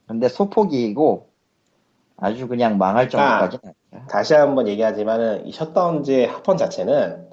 근데 0.08 0.28
소폭이고 0.28 1.30
아주 2.18 2.48
그냥 2.48 2.78
망할 2.78 3.10
정도까지는 3.10 3.74
아니야. 3.92 4.08
다시 4.08 4.34
한번 4.34 4.68
얘기하지만은 4.68 5.46
이 5.46 5.52
셧다운제 5.52 6.26
합헌 6.26 6.58
자체는 6.58 7.30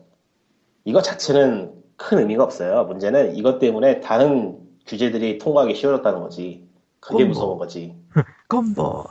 이거 0.84 1.00
자체는 1.00 1.79
큰 2.00 2.18
의미가 2.18 2.42
없어요. 2.42 2.84
문제는 2.84 3.36
이것 3.36 3.58
때문에 3.58 4.00
다른 4.00 4.58
규제들이 4.86 5.36
통과하기 5.36 5.74
쉬워졌다는 5.74 6.20
거지. 6.20 6.66
그게 6.98 7.24
콤보. 7.24 7.28
무서운 7.28 7.58
거지. 7.58 7.94
콤보. 8.48 9.04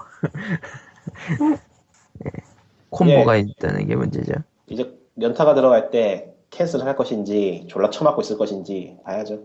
네. 1.39 1.51
콤보가 2.89 3.37
예. 3.37 3.41
있다는 3.41 3.85
게 3.85 3.95
문제죠. 3.95 4.33
이제 4.67 4.91
연타가 5.21 5.53
들어갈 5.53 5.91
때 5.91 6.33
cancel을 6.49 6.85
할 6.85 6.95
것인지 6.95 7.65
졸라 7.69 7.91
쳐맞고 7.91 8.21
있을 8.21 8.39
것인지 8.39 8.97
봐야죠. 9.03 9.39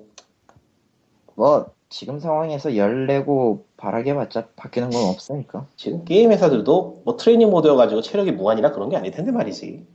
뭐 1.34 1.66
지금 1.90 2.18
상황에서 2.18 2.76
열 2.76 3.06
내고 3.06 3.66
발악해 3.76 4.14
봤자 4.14 4.48
바뀌는 4.56 4.88
건 4.88 5.10
없으니까. 5.10 5.66
지금 5.76 6.04
게임 6.06 6.32
회사들도 6.32 7.02
뭐 7.04 7.16
training 7.18 7.50
mode여가지고 7.50 8.00
체력이 8.00 8.32
무한이나 8.32 8.72
그런 8.72 8.88
게 8.88 8.96
아닐 8.96 9.10
텐데 9.10 9.30
말이지. 9.30 9.86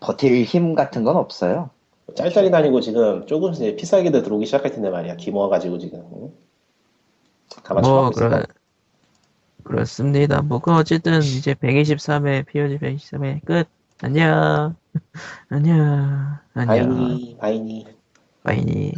버틸 0.00 0.44
힘 0.44 0.74
같은 0.74 1.04
건 1.04 1.16
없어요. 1.16 1.70
짤짤이 2.14 2.50
다니고 2.50 2.80
지금 2.80 3.26
조금씩 3.26 3.62
이제 3.64 3.76
피싸기들 3.76 4.22
들어오기 4.22 4.46
시작할 4.46 4.70
텐데 4.72 4.90
말이야. 4.90 5.16
기 5.16 5.29
모아 5.29 5.48
가지고 5.48 5.78
지금. 5.78 6.02
응? 6.14 6.32
가만 7.62 7.82
뭐 7.82 8.10
거야. 8.10 8.42
그렇습니다. 9.64 10.42
뭐 10.42 10.60
그 10.60 10.72
어쨌든 10.72 11.20
이제 11.22 11.54
123회 11.54 12.46
POG 12.46 12.78
123회 12.78 13.44
끝. 13.44 13.66
안녕. 14.00 14.76
안녕. 15.48 16.38
안녕. 16.54 16.66
바이니, 16.66 17.36
바이니. 17.38 17.86
바이니. 18.44 18.92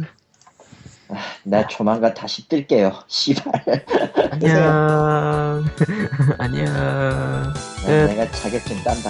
나 1.43 1.65
조만간 1.67 2.13
다시 2.13 2.47
뜰게요. 2.47 2.93
씨발. 3.07 3.51
안녕. 4.31 5.65
안녕. 6.37 6.65
난 6.65 7.53
끝. 7.85 7.91
내가 8.05 8.31
자격증 8.31 8.77
딴다. 8.83 9.09